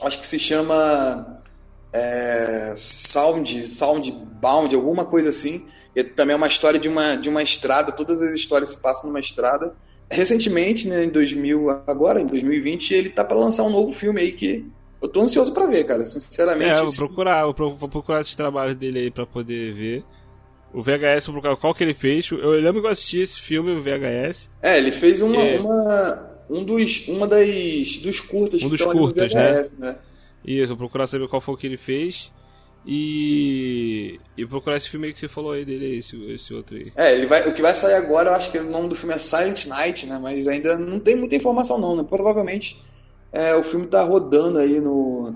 Acho 0.03 0.19
que 0.19 0.27
se 0.27 0.39
chama 0.39 1.41
é, 1.93 2.75
Sound, 2.77 3.67
Soundbound, 3.67 4.75
alguma 4.75 5.05
coisa 5.05 5.31
assim. 5.31 5.65
E 5.95 6.03
também 6.03 6.35
é 6.35 6.37
uma 6.37 6.49
história 6.49 6.81
de 6.81 6.89
uma, 6.89 7.15
de 7.15 7.29
uma 7.29 7.43
estrada, 7.43 7.93
todas 7.93 8.21
as 8.21 8.35
histórias 8.35 8.71
se 8.71 8.83
passam 8.83 9.09
numa 9.09 9.21
estrada. 9.21 9.73
Recentemente, 10.11 10.89
né, 10.89 11.05
em 11.05 11.09
2000, 11.09 11.71
agora 11.87 12.21
em 12.21 12.27
2020, 12.27 12.93
ele 12.93 13.11
tá 13.11 13.23
para 13.25 13.39
lançar 13.39 13.63
um 13.63 13.71
novo 13.71 13.93
filme 13.93 14.21
aí 14.21 14.33
que 14.33 14.67
eu 15.04 15.08
tô 15.08 15.20
ansioso 15.20 15.52
para 15.52 15.66
ver, 15.66 15.84
cara, 15.84 16.02
sinceramente. 16.02 16.70
É, 16.70 16.82
vou 16.82 16.94
procurar, 16.94 17.44
vou 17.46 17.88
procurar 17.88 18.23
esse 18.23 18.34
trabalho 18.34 18.75
dele 18.75 19.00
aí 19.00 19.11
para 19.11 19.26
poder 19.26 19.75
ver. 19.75 20.04
O 20.73 20.82
VHS, 20.82 21.26
vou 21.26 21.34
procurar 21.34 21.56
qual 21.56 21.75
que 21.75 21.84
ele 21.84 21.94
fez. 21.94 22.28
Eu 22.30 22.52
lembro 22.52 22.80
que 22.80 22.87
eu 22.87 22.90
assisti 22.90 23.20
esse 23.20 23.40
filme, 23.40 23.73
o 23.73 23.82
VHS. 23.82 24.50
É, 24.62 24.78
ele 24.78 24.90
fez 24.90 25.20
uma, 25.20 25.37
é... 25.37 25.61
uma 25.61 26.30
um 26.49 26.64
dos, 26.64 27.06
uma 27.08 27.26
das, 27.26 27.99
dos 27.99 28.20
curtas 28.20 28.62
um 28.62 28.68
dos 28.68 28.80
curtas, 28.80 29.32
VHS, 29.32 29.76
né? 29.78 29.90
né? 29.90 29.99
Isso, 30.44 30.68
vou 30.68 30.78
procurar 30.78 31.06
saber 31.06 31.28
qual 31.28 31.40
foi 31.40 31.54
o 31.54 31.58
que 31.58 31.66
ele 31.66 31.76
fez. 31.76 32.32
E, 32.87 34.20
e 34.37 34.46
procurar 34.46 34.76
esse 34.76 34.88
filme 34.88 35.06
aí 35.06 35.12
que 35.12 35.18
você 35.18 35.28
falou 35.28 35.52
aí 35.52 35.64
dele, 35.64 35.99
esse, 35.99 36.16
esse 36.32 36.52
outro 36.52 36.76
aí. 36.76 36.92
É, 36.96 37.14
ele 37.14 37.26
vai, 37.26 37.46
o 37.49 37.54
que 37.54 37.62
vai 37.62 37.75
sair 37.75 37.94
agora, 37.94 38.30
eu 38.30 38.34
acho 38.34 38.50
que 38.50 38.58
o 38.58 38.70
nome 38.70 38.88
do 38.88 38.94
filme 38.94 39.14
é 39.14 39.18
Silent 39.18 39.66
Night, 39.66 40.06
né? 40.06 40.18
Mas 40.20 40.46
ainda 40.46 40.78
não 40.78 40.99
tem 40.99 41.14
muita 41.14 41.37
informação 41.37 41.78
não, 41.78 41.96
né? 41.96 42.04
Provavelmente 42.06 42.82
é, 43.35 43.55
o 43.57 43.64
filme 43.64 43.87
tá 43.87 44.03
rodando 44.03 44.59
aí 44.59 44.81
no, 44.81 45.35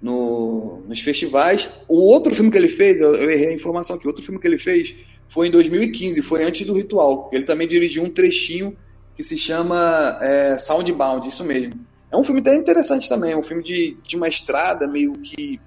no, 0.00 0.82
nos 0.86 1.00
festivais. 1.00 1.70
O 1.88 1.98
outro 1.98 2.34
filme 2.34 2.50
que 2.50 2.58
ele 2.58 2.68
fez, 2.68 3.00
eu, 3.00 3.14
errei 3.30 3.48
a 3.48 3.54
informação 3.54 3.96
aqui, 3.96 4.06
o 4.06 4.10
outro 4.10 4.22
filme 4.22 4.38
que 4.38 4.46
ele 4.46 4.58
fez 4.58 4.94
foi 5.26 5.48
em 5.48 5.50
2015, 5.50 6.20
foi 6.20 6.44
antes 6.44 6.66
do 6.66 6.74
Ritual. 6.74 7.30
Ele 7.32 7.44
também 7.44 7.66
dirigiu 7.66 8.02
um 8.02 8.10
trechinho 8.10 8.76
que 9.16 9.22
se 9.22 9.38
chama 9.38 10.18
é, 10.20 10.58
Soundbound, 10.58 11.26
isso 11.26 11.42
mesmo. 11.44 11.74
É 12.12 12.16
um 12.16 12.22
filme 12.22 12.40
até 12.40 12.54
interessante 12.54 13.08
também, 13.08 13.32
é 13.32 13.36
um 13.36 13.42
filme 13.42 13.62
de, 13.62 13.96
de 14.02 14.16
uma 14.16 14.28
estrada 14.28 14.86
meio 14.86 15.12
que 15.14 15.58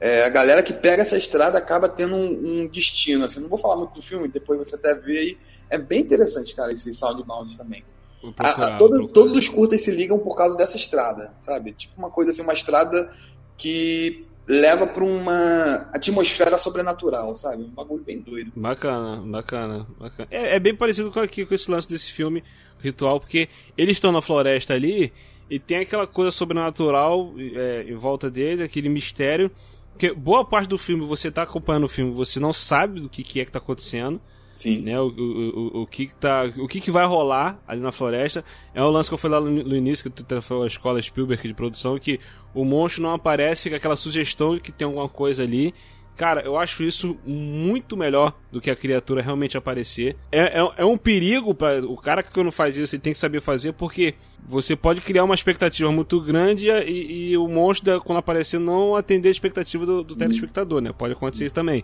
é, 0.00 0.24
a 0.24 0.30
galera 0.30 0.62
que 0.62 0.72
pega 0.72 1.02
essa 1.02 1.18
estrada 1.18 1.58
acaba 1.58 1.86
tendo 1.86 2.14
um, 2.14 2.62
um, 2.62 2.66
destino. 2.66 3.24
Assim, 3.24 3.40
não 3.40 3.48
vou 3.48 3.58
falar 3.58 3.76
muito 3.76 3.92
do 3.92 4.02
filme, 4.02 4.28
depois 4.28 4.58
você 4.58 4.76
até 4.76 4.94
vê 4.94 5.18
aí. 5.18 5.38
É 5.68 5.76
bem 5.76 6.00
interessante, 6.00 6.54
cara, 6.56 6.72
esse 6.72 6.92
Soundbound 6.94 7.56
também. 7.58 7.84
Procurar, 8.20 8.72
a, 8.72 8.76
a, 8.76 8.78
todo, 8.78 9.08
todos 9.08 9.36
os 9.36 9.48
curtas 9.48 9.82
se 9.82 9.90
ligam 9.90 10.18
por 10.18 10.36
causa 10.36 10.56
dessa 10.56 10.76
estrada, 10.76 11.34
sabe? 11.38 11.72
Tipo 11.72 11.94
uma 11.98 12.10
coisa 12.10 12.30
assim, 12.30 12.42
uma 12.42 12.52
estrada 12.52 13.10
que 13.56 14.26
leva 14.46 14.86
para 14.86 15.04
uma 15.04 15.88
atmosfera 15.94 16.58
sobrenatural, 16.58 17.36
sabe? 17.36 17.62
Um 17.62 17.70
bagulho 17.70 18.02
bem 18.02 18.18
doido. 18.18 18.52
Bacana, 18.56 19.22
bacana, 19.24 19.86
bacana. 19.98 20.28
É, 20.30 20.56
é 20.56 20.58
bem 20.58 20.74
parecido 20.74 21.10
com 21.10 21.20
aqui 21.20 21.46
com 21.46 21.54
esse 21.54 21.70
lance 21.70 21.88
desse 21.88 22.12
filme 22.12 22.42
ritual, 22.80 23.20
porque 23.20 23.48
eles 23.76 23.96
estão 23.96 24.10
na 24.10 24.20
floresta 24.20 24.74
ali 24.74 25.12
e 25.48 25.58
tem 25.58 25.78
aquela 25.78 26.06
coisa 26.06 26.30
sobrenatural 26.30 27.32
é, 27.38 27.84
em 27.88 27.94
volta 27.94 28.30
deles, 28.30 28.60
aquele 28.60 28.88
mistério. 28.88 29.50
Porque 29.92 30.12
boa 30.12 30.44
parte 30.44 30.68
do 30.68 30.78
filme, 30.78 31.06
você 31.06 31.30
tá 31.30 31.42
acompanhando 31.42 31.84
o 31.84 31.88
filme, 31.88 32.12
você 32.12 32.40
não 32.40 32.52
sabe 32.52 33.00
do 33.00 33.08
que, 33.08 33.22
que 33.22 33.40
é 33.40 33.44
que 33.44 33.52
tá 33.52 33.58
acontecendo. 33.58 34.20
Sim. 34.54 34.82
Né, 34.82 35.00
o, 35.00 35.06
o, 35.06 35.78
o, 35.78 35.82
o, 35.82 35.86
que, 35.86 36.06
que, 36.06 36.14
tá, 36.14 36.44
o 36.58 36.68
que, 36.68 36.80
que 36.80 36.90
vai 36.90 37.06
rolar 37.06 37.58
ali 37.66 37.80
na 37.80 37.90
floresta. 37.90 38.44
É 38.74 38.82
o 38.82 38.90
lance 38.90 39.08
que 39.08 39.14
eu 39.14 39.18
falei 39.18 39.38
lá 39.38 39.44
no, 39.44 39.50
no 39.50 39.76
início, 39.76 40.10
que 40.10 40.22
tu 40.22 40.42
falou 40.42 40.64
a 40.64 40.66
escola 40.66 41.00
Spielberg 41.00 41.48
de 41.48 41.54
produção, 41.54 41.98
que 41.98 42.20
o 42.54 42.64
monstro 42.64 43.02
não 43.02 43.12
aparece, 43.12 43.62
fica 43.64 43.76
aquela 43.76 43.96
sugestão 43.96 44.54
de 44.54 44.60
que 44.60 44.72
tem 44.72 44.84
alguma 44.84 45.08
coisa 45.08 45.42
ali. 45.42 45.74
Cara, 46.20 46.42
eu 46.42 46.58
acho 46.58 46.82
isso 46.82 47.16
muito 47.24 47.96
melhor 47.96 48.38
do 48.52 48.60
que 48.60 48.70
a 48.70 48.76
criatura 48.76 49.22
realmente 49.22 49.56
aparecer. 49.56 50.18
É, 50.30 50.60
é, 50.60 50.72
é 50.76 50.84
um 50.84 50.98
perigo 50.98 51.54
para 51.54 51.82
o 51.82 51.96
cara 51.96 52.22
que 52.22 52.42
não 52.42 52.52
faz 52.52 52.76
isso, 52.76 52.94
ele 52.94 53.00
tem 53.00 53.14
que 53.14 53.18
saber 53.18 53.40
fazer, 53.40 53.72
porque 53.72 54.14
você 54.46 54.76
pode 54.76 55.00
criar 55.00 55.24
uma 55.24 55.34
expectativa 55.34 55.90
muito 55.90 56.20
grande 56.20 56.68
e, 56.68 57.30
e 57.30 57.36
o 57.38 57.48
monstro, 57.48 57.98
quando 58.02 58.18
aparecer, 58.18 58.60
não 58.60 58.94
atender 58.96 59.28
a 59.28 59.30
expectativa 59.30 59.86
do, 59.86 60.02
do 60.02 60.14
telespectador, 60.14 60.82
né? 60.82 60.92
Pode 60.92 61.14
acontecer 61.14 61.46
isso 61.46 61.54
também. 61.54 61.82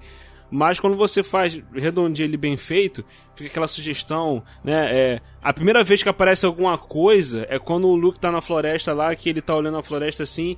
Mas 0.50 0.78
quando 0.78 0.96
você 0.96 1.22
faz 1.22 1.60
redondinho 1.74 2.26
ele 2.26 2.36
bem 2.36 2.56
feito, 2.56 3.04
fica 3.34 3.50
aquela 3.50 3.68
sugestão, 3.68 4.42
né? 4.62 4.88
É, 4.90 5.20
a 5.42 5.52
primeira 5.52 5.82
vez 5.82 6.02
que 6.02 6.08
aparece 6.08 6.46
alguma 6.46 6.78
coisa 6.78 7.46
é 7.48 7.58
quando 7.58 7.88
o 7.88 7.96
Luke 7.96 8.20
tá 8.20 8.30
na 8.30 8.40
floresta 8.40 8.92
lá, 8.92 9.14
que 9.14 9.28
ele 9.28 9.42
tá 9.42 9.54
olhando 9.56 9.78
a 9.78 9.82
floresta 9.82 10.22
assim 10.22 10.56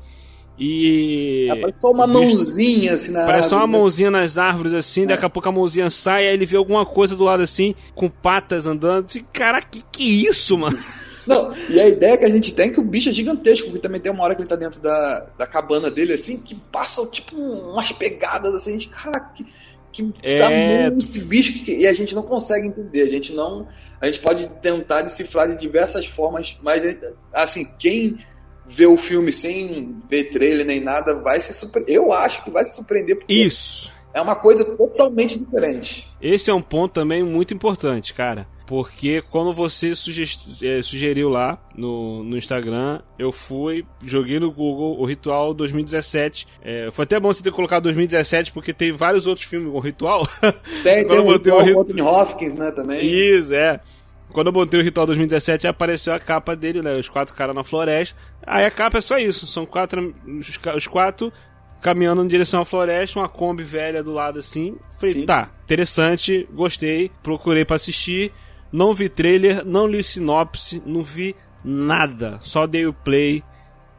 e. 0.59 1.47
Parece 1.61 1.81
só 1.81 1.93
uma 1.93 2.07
mãozinha 2.07 2.95
assim 2.95 3.13
na 3.13 3.21
Parece 3.21 3.45
árvore, 3.45 3.51
só 3.51 3.57
uma 3.59 3.67
né? 3.67 3.79
mãozinha 3.79 4.11
nas 4.11 4.39
árvores 4.39 4.75
assim, 4.75 5.03
é. 5.03 5.07
daqui 5.07 5.25
a 5.25 5.31
pouco 5.31 5.49
a 5.49 5.53
mãozinha 5.53 5.89
sai, 5.89 6.27
aí 6.27 6.35
ele 6.35 6.47
vê 6.47 6.57
alguma 6.57 6.85
coisa 6.85 7.15
do 7.15 7.25
lado 7.25 7.43
assim, 7.43 7.75
com 7.95 8.11
patas 8.11 8.67
andando. 8.67 9.07
Assim, 9.07 9.25
Cara, 9.33 9.63
que 9.63 9.85
que 9.93 10.03
é 10.03 10.31
isso, 10.31 10.59
mano? 10.59 10.79
Não, 11.29 11.55
e 11.69 11.79
a 11.79 11.87
ideia 11.87 12.17
que 12.17 12.25
a 12.25 12.29
gente 12.29 12.55
tem 12.55 12.71
é 12.71 12.73
que 12.73 12.81
o 12.81 12.83
bicho 12.83 13.11
é 13.11 13.13
gigantesco, 13.13 13.67
porque 13.67 13.83
também 13.83 14.01
tem 14.01 14.11
uma 14.11 14.25
hora 14.25 14.35
que 14.35 14.41
ele 14.41 14.49
tá 14.49 14.57
dentro 14.57 14.81
da, 14.81 15.31
da 15.37 15.47
cabana 15.47 15.91
dele, 15.91 16.15
assim, 16.15 16.41
que 16.41 16.55
passa, 16.55 17.05
tipo, 17.11 17.37
umas 17.37 17.93
pegadas, 17.93 18.55
assim, 18.55 18.71
a 18.71 18.73
gente, 18.73 18.89
cara, 18.89 19.21
que, 19.21 19.45
que 20.07 20.15
é... 20.23 20.89
esse 20.99 21.21
bicho 21.21 21.53
que, 21.65 21.77
e 21.77 21.87
a 21.87 21.93
gente 21.93 22.15
não 22.15 22.23
consegue 22.23 22.69
entender, 22.69 23.03
a 23.03 23.11
gente 23.11 23.33
não, 23.33 23.67
a 24.01 24.07
gente 24.07 24.21
pode 24.21 24.49
tentar 24.61 25.03
decifrar 25.03 25.49
de 25.49 25.61
diversas 25.61 26.07
formas, 26.07 26.57
mas, 26.63 26.83
assim, 27.33 27.67
quem 27.79 28.19
vê 28.67 28.87
o 28.87 28.97
filme 28.97 29.33
sem 29.33 29.99
ver 30.09 30.25
trailer 30.25 30.67
nem 30.67 30.81
nada 30.81 31.15
vai 31.23 31.41
se 31.41 31.55
surpreender, 31.55 31.97
eu 31.97 32.13
acho 32.13 32.45
que 32.45 32.51
vai 32.51 32.65
se 32.65 32.77
surpreender, 32.77 33.17
porque... 33.17 33.33
Isso! 33.33 33.93
É 34.15 34.21
uma 34.21 34.35
coisa 34.35 34.65
totalmente 34.77 35.39
diferente. 35.39 36.09
Esse 36.21 36.51
é 36.51 36.55
um 36.55 36.63
ponto 36.63 36.93
também 36.93 37.23
muito 37.23 37.53
importante, 37.53 38.15
cara. 38.15 38.47
Porque 38.67 39.23
quando 39.31 39.53
você 39.53 39.93
é, 40.63 40.83
sugeriu 40.83 41.31
lá 41.31 41.59
no, 41.75 42.23
no 42.23 42.37
Instagram, 42.37 43.01
eu 43.19 43.33
fui, 43.33 43.87
joguei 44.05 44.39
no 44.39 44.53
Google 44.53 45.01
o 45.01 45.07
Ritual 45.07 45.55
2017. 45.55 46.47
É, 46.63 46.91
foi 46.93 47.05
até 47.05 47.19
bom 47.19 47.33
você 47.33 47.43
ter 47.43 47.51
colocado 47.51 47.85
2017, 47.85 48.53
porque 48.53 48.75
tem 48.75 48.93
vários 48.93 49.27
outros 49.27 49.47
filmes 49.47 49.73
com 49.73 49.79
Ritual. 49.79 50.27
Tem, 50.83 51.07
tem 51.07 51.17
o 51.19 51.33
Ritual 51.33 51.65
o 51.65 51.81
Anthony 51.81 52.03
Hopkins, 52.03 52.57
né, 52.57 52.71
também. 52.73 53.01
Isso, 53.01 53.55
é. 53.55 53.81
Quando 54.33 54.49
eu 54.49 54.53
botei 54.53 54.79
o 54.79 54.83
Ritual 54.83 55.07
2017, 55.07 55.67
apareceu 55.67 56.13
a 56.13 56.21
capa 56.21 56.55
dele, 56.55 56.83
né? 56.83 56.95
Os 56.97 57.09
quatro 57.09 57.35
caras 57.35 57.55
na 57.55 57.65
floresta. 57.65 58.15
Aí 58.47 58.67
a 58.67 58.71
capa 58.71 58.99
é 58.99 59.01
só 59.01 59.17
isso. 59.19 59.47
São 59.47 59.65
quatro. 59.65 60.15
Os, 60.27 60.61
os 60.77 60.87
quatro 60.87 61.33
caminhando 61.81 62.25
em 62.25 62.29
direção 62.29 62.61
à 62.61 62.65
floresta, 62.65 63.19
uma 63.19 63.29
Kombi 63.29 63.63
velha 63.63 64.03
do 64.03 64.13
lado 64.13 64.39
assim. 64.39 64.77
Falei, 64.99 65.15
Sim. 65.15 65.27
tá, 65.27 65.51
interessante, 65.65 66.49
gostei, 66.53 67.11
procurei 67.23 67.65
para 67.65 67.77
assistir. 67.77 68.33
Não 68.71 68.95
vi 68.95 69.09
trailer, 69.09 69.65
não 69.65 69.87
li 69.87 70.03
sinopse, 70.03 70.83
não 70.85 71.03
vi 71.03 71.35
nada. 71.65 72.39
Só 72.43 72.67
dei 72.67 72.87
o 72.87 72.93
play 72.93 73.43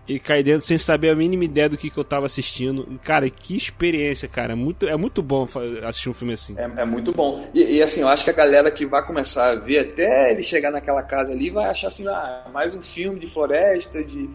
e 0.09 0.19
caí 0.19 0.41
dentro 0.41 0.65
sem 0.65 0.77
saber 0.77 1.11
a 1.11 1.15
mínima 1.15 1.43
ideia 1.43 1.69
do 1.69 1.77
que, 1.77 1.89
que 1.89 1.97
eu 1.97 2.03
tava 2.03 2.25
assistindo. 2.25 2.99
Cara, 3.03 3.29
que 3.29 3.55
experiência, 3.55 4.27
cara. 4.27 4.53
É 4.53 4.55
muito, 4.55 4.87
é 4.87 4.97
muito 4.97 5.21
bom 5.21 5.47
assistir 5.87 6.09
um 6.09 6.13
filme 6.15 6.33
assim. 6.33 6.55
É, 6.57 6.81
é 6.81 6.85
muito 6.85 7.11
bom. 7.11 7.47
E, 7.53 7.77
e, 7.77 7.83
assim, 7.83 8.01
eu 8.01 8.07
acho 8.07 8.23
que 8.23 8.31
a 8.31 8.33
galera 8.33 8.71
que 8.71 8.87
vai 8.87 9.05
começar 9.05 9.51
a 9.51 9.55
ver, 9.55 9.79
até 9.79 10.31
ele 10.31 10.41
chegar 10.41 10.71
naquela 10.71 11.03
casa 11.03 11.31
ali, 11.31 11.51
vai 11.51 11.65
achar 11.65 11.87
assim, 11.87 12.07
ah, 12.07 12.47
mais 12.51 12.73
um 12.73 12.81
filme 12.81 13.19
de 13.19 13.27
floresta, 13.27 14.03
de 14.03 14.27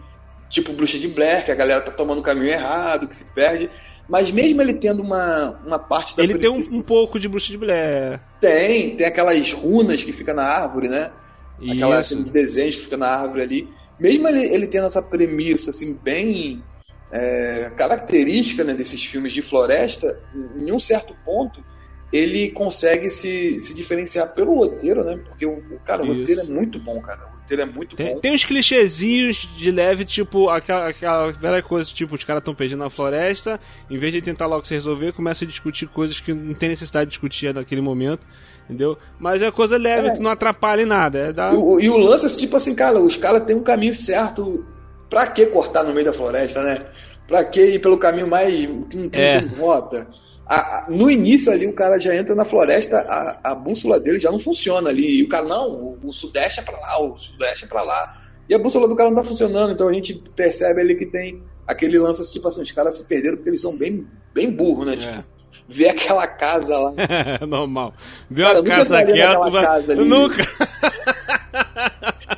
tipo 0.55 0.71
Bruxa 0.71 0.97
de 0.97 1.07
Blair, 1.07 1.43
que 1.43 1.51
a 1.51 1.55
galera 1.55 1.81
tá 1.81 1.91
tomando 1.91 2.19
o 2.19 2.23
caminho 2.23 2.47
errado, 2.47 3.07
que 3.07 3.15
se 3.15 3.33
perde. 3.33 3.69
Mas 4.07 4.31
mesmo 4.31 4.61
ele 4.61 4.73
tendo 4.73 5.01
uma, 5.01 5.59
uma 5.65 5.79
parte 5.79 6.15
da 6.15 6.23
Ele 6.23 6.37
tem 6.37 6.49
um, 6.49 6.57
um, 6.57 6.81
pouco 6.81 7.19
de 7.19 7.27
bruxa 7.27 7.51
de 7.51 7.57
Blair. 7.57 8.21
Tem, 8.39 8.95
tem 8.95 9.05
aquelas 9.05 9.51
runas 9.51 10.03
que 10.03 10.13
fica 10.13 10.33
na 10.33 10.43
árvore, 10.43 10.87
né? 10.87 11.11
Aquela, 11.71 11.99
aqueles 11.99 12.29
desenhos 12.29 12.75
que 12.75 12.83
fica 12.83 12.97
na 12.97 13.07
árvore 13.07 13.41
ali. 13.41 13.69
Mesmo 13.99 14.27
ele, 14.27 14.45
ele 14.53 14.67
tendo 14.67 14.85
essa 14.85 15.01
premissa, 15.01 15.71
assim, 15.71 15.97
bem 16.03 16.63
é, 17.11 17.71
característica 17.75 18.63
né, 18.63 18.73
desses 18.73 19.03
filmes 19.03 19.33
de 19.33 19.41
floresta, 19.41 20.19
em 20.33 20.71
um 20.71 20.79
certo 20.79 21.15
ponto, 21.25 21.63
ele 22.13 22.51
consegue 22.51 23.09
se, 23.09 23.59
se 23.59 23.73
diferenciar 23.73 24.33
pelo 24.35 24.55
roteiro, 24.55 25.03
né? 25.03 25.19
Porque 25.25 25.45
o, 25.45 25.79
cara, 25.83 26.03
o 26.03 26.07
roteiro 26.07 26.41
é 26.41 26.45
muito 26.45 26.79
bom, 26.79 27.01
cara. 27.01 27.34
Roteiro 27.45 27.61
é 27.61 27.65
muito 27.65 27.95
tem, 27.95 28.15
bom. 28.15 28.19
Tem 28.19 28.33
uns 28.33 28.43
clichêzinhos 28.43 29.47
de 29.55 29.71
leve, 29.71 30.03
tipo, 30.03 30.49
aquela, 30.49 30.89
aquela 30.89 31.31
velha 31.31 31.61
coisa, 31.61 31.89
tipo, 31.91 32.15
os 32.15 32.23
caras 32.23 32.41
estão 32.41 32.55
perdidos 32.55 32.83
na 32.83 32.89
floresta, 32.89 33.59
em 33.89 33.97
vez 33.97 34.11
de 34.11 34.21
tentar 34.21 34.47
logo 34.47 34.65
se 34.65 34.73
resolver, 34.73 35.13
começa 35.13 35.45
a 35.45 35.47
discutir 35.47 35.87
coisas 35.87 36.19
que 36.19 36.33
não 36.33 36.55
tem 36.55 36.69
necessidade 36.69 37.05
de 37.05 37.11
discutir 37.11 37.53
naquele 37.53 37.81
momento. 37.81 38.25
Entendeu? 38.67 38.97
Mas 39.19 39.43
é 39.43 39.51
coisa 39.51 39.77
leve, 39.77 40.07
é. 40.07 40.11
que 40.15 40.19
não 40.19 40.31
atrapalha 40.31 40.81
em 40.81 40.87
nada. 40.87 41.19
É 41.19 41.31
da... 41.31 41.51
o, 41.53 41.79
e 41.79 41.87
o 41.87 41.97
lance 41.97 42.25
é 42.25 42.39
tipo 42.39 42.57
assim, 42.57 42.73
cara, 42.73 42.99
os 42.99 43.15
caras 43.15 43.41
têm 43.41 43.55
um 43.55 43.61
caminho 43.61 43.93
certo. 43.93 44.65
Pra 45.07 45.27
que 45.27 45.45
cortar 45.45 45.83
no 45.83 45.93
meio 45.93 46.07
da 46.07 46.13
floresta, 46.13 46.63
né? 46.63 46.83
Pra 47.27 47.43
que 47.43 47.63
ir 47.63 47.79
pelo 47.79 47.95
caminho 47.95 48.27
mais. 48.27 48.51
que 48.55 48.97
não 48.97 49.07
tem, 49.07 49.23
é. 49.23 49.39
tem 49.39 49.47
rota? 49.49 50.07
A, 50.47 50.55
a, 50.55 50.89
no 50.89 51.09
início 51.09 51.51
ali 51.51 51.65
o 51.65 51.73
cara 51.73 51.99
já 51.99 52.15
entra 52.15 52.35
na 52.35 52.45
floresta, 52.45 52.97
a, 52.97 53.51
a 53.51 53.55
bússola 53.55 53.99
dele 53.99 54.19
já 54.19 54.31
não 54.31 54.39
funciona 54.39 54.89
ali. 54.89 55.19
E 55.19 55.23
o 55.23 55.29
cara, 55.29 55.45
não, 55.45 55.67
o, 55.67 55.99
o 56.03 56.13
sudeste 56.13 56.59
é 56.59 56.63
para 56.63 56.79
lá, 56.79 57.01
o 57.03 57.17
sudeste 57.17 57.65
é 57.65 57.67
para 57.67 57.81
lá. 57.81 58.21
E 58.47 58.53
a 58.53 58.59
bússola 58.59 58.87
do 58.87 58.95
cara 58.95 59.09
não 59.09 59.17
tá 59.17 59.23
funcionando, 59.23 59.71
então 59.71 59.87
a 59.87 59.93
gente 59.93 60.13
percebe 60.35 60.81
ali 60.81 60.95
que 60.95 61.05
tem 61.05 61.41
aquele 61.65 61.97
lance 61.97 62.31
tipo 62.31 62.47
assim, 62.47 62.61
os 62.61 62.71
caras 62.71 62.95
se 62.95 63.05
perderam 63.05 63.37
porque 63.37 63.49
eles 63.49 63.61
são 63.61 63.75
bem, 63.75 64.07
bem 64.33 64.51
burros, 64.51 64.85
né? 64.85 64.93
É. 64.93 64.97
Tipo, 64.97 65.23
ver 65.67 65.89
aquela 65.89 66.27
casa 66.27 66.77
lá. 66.77 66.93
Normal. 67.47 67.93
Ver 68.29 68.43
Cara, 68.43 68.57
nunca 68.59 68.69
casa 68.75 69.03
quieta. 69.05 69.27
naquela 69.29 69.49
vai- 69.49 69.63
casa 69.63 69.91
ali. 69.93 70.05
Nunca. 70.05 70.43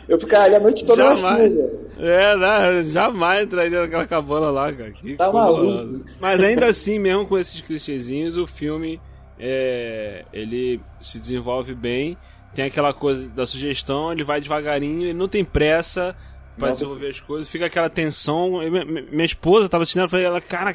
Eu 0.07 0.19
ficaria 0.19 0.57
a 0.57 0.59
noite 0.59 0.85
toda 0.85 1.03
na 1.03 1.15
Jamais. 1.15 1.51
chuva. 1.51 1.87
É, 1.99 2.35
não, 2.35 2.83
jamais 2.83 3.43
entraria 3.43 3.81
naquela 3.81 4.05
cabana 4.05 4.49
lá, 4.49 4.71
cara. 4.71 4.91
Que 4.91 5.15
Tá 5.15 5.31
maluco. 5.31 6.03
Mas 6.21 6.43
ainda 6.43 6.67
assim, 6.67 6.99
mesmo 6.99 7.25
com 7.27 7.37
esses 7.37 7.59
clichêzinhos, 7.61 8.37
o 8.37 8.45
filme 8.47 8.99
é, 9.39 10.23
ele 10.31 10.79
se 11.01 11.17
desenvolve 11.19 11.73
bem. 11.73 12.17
Tem 12.53 12.65
aquela 12.65 12.93
coisa 12.93 13.27
da 13.29 13.45
sugestão, 13.45 14.11
ele 14.11 14.23
vai 14.23 14.39
devagarinho, 14.39 15.03
ele 15.03 15.13
não 15.13 15.27
tem 15.27 15.43
pressa 15.43 16.15
pra 16.57 16.67
Não. 16.67 16.73
desenvolver 16.73 17.09
as 17.09 17.19
coisas, 17.19 17.47
fica 17.47 17.65
aquela 17.65 17.89
tensão. 17.89 18.63
Eu- 18.63 18.71
minha, 18.71 18.85
minha 18.85 19.25
esposa 19.25 19.67
tava 19.69 19.83
assistindo, 19.83 20.03
eu 20.03 20.09
falei, 20.09 20.25
ela, 20.25 20.41
cara, 20.41 20.73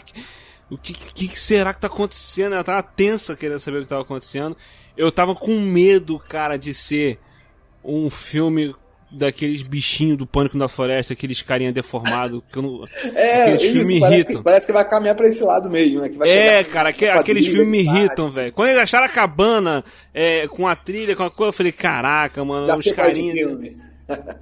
o 0.72 0.78
que, 0.78 0.94
que 0.94 1.28
que 1.28 1.38
será 1.38 1.74
que 1.74 1.80
tá 1.80 1.86
acontecendo? 1.86 2.54
Ela 2.54 2.64
tava 2.64 2.82
tensa 2.82 3.36
querendo 3.36 3.58
saber 3.58 3.78
o 3.78 3.82
que 3.82 3.88
tava 3.88 4.02
acontecendo. 4.02 4.56
Eu 4.96 5.12
tava 5.12 5.34
com 5.34 5.60
medo, 5.60 6.18
cara, 6.18 6.56
de 6.56 6.72
ser 6.72 7.18
um 7.84 8.08
filme 8.08 8.74
daqueles 9.10 9.62
bichinhos 9.62 10.16
do 10.16 10.26
Pânico 10.26 10.56
na 10.56 10.68
Floresta, 10.68 11.12
aqueles 11.12 11.42
carinha 11.42 11.70
deformado, 11.70 12.42
que 12.50 12.58
eu 12.58 12.62
não... 12.62 12.84
É, 13.14 13.42
aqueles 13.42 13.62
filmes 13.62 13.86
me 13.86 13.94
isso, 13.94 14.00
parece 14.00 14.14
irritam. 14.14 14.36
que, 14.36 14.42
parece 14.42 14.66
que 14.66 14.72
vai 14.72 14.88
caminhar 14.88 15.14
pra 15.14 15.28
esse 15.28 15.44
lado 15.44 15.70
mesmo, 15.70 16.00
né? 16.00 16.08
Que 16.08 16.16
vai 16.16 16.30
É, 16.30 16.64
cara, 16.64 16.88
aqueles 16.88 17.46
filmes 17.46 17.68
me 17.68 17.78
irritam, 17.84 18.30
velho. 18.30 18.52
Quando 18.52 18.70
eles 18.70 18.82
acharam 18.82 19.04
a 19.04 19.10
cabana 19.10 19.84
é, 20.14 20.48
com 20.48 20.66
a 20.66 20.74
trilha, 20.74 21.14
com 21.14 21.24
a 21.24 21.30
coisa, 21.30 21.50
eu 21.50 21.52
falei, 21.52 21.72
caraca, 21.72 22.42
mano, 22.42 22.66
Já 22.66 22.74
os 22.74 22.86
é 22.86 22.92
carinhas. 22.94 23.91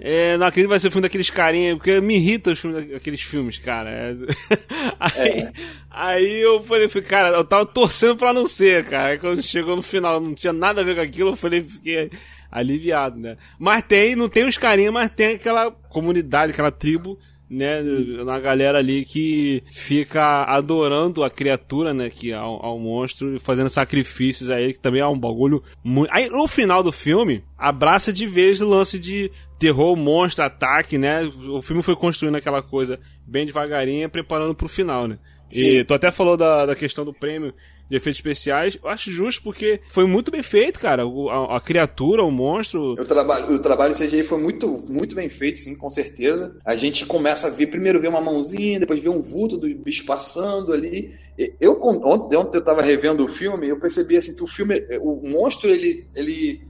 É, 0.00 0.36
não 0.36 0.46
acredito 0.46 0.66
que 0.66 0.70
vai 0.70 0.78
ser 0.78 0.90
filme 0.90 1.02
daqueles 1.02 1.30
carinha, 1.30 1.76
porque 1.76 2.00
me 2.00 2.16
irrita 2.16 2.50
os 2.50 2.58
filmes, 2.58 2.94
aqueles 2.94 3.20
filmes, 3.20 3.58
cara. 3.58 3.90
É. 3.90 4.14
Aí, 4.98 5.48
aí 5.90 6.42
eu 6.42 6.62
falei, 6.62 6.88
falei, 6.88 7.08
cara, 7.08 7.28
eu 7.30 7.44
tava 7.44 7.64
torcendo 7.66 8.16
pra 8.16 8.32
não 8.32 8.46
ser, 8.46 8.84
cara. 8.84 9.10
Aí 9.10 9.18
quando 9.18 9.42
chegou 9.42 9.76
no 9.76 9.82
final, 9.82 10.20
não 10.20 10.34
tinha 10.34 10.52
nada 10.52 10.80
a 10.80 10.84
ver 10.84 10.94
com 10.94 11.00
aquilo, 11.00 11.30
eu 11.30 11.36
falei, 11.36 11.62
fiquei 11.62 12.10
aliviado, 12.50 13.18
né? 13.18 13.36
Mas 13.58 13.82
tem, 13.84 14.16
não 14.16 14.28
tem 14.28 14.46
os 14.46 14.58
carinha, 14.58 14.92
mas 14.92 15.10
tem 15.10 15.34
aquela 15.34 15.70
comunidade, 15.70 16.52
aquela 16.52 16.70
tribo, 16.70 17.18
né, 17.50 17.82
na 18.24 18.38
galera 18.38 18.78
ali 18.78 19.04
que 19.04 19.62
fica 19.72 20.44
adorando 20.44 21.24
a 21.24 21.28
criatura, 21.28 21.92
né, 21.92 22.08
que 22.08 22.32
ao, 22.32 22.64
ao 22.64 22.78
monstro, 22.78 23.34
e 23.34 23.40
fazendo 23.40 23.68
sacrifícios 23.68 24.48
a 24.50 24.60
ele, 24.60 24.74
que 24.74 24.78
também 24.78 25.00
é 25.00 25.06
um 25.06 25.18
bagulho 25.18 25.60
muito... 25.82 26.10
Aí, 26.12 26.28
no 26.28 26.46
final 26.46 26.80
do 26.80 26.92
filme, 26.92 27.42
abraça 27.58 28.12
de 28.12 28.24
vez 28.24 28.60
o 28.60 28.68
lance 28.68 29.00
de 29.00 29.32
terror, 29.58 29.96
monstro, 29.96 30.44
ataque, 30.44 30.96
né, 30.96 31.24
o 31.24 31.60
filme 31.60 31.82
foi 31.82 31.96
construindo 31.96 32.36
aquela 32.36 32.62
coisa 32.62 33.00
bem 33.26 33.44
devagarinho, 33.44 34.08
preparando 34.08 34.54
pro 34.54 34.68
final, 34.68 35.08
né. 35.08 35.18
E 35.52 35.84
tu 35.84 35.92
até 35.92 36.12
falou 36.12 36.36
da, 36.36 36.64
da 36.66 36.76
questão 36.76 37.04
do 37.04 37.12
prêmio 37.12 37.52
de 37.90 37.96
efeitos 37.96 38.18
especiais, 38.18 38.78
eu 38.80 38.88
acho 38.88 39.10
justo 39.10 39.42
porque 39.42 39.80
foi 39.90 40.06
muito 40.06 40.30
bem 40.30 40.42
feito, 40.44 40.78
cara, 40.78 41.04
o- 41.04 41.28
a, 41.28 41.56
a 41.56 41.60
criatura, 41.60 42.22
o 42.22 42.30
monstro... 42.30 42.92
O 42.92 43.04
trabalho, 43.04 43.52
o 43.52 43.58
trabalho 43.58 43.94
CGI 43.94 44.22
foi 44.22 44.38
muito, 44.38 44.68
muito 44.88 45.14
bem 45.16 45.28
feito, 45.28 45.58
sim, 45.58 45.74
com 45.76 45.90
certeza. 45.90 46.56
A 46.64 46.76
gente 46.76 47.04
começa 47.04 47.48
a 47.48 47.50
ver, 47.50 47.66
primeiro 47.66 48.00
ver 48.00 48.06
uma 48.08 48.20
mãozinha, 48.20 48.78
depois 48.78 49.00
ver 49.00 49.08
um 49.08 49.22
vulto 49.22 49.56
do 49.56 49.66
bicho 49.74 50.04
passando 50.06 50.72
ali. 50.72 51.12
Eu, 51.60 51.78
ontem, 51.82 52.36
ontem 52.36 52.58
eu 52.58 52.64
tava 52.64 52.80
revendo 52.80 53.24
o 53.24 53.28
filme, 53.28 53.68
eu 53.68 53.80
percebi 53.80 54.16
assim 54.16 54.36
que 54.36 54.44
o 54.44 54.46
filme, 54.46 54.74
o 55.00 55.28
monstro, 55.28 55.68
ele, 55.68 56.06
ele, 56.14 56.60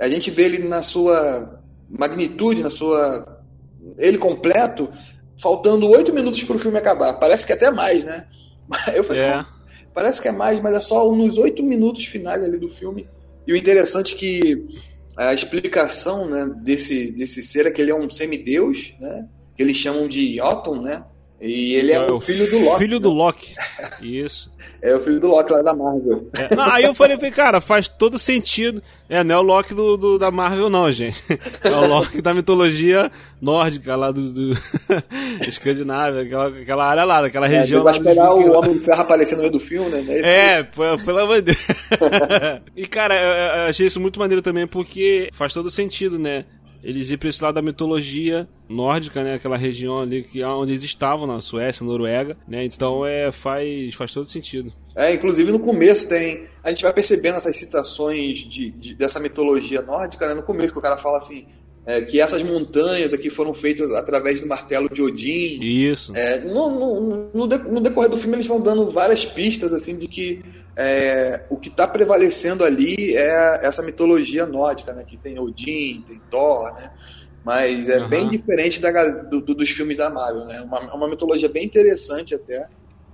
a 0.00 0.08
gente 0.08 0.28
vê 0.30 0.42
ele 0.46 0.58
na 0.66 0.82
sua 0.82 1.60
magnitude, 1.88 2.62
na 2.62 2.70
sua, 2.70 3.40
ele 3.98 4.18
completo, 4.18 4.88
faltando 5.40 5.88
oito 5.90 6.12
minutos 6.12 6.42
pro 6.42 6.58
filme 6.58 6.78
acabar. 6.78 7.12
Parece 7.14 7.46
que 7.46 7.52
até 7.52 7.70
mais, 7.70 8.02
né? 8.02 8.26
Eu 8.96 9.04
falei, 9.04 9.22
É. 9.22 9.53
Parece 9.94 10.20
que 10.20 10.28
é 10.28 10.32
mais, 10.32 10.60
mas 10.60 10.74
é 10.74 10.80
só 10.80 11.10
nos 11.12 11.38
oito 11.38 11.62
minutos 11.62 12.04
finais 12.04 12.42
ali 12.42 12.58
do 12.58 12.68
filme. 12.68 13.06
E 13.46 13.52
o 13.52 13.56
interessante 13.56 14.14
é 14.14 14.18
que 14.18 14.66
a 15.16 15.32
explicação 15.32 16.28
né, 16.28 16.50
desse, 16.62 17.12
desse 17.12 17.42
ser 17.42 17.66
é 17.66 17.70
que 17.70 17.80
ele 17.80 17.92
é 17.92 17.94
um 17.94 18.10
semideus, 18.10 18.94
né? 19.00 19.28
Que 19.56 19.62
eles 19.62 19.76
chamam 19.76 20.08
de 20.08 20.36
Jotun, 20.36 20.82
né? 20.82 21.04
E 21.40 21.74
ele 21.74 21.92
é, 21.92 22.06
o 22.10 22.18
filho 22.18 22.50
do 22.50 22.58
Loki. 22.58 22.78
Filho 22.78 22.96
né? 22.98 23.02
do 23.02 23.10
Loki. 23.10 23.54
Isso. 24.02 24.50
É 24.86 24.94
o 24.94 25.00
filho 25.00 25.18
do 25.18 25.28
Loki 25.28 25.50
lá 25.50 25.62
da 25.62 25.72
Marvel. 25.74 26.28
É, 26.36 26.54
não, 26.54 26.70
aí 26.70 26.84
eu 26.84 26.94
falei, 26.94 27.16
falei, 27.16 27.30
cara, 27.30 27.58
faz 27.58 27.88
todo 27.88 28.18
sentido. 28.18 28.82
É, 29.08 29.24
não 29.24 29.34
é 29.34 29.38
o 29.38 29.42
Loki 29.42 29.72
do, 29.72 29.96
do- 29.96 30.18
da 30.18 30.30
Marvel, 30.30 30.68
não, 30.68 30.92
gente. 30.92 31.24
É 31.64 31.70
o 31.70 31.86
Loki 31.88 32.20
da 32.20 32.34
mitologia 32.34 33.10
nórdica, 33.40 33.96
lá 33.96 34.10
do. 34.10 34.30
do 34.30 34.52
Escandinávia, 35.40 36.22
aquela, 36.22 36.48
aquela 36.48 36.84
área 36.86 37.04
lá, 37.04 37.22
daquela 37.22 37.46
É, 37.46 37.60
região 37.60 37.82
vai 37.82 37.92
lá 37.94 37.98
dos 37.98 38.06
esperar 38.06 38.34
o. 38.34 38.52
Homem 38.58 38.72
de 38.74 38.80
Ferro 38.84 39.00
aparecer 39.00 39.34
no 39.36 39.40
meio 39.40 39.52
do 39.52 39.60
filme, 39.60 39.90
né? 39.90 40.20
É, 40.20 40.62
pô, 40.62 40.82
pelo 41.04 41.18
amor 41.20 41.36
de 41.40 41.52
Deus. 41.52 41.66
e, 42.76 42.86
cara, 42.86 43.14
eu, 43.14 43.62
eu 43.62 43.68
achei 43.70 43.86
isso 43.86 43.98
muito 43.98 44.18
maneiro 44.18 44.42
também 44.42 44.66
porque 44.66 45.30
faz 45.32 45.52
todo 45.52 45.70
sentido, 45.70 46.18
né? 46.18 46.44
Eles 46.84 47.10
ir 47.10 47.16
pra 47.16 47.28
esse 47.28 47.42
lado 47.42 47.54
da 47.54 47.62
mitologia 47.62 48.46
nórdica, 48.68 49.24
né? 49.24 49.34
Aquela 49.34 49.56
região 49.56 50.00
ali 50.00 50.22
que, 50.24 50.44
onde 50.44 50.72
eles 50.72 50.84
estavam, 50.84 51.26
na 51.26 51.40
Suécia, 51.40 51.84
Noruega, 51.84 52.36
né? 52.46 52.64
Então 52.64 53.06
é, 53.06 53.32
faz, 53.32 53.94
faz 53.94 54.12
todo 54.12 54.28
sentido. 54.28 54.72
É, 54.94 55.14
inclusive 55.14 55.50
no 55.50 55.58
começo 55.60 56.08
tem. 56.08 56.46
A 56.62 56.68
gente 56.70 56.82
vai 56.82 56.92
percebendo 56.92 57.36
essas 57.36 57.56
citações 57.56 58.38
de, 58.38 58.70
de- 58.70 58.94
dessa 58.94 59.18
mitologia 59.18 59.82
nórdica, 59.82 60.28
né? 60.28 60.34
No 60.34 60.42
começo, 60.42 60.72
que 60.72 60.78
o 60.78 60.82
cara 60.82 60.96
fala 60.96 61.18
assim. 61.18 61.46
é, 61.86 62.00
que 62.00 62.18
essas 62.20 62.42
montanhas 62.42 63.12
aqui 63.12 63.28
foram 63.28 63.52
feitas 63.52 63.92
através 63.92 64.40
do 64.40 64.46
martelo 64.46 64.88
de 64.88 65.02
Odin. 65.02 65.60
Isso. 65.62 66.12
É, 66.16 66.40
no, 66.40 67.30
no- 67.34 67.46
no 67.72 67.80
decorrer 67.80 68.08
do 68.10 68.16
filme 68.16 68.36
eles 68.36 68.46
vão 68.46 68.58
dando 68.60 68.88
várias 68.88 69.22
pistas 69.24 69.70
assim 69.72 69.98
de 69.98 70.08
que 70.08 70.42
é, 70.76 71.46
o 71.50 71.56
que 71.56 71.68
está 71.68 71.86
prevalecendo 71.86 72.64
ali 72.64 72.96
é 73.16 73.66
essa 73.66 73.82
mitologia 73.82 74.46
nórdica, 74.46 74.92
né? 74.92 75.04
Que 75.06 75.16
tem 75.16 75.38
Odin, 75.38 76.02
tem 76.06 76.20
Thor, 76.30 76.72
né? 76.74 76.90
Mas 77.44 77.88
é 77.88 77.98
Aham. 77.98 78.08
bem 78.08 78.28
diferente 78.28 78.80
da, 78.80 78.90
do- 79.22 79.40
do- 79.42 79.54
dos 79.54 79.68
filmes 79.70 79.96
da 79.96 80.08
Marvel, 80.10 80.44
né? 80.46 80.60
Uma, 80.62 80.94
uma 80.94 81.08
mitologia 81.08 81.48
bem 81.48 81.64
interessante 81.64 82.34
até. 82.34 82.66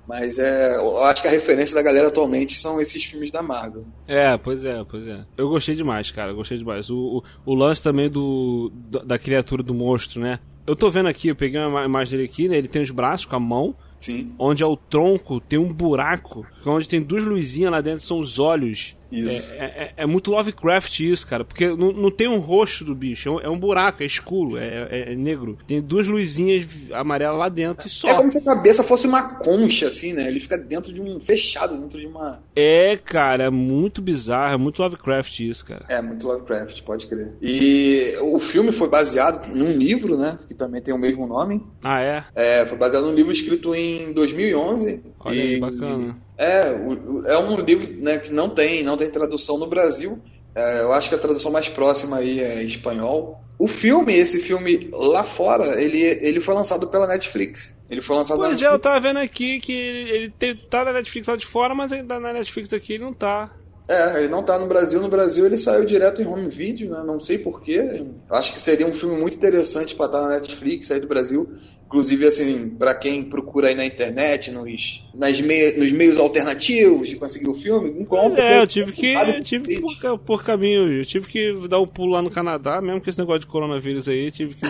Mas 0.07 0.39
é, 0.39 0.77
eu 0.77 1.05
acho 1.05 1.23
que 1.23 1.29
a 1.29 1.31
referência 1.31 1.75
da 1.77 1.83
galera 1.83 2.09
atualmente 2.09 2.55
são 2.55 2.81
esses 2.81 3.05
filmes 3.05 3.31
da 3.31 3.43
Marvel. 3.43 3.85
É, 4.09 4.37
pois 4.39 4.65
é, 4.65 4.83
pois 4.89 5.07
é. 5.07 5.23
Eu 5.37 5.49
gostei 5.49 5.75
demais, 5.75 6.11
cara, 6.11 6.33
gostei 6.33 6.59
demais. 6.59 6.91
O, 6.91 7.23
o, 7.47 7.53
o 7.53 7.55
lance 7.55 7.81
também 7.83 8.09
do 8.11 8.73
da, 8.75 9.01
da 9.01 9.19
criatura 9.19 9.63
do 9.63 9.75
monstro, 9.75 10.21
né? 10.21 10.39
Eu 10.67 10.75
tô 10.75 10.91
vendo 10.91 11.09
aqui, 11.09 11.29
eu 11.29 11.37
peguei 11.37 11.61
uma 11.61 11.85
imagem 11.85 12.17
dele 12.17 12.29
aqui, 12.29 12.49
né? 12.49 12.57
Ele 12.57 12.67
tem 12.69 12.83
os 12.83 12.91
braços 12.91 13.27
com 13.27 13.37
a 13.37 13.41
mão, 13.41 13.75
Sim, 14.01 14.35
onde 14.39 14.63
é 14.63 14.67
o 14.67 14.77
tronco, 14.77 15.41
tem 15.41 15.59
um 15.59 15.73
buraco, 15.73 16.47
onde 16.65 16.89
tem 16.89 17.03
duas 17.03 17.23
luzinhas 17.23 17.71
lá 17.71 17.81
dentro, 17.81 18.05
são 18.05 18.19
os 18.19 18.39
olhos. 18.39 18.97
Isso. 19.11 19.55
É, 19.55 19.65
é- 19.65 19.93
é 19.99 20.07
muito 20.07 20.31
Lovecraft 20.31 21.01
isso, 21.01 21.27
cara, 21.27 21.45
porque 21.45 21.69
não, 21.69 21.93
não 21.93 22.11
tem 22.11 22.29
um 22.29 22.39
rosto 22.39 22.85
do 22.85 22.95
bicho, 22.95 23.29
é 23.29 23.49
um, 23.49 23.55
é 23.55 23.59
buraco, 23.59 24.03
é 24.03 24.07
escuro, 24.07 24.57
é, 24.57 24.89
é- 24.91 25.13
é 25.13 25.15
negro. 25.15 25.59
Tem 25.67 25.81
duas 25.81 26.07
luzinhas 26.07 26.67
amarelas 26.93 27.39
lá 27.39 27.49
dentro 27.49 27.87
e 27.87 27.91
É 27.91 27.91
só. 27.91 28.15
como 28.17 28.31
se 28.31 28.39
a 28.39 28.43
cabeça 28.43 28.83
fosse 28.83 29.07
uma 29.07 29.35
concha, 29.37 29.89
assim, 29.89 30.13
né? 30.13 30.27
Ele 30.29 30.41
fica 30.41 30.57
dentro 30.57 30.93
de 30.93 31.01
um. 31.01 31.21
fechado, 31.21 31.77
dentro 31.79 32.01
de 32.01 32.07
uma. 32.07 32.43
É, 32.57 32.97
cara, 32.97 33.45
é 33.45 33.51
muito 33.51 34.01
bizarro, 34.01 34.55
é 34.55 34.57
muito 34.57 34.81
Lovecraft 34.83 35.41
isso, 35.41 35.65
cara. 35.65 35.85
É, 35.89 36.01
muito 36.01 36.27
Lovecraft, 36.27 36.83
pode 36.83 37.07
crer. 37.07 37.33
E 37.43 38.15
o 38.21 38.39
filme 38.39 38.73
foi 38.73 38.89
baseado 38.89 39.47
num 39.55 39.73
livro, 39.77 40.17
né? 40.17 40.39
Que 40.49 40.55
também 40.55 40.81
tem 40.81 40.95
o 40.95 40.99
mesmo 40.99 41.27
nome. 41.27 41.63
Ah, 41.83 42.01
é? 42.01 42.25
É, 42.35 42.65
foi 42.67 42.79
baseado 42.79 43.05
num 43.05 43.15
livro 43.15 43.33
escrito 43.33 43.75
em 43.75 44.13
2011. 44.13 45.03
Olha 45.21 45.35
e, 45.35 45.41
aí, 45.55 45.61
bacana. 45.61 46.17
É, 46.41 47.33
é 47.33 47.39
um 47.39 47.61
livro 47.61 47.87
né, 48.03 48.19
que 48.19 48.33
não 48.33 48.49
tem, 48.49 48.83
não 48.83 48.97
tem 48.97 49.11
tradução 49.11 49.59
no 49.59 49.67
Brasil. 49.67 50.19
É, 50.55 50.81
eu 50.81 50.93
acho 50.93 51.11
que 51.11 51.15
a 51.15 51.19
tradução 51.19 51.53
mais 51.53 51.69
próxima 51.69 52.17
aí 52.17 52.41
é 52.41 52.63
espanhol. 52.63 53.39
O 53.59 53.69
filme, 53.69 54.15
esse 54.15 54.41
filme 54.41 54.89
lá 54.91 55.23
fora, 55.23 55.81
ele, 55.81 56.01
ele 56.01 56.41
foi 56.41 56.55
lançado 56.55 56.89
pela 56.89 57.07
Netflix. 57.07 57.79
Ele 57.91 58.01
foi 58.01 58.17
lançado 58.17 58.39
na 58.39 58.49
Pois 58.49 58.63
é, 58.63 58.65
eu 58.67 58.73
Netflix. 58.73 58.83
tava 58.83 59.01
vendo 59.01 59.19
aqui 59.19 59.61
que 59.61 59.71
ele, 59.71 60.33
ele 60.41 60.55
tá 60.71 60.83
na 60.83 60.95
Netflix 60.95 61.29
lá 61.29 61.37
de 61.37 61.45
fora, 61.47 61.75
mas 61.75 61.93
ainda 61.93 62.19
na 62.19 62.33
Netflix 62.33 62.73
aqui 62.73 62.95
ele 62.95 63.05
não 63.05 63.13
tá. 63.13 63.51
É, 63.93 64.19
ele 64.19 64.29
não 64.29 64.43
tá 64.45 64.57
no 64.57 64.69
Brasil. 64.69 65.01
No 65.01 65.09
Brasil 65.09 65.45
ele 65.45 65.59
saiu 65.59 65.85
direto 65.85 66.23
em 66.23 66.27
home 66.27 66.49
video, 66.49 66.91
né? 66.91 67.03
Não 67.05 67.19
sei 67.19 67.39
porquê. 67.39 67.89
Acho 68.31 68.53
que 68.53 68.59
seria 68.59 68.87
um 68.87 68.93
filme 68.93 69.17
muito 69.21 69.37
interessante 69.37 69.97
para 69.97 70.07
estar 70.07 70.23
na 70.23 70.29
Netflix, 70.29 70.87
sair 70.87 71.01
do 71.01 71.09
Brasil. 71.09 71.51
Inclusive, 71.87 72.25
assim, 72.25 72.71
para 72.79 72.95
quem 72.95 73.25
procura 73.25 73.67
aí 73.67 73.75
na 73.75 73.85
internet, 73.85 74.53
nos, 74.53 75.09
nas 75.13 75.41
mei- 75.41 75.77
nos 75.77 75.91
meios 75.91 76.19
alternativos 76.19 77.09
de 77.09 77.17
conseguir 77.17 77.49
o 77.49 77.55
filme, 77.55 77.91
encontra. 78.01 78.45
É, 78.45 78.63
eu 78.63 78.67
tive 78.69 78.93
que. 78.93 79.13
Eu 79.13 79.43
tive 79.43 79.67
que 79.67 79.81
por, 79.81 80.19
por 80.21 80.45
caminho. 80.45 80.89
Eu 80.93 81.05
tive 81.05 81.27
que 81.27 81.53
dar 81.69 81.81
um 81.81 81.89
pulo 81.89 82.13
lá 82.13 82.23
no 82.23 82.31
Canadá, 82.31 82.81
mesmo 82.81 83.01
com 83.01 83.11
esse 83.11 83.19
negócio 83.19 83.41
de 83.41 83.49
coronavírus 83.49 84.09
aí, 84.09 84.31
tive 84.31 84.55
que 84.55 84.69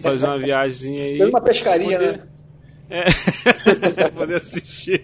fazer 0.00 0.24
uma 0.26 0.38
viagem 0.38 0.96
aí. 1.00 1.18
Fez 1.18 1.28
uma 1.28 1.40
pescaria, 1.40 1.98
poder- 1.98 2.18
né? 2.18 2.28
É. 2.90 4.10
poder 4.14 4.36
assistir. 4.36 5.02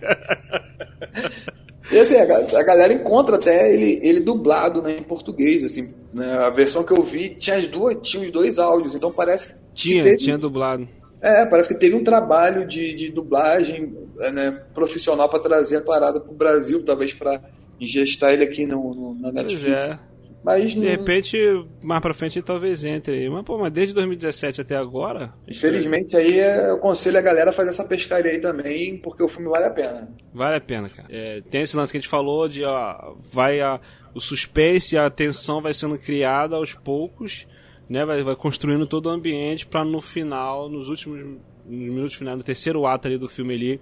E 1.91 1.99
assim, 1.99 2.17
a, 2.17 2.23
a, 2.23 2.63
galera 2.63 2.93
encontra 2.93 3.37
até 3.37 3.73
ele, 3.73 3.99
ele 4.03 4.21
dublado 4.21 4.81
né, 4.81 4.97
em 4.99 5.03
português, 5.03 5.65
assim. 5.65 5.93
Né, 6.13 6.25
a 6.47 6.51
versão 6.51 6.85
que 6.85 6.93
eu 6.93 7.03
vi 7.03 7.31
tinha, 7.31 7.57
as 7.57 7.67
duas, 7.67 7.97
tinha 8.03 8.23
os 8.23 8.31
dois 8.31 8.59
áudios, 8.59 8.95
então 8.95 9.11
parece 9.13 9.49
que. 9.49 9.75
Tinha, 9.75 10.05
teve, 10.05 10.17
tinha 10.19 10.39
dublado. 10.39 10.89
É, 11.21 11.45
parece 11.47 11.75
que 11.75 11.81
teve 11.81 11.97
um 11.97 12.05
trabalho 12.05 12.67
de, 12.67 12.95
de 12.95 13.11
dublagem 13.11 13.93
né, 14.33 14.51
profissional 14.73 15.29
para 15.29 15.41
trazer 15.41 15.79
a 15.79 15.83
parada 15.83 16.21
pro 16.21 16.33
Brasil, 16.33 16.85
talvez 16.85 17.13
para 17.13 17.41
ingestar 17.81 18.33
ele 18.33 18.45
aqui 18.45 18.67
no, 18.67 18.95
no 18.95 19.15
na 19.15 19.33
Netflix. 19.33 19.63
Pois 19.63 19.91
é. 19.91 20.10
Mas 20.43 20.75
de 20.75 20.81
repente, 20.81 21.39
mais 21.83 22.01
pra 22.01 22.15
frente 22.15 22.41
talvez 22.41 22.83
entre. 22.85 23.29
Mas, 23.29 23.45
pô, 23.45 23.59
mas 23.59 23.73
desde 23.73 23.95
2017 23.95 24.63
até 24.63 24.77
agora. 24.77 25.33
Infelizmente, 25.47 26.17
aí 26.17 26.39
é, 26.41 26.71
eu 26.71 26.75
aconselho 26.77 27.19
a 27.19 27.23
galera 27.23 27.51
a 27.51 27.53
fazer 27.53 27.71
essa 27.71 27.87
pescaria 27.87 28.33
aí 28.33 28.41
também, 28.41 28.97
porque 28.97 29.23
o 29.23 29.29
filme 29.29 29.49
vale 29.51 29.67
a 29.67 29.71
pena. 29.71 30.09
Vale 30.33 30.57
a 30.57 30.61
pena, 30.61 30.89
cara. 30.89 31.09
É, 31.11 31.43
tem 31.43 31.63
esse 31.63 31.77
lance 31.77 31.93
que 31.93 31.99
a 31.99 32.01
gente 32.01 32.09
falou 32.09 32.49
de 32.49 32.65
ó, 32.65 33.15
vai 33.31 33.61
a, 33.61 33.79
o 34.15 34.21
suspense, 34.21 34.97
a 34.97 35.11
tensão 35.11 35.61
vai 35.61 35.75
sendo 35.75 35.99
criada 35.99 36.57
aos 36.57 36.73
poucos, 36.73 37.47
né? 37.89 38.05
Vai, 38.07 38.23
vai 38.23 38.35
construindo 38.35 38.87
todo 38.87 39.07
o 39.07 39.11
ambiente 39.11 39.67
para 39.67 39.85
no 39.85 40.01
final, 40.01 40.71
nos 40.71 40.89
últimos 40.89 41.21
nos 41.67 41.89
minutos 41.89 42.15
finais, 42.15 42.37
no 42.37 42.43
terceiro 42.43 42.87
ato 42.87 43.07
ali 43.07 43.19
do 43.19 43.29
filme 43.29 43.55
ali 43.55 43.81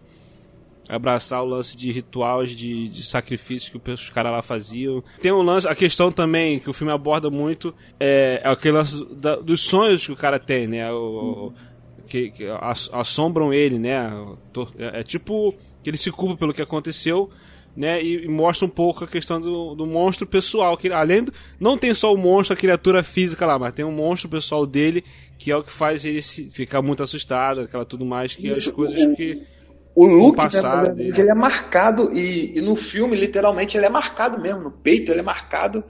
abraçar 0.88 1.43
o 1.43 1.47
lance 1.47 1.77
de 1.77 1.93
rituais 1.93 2.51
de, 2.51 2.88
de 2.88 3.03
sacrifícios 3.03 3.71
que 3.71 3.91
os 3.91 4.11
caras 4.11 4.33
lá 4.33 4.43
faziam. 4.43 5.03
Tem 5.21 5.33
um 5.33 5.43
lance, 5.43 5.69
a 5.69 5.75
questão 5.75 6.11
também 6.11 6.59
que 6.59 6.71
o 6.71 6.73
filme 6.73 6.93
aborda 6.93 7.31
muito 7.31 7.75
é, 8.01 8.41
é 8.43 8.49
aquele 8.49 8.79
lance 8.79 9.07
da, 9.14 9.37
dos 9.37 9.62
sonhos 9.62 10.07
que 10.07 10.12
o 10.12 10.17
cara 10.17 10.38
tem, 10.38 10.67
né? 10.67 10.91
O, 10.91 11.53
que, 12.09 12.31
que, 12.31 12.45
assombram 12.93 13.53
ele, 13.53 13.79
né? 13.79 14.11
É, 14.79 15.01
é, 15.01 15.03
tipo 15.03 15.55
que 15.83 15.91
ele 15.91 15.99
se 15.99 16.11
culpa 16.11 16.37
pelo 16.37 16.55
que 16.55 16.62
aconteceu. 16.62 17.31
Né, 17.77 18.03
e, 18.03 18.25
e, 18.25 18.29
mostra 18.29 18.67
um 18.67 18.69
pouco 18.69 19.05
a 19.05 19.07
questão 19.07 19.41
do, 19.41 19.73
do 19.73 19.87
monstro 19.87 20.27
pessoal. 20.27 20.77
Que 20.77 20.91
além 20.91 21.23
do, 21.23 21.33
não 21.61 21.79
tem 21.79 21.95
só 21.95 22.12
o 22.12 22.17
monstro, 22.17 22.55
a 22.55 22.57
criatura 22.57 23.05
física 23.05 23.47
lá, 23.47 23.57
mas 23.57 23.73
tem 23.73 23.85
um 23.85 23.93
monstro 23.93 24.29
pessoal 24.29 24.67
dele 24.67 25.05
que 25.38 25.53
é 25.53 25.57
o 25.57 25.62
que 25.62 25.71
faz 25.71 26.05
ele 26.05 26.21
se, 26.21 26.51
ficar 26.51 26.83
muito 26.83 27.05
assustado, 27.05 27.61
aquela 27.61 27.85
tudo 27.85 28.05
mais 28.05 28.35
que 28.35 28.51
as 28.51 28.67
coisas 28.67 29.17
que 29.17 29.41
o 29.99 30.07
look, 30.07 30.39
né, 30.39 30.95
ele 30.97 31.29
é 31.29 31.35
marcado, 31.35 32.13
e, 32.13 32.57
e, 32.57 32.61
no 32.61 32.77
filme, 32.77 33.17
literalmente, 33.17 33.77
ele 33.77 33.87
é 33.87 33.91
marcado 33.91 34.41
mesmo. 34.41 34.61
No 34.61 34.71
peito, 34.71 35.11
ele 35.11 35.19
é 35.19 35.25
marcado 35.25 35.83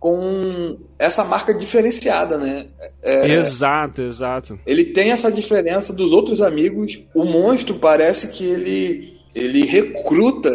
com 0.00 0.78
essa 0.98 1.22
marca 1.22 1.52
diferenciada, 1.52 2.38
né? 2.38 2.64
É, 3.02 3.28
exato, 3.28 4.00
exato. 4.00 4.58
Ele 4.64 4.86
tem 4.86 5.10
essa 5.10 5.30
diferença 5.30 5.92
dos 5.92 6.12
outros 6.12 6.40
amigos. 6.40 7.02
O 7.14 7.26
monstro 7.26 7.74
parece 7.74 8.28
que 8.28 8.42
ele, 8.42 9.20
ele 9.34 9.66
recruta 9.66 10.50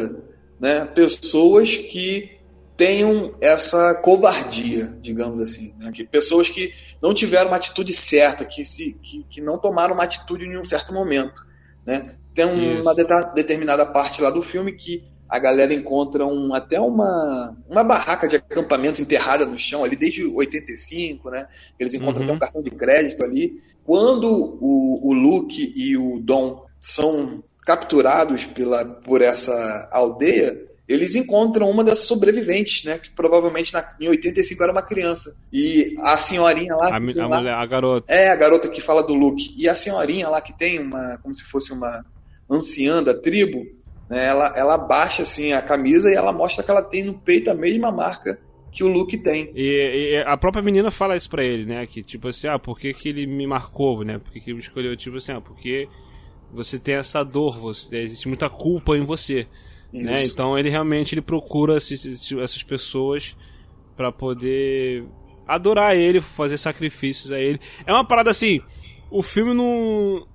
né, 0.60 0.84
pessoas 0.86 1.76
que 1.76 2.32
tenham 2.76 3.36
essa 3.40 3.94
covardia, 4.02 4.92
digamos 5.04 5.40
assim. 5.40 5.72
Né? 5.78 5.92
Que 5.94 6.04
pessoas 6.04 6.50
que 6.50 6.74
não 7.00 7.14
tiveram 7.14 7.50
uma 7.50 7.58
atitude 7.58 7.94
certa, 7.94 8.44
que, 8.44 8.66
se, 8.66 8.96
que, 9.04 9.24
que 9.30 9.40
não 9.40 9.60
tomaram 9.60 9.94
uma 9.94 10.04
atitude 10.04 10.46
em 10.46 10.58
um 10.58 10.66
certo 10.66 10.92
momento. 10.92 11.46
Né? 11.86 12.18
Tem 12.38 12.46
um, 12.46 12.82
uma 12.84 12.94
determinada 13.34 13.84
parte 13.84 14.22
lá 14.22 14.30
do 14.30 14.44
filme 14.44 14.72
que 14.72 15.04
a 15.28 15.40
galera 15.40 15.74
encontra 15.74 16.24
um, 16.24 16.54
até 16.54 16.80
uma, 16.80 17.58
uma 17.68 17.84
barraca 17.84 18.28
de 18.28 18.36
acampamento 18.36 19.02
enterrada 19.02 19.44
no 19.48 19.58
chão 19.58 19.84
ali 19.84 19.96
desde 19.96 20.24
85, 20.24 21.32
né? 21.32 21.48
Eles 21.80 21.96
encontram 21.96 22.22
uhum. 22.22 22.28
até 22.28 22.36
um 22.36 22.40
cartão 22.40 22.62
de 22.62 22.70
crédito 22.70 23.24
ali. 23.24 23.60
Quando 23.84 24.30
o, 24.62 25.10
o 25.10 25.14
Luke 25.14 25.74
e 25.76 25.98
o 25.98 26.20
Dom 26.20 26.64
são 26.80 27.44
capturados 27.66 28.46
pela, 28.46 28.86
por 28.86 29.24
essa 29.24 29.90
aldeia, 29.92 30.64
eles 30.88 31.16
encontram 31.16 31.68
uma 31.72 31.84
das 31.84 32.00
sobreviventes, 32.00 32.84
né? 32.84 33.00
Que 33.00 33.10
provavelmente 33.10 33.74
na, 33.74 33.84
em 34.00 34.10
85 34.10 34.62
era 34.62 34.72
uma 34.72 34.84
criança. 34.84 35.34
E 35.52 35.92
a 36.04 36.20
senhorinha 36.20 36.76
lá. 36.76 36.90
A, 36.90 36.98
a, 36.98 37.28
lá, 37.28 37.38
mulher, 37.40 37.54
a 37.56 37.66
garota. 37.66 38.14
É, 38.14 38.30
a 38.30 38.36
garota 38.36 38.70
que 38.70 38.80
fala 38.80 39.02
do 39.02 39.16
Luke. 39.16 39.56
E 39.58 39.68
a 39.68 39.74
senhorinha 39.76 40.30
lá 40.30 40.40
que 40.40 40.56
tem 40.56 40.80
uma. 40.80 41.18
como 41.24 41.34
se 41.34 41.44
fosse 41.44 41.74
uma 41.74 42.06
anciã 42.50 43.04
da 43.04 43.14
tribo, 43.14 43.66
né, 44.10 44.26
ela, 44.26 44.54
ela 44.56 44.78
baixa 44.78 45.24
assim 45.24 45.52
a 45.52 45.62
camisa 45.62 46.10
e 46.10 46.16
ela 46.16 46.32
mostra 46.32 46.64
que 46.64 46.72
ela 46.72 46.82
tem 46.82 47.04
no 47.04 47.20
peito 47.20 47.50
a 47.50 47.56
mesma 47.56 47.92
marca 47.92 48.40
que 48.72 48.84
o 48.84 48.88
Luke 48.88 49.18
tem. 49.18 49.52
E, 49.56 50.14
e, 50.14 50.24
a 50.24 50.38
própria 50.38 50.62
menina 50.62 50.92
fala 50.92 51.16
isso 51.16 51.30
pra 51.30 51.44
ele, 51.44 51.66
né? 51.66 51.86
Que 51.88 52.04
tipo 52.04 52.28
assim, 52.28 52.48
ah, 52.48 52.60
por 52.60 52.80
que, 52.80 52.94
que 52.94 53.10
ele 53.10 53.26
me 53.26 53.48
marcou, 53.48 54.04
né? 54.04 54.20
Por 54.20 54.32
que, 54.32 54.40
que 54.40 54.50
ele 54.50 54.58
me 54.58 54.64
escolheu? 54.64 54.96
Tipo 54.96 55.18
assim, 55.18 55.32
ah, 55.32 55.42
porque 55.42 55.88
você 56.54 56.78
tem 56.78 56.96
essa 56.96 57.24
dor, 57.24 57.58
você, 57.58 57.96
existe 57.98 58.28
muita 58.28 58.50
culpa 58.50 58.96
em 58.96 59.04
você. 59.04 59.48
Né? 59.92 60.26
Então 60.26 60.58
ele 60.58 60.70
realmente 60.70 61.16
ele 61.16 61.22
procura 61.22 61.78
esses, 61.78 62.32
essas 62.34 62.62
pessoas 62.62 63.36
para 63.96 64.12
poder 64.12 65.06
adorar 65.48 65.96
ele, 65.96 66.22
fazer 66.22 66.58
sacrifícios 66.58 67.32
a 67.32 67.40
ele. 67.40 67.60
É 67.86 67.92
uma 67.92 68.06
parada 68.06 68.30
assim, 68.30 68.62
o 69.10 69.24
filme 69.24 69.54
não 69.54 70.28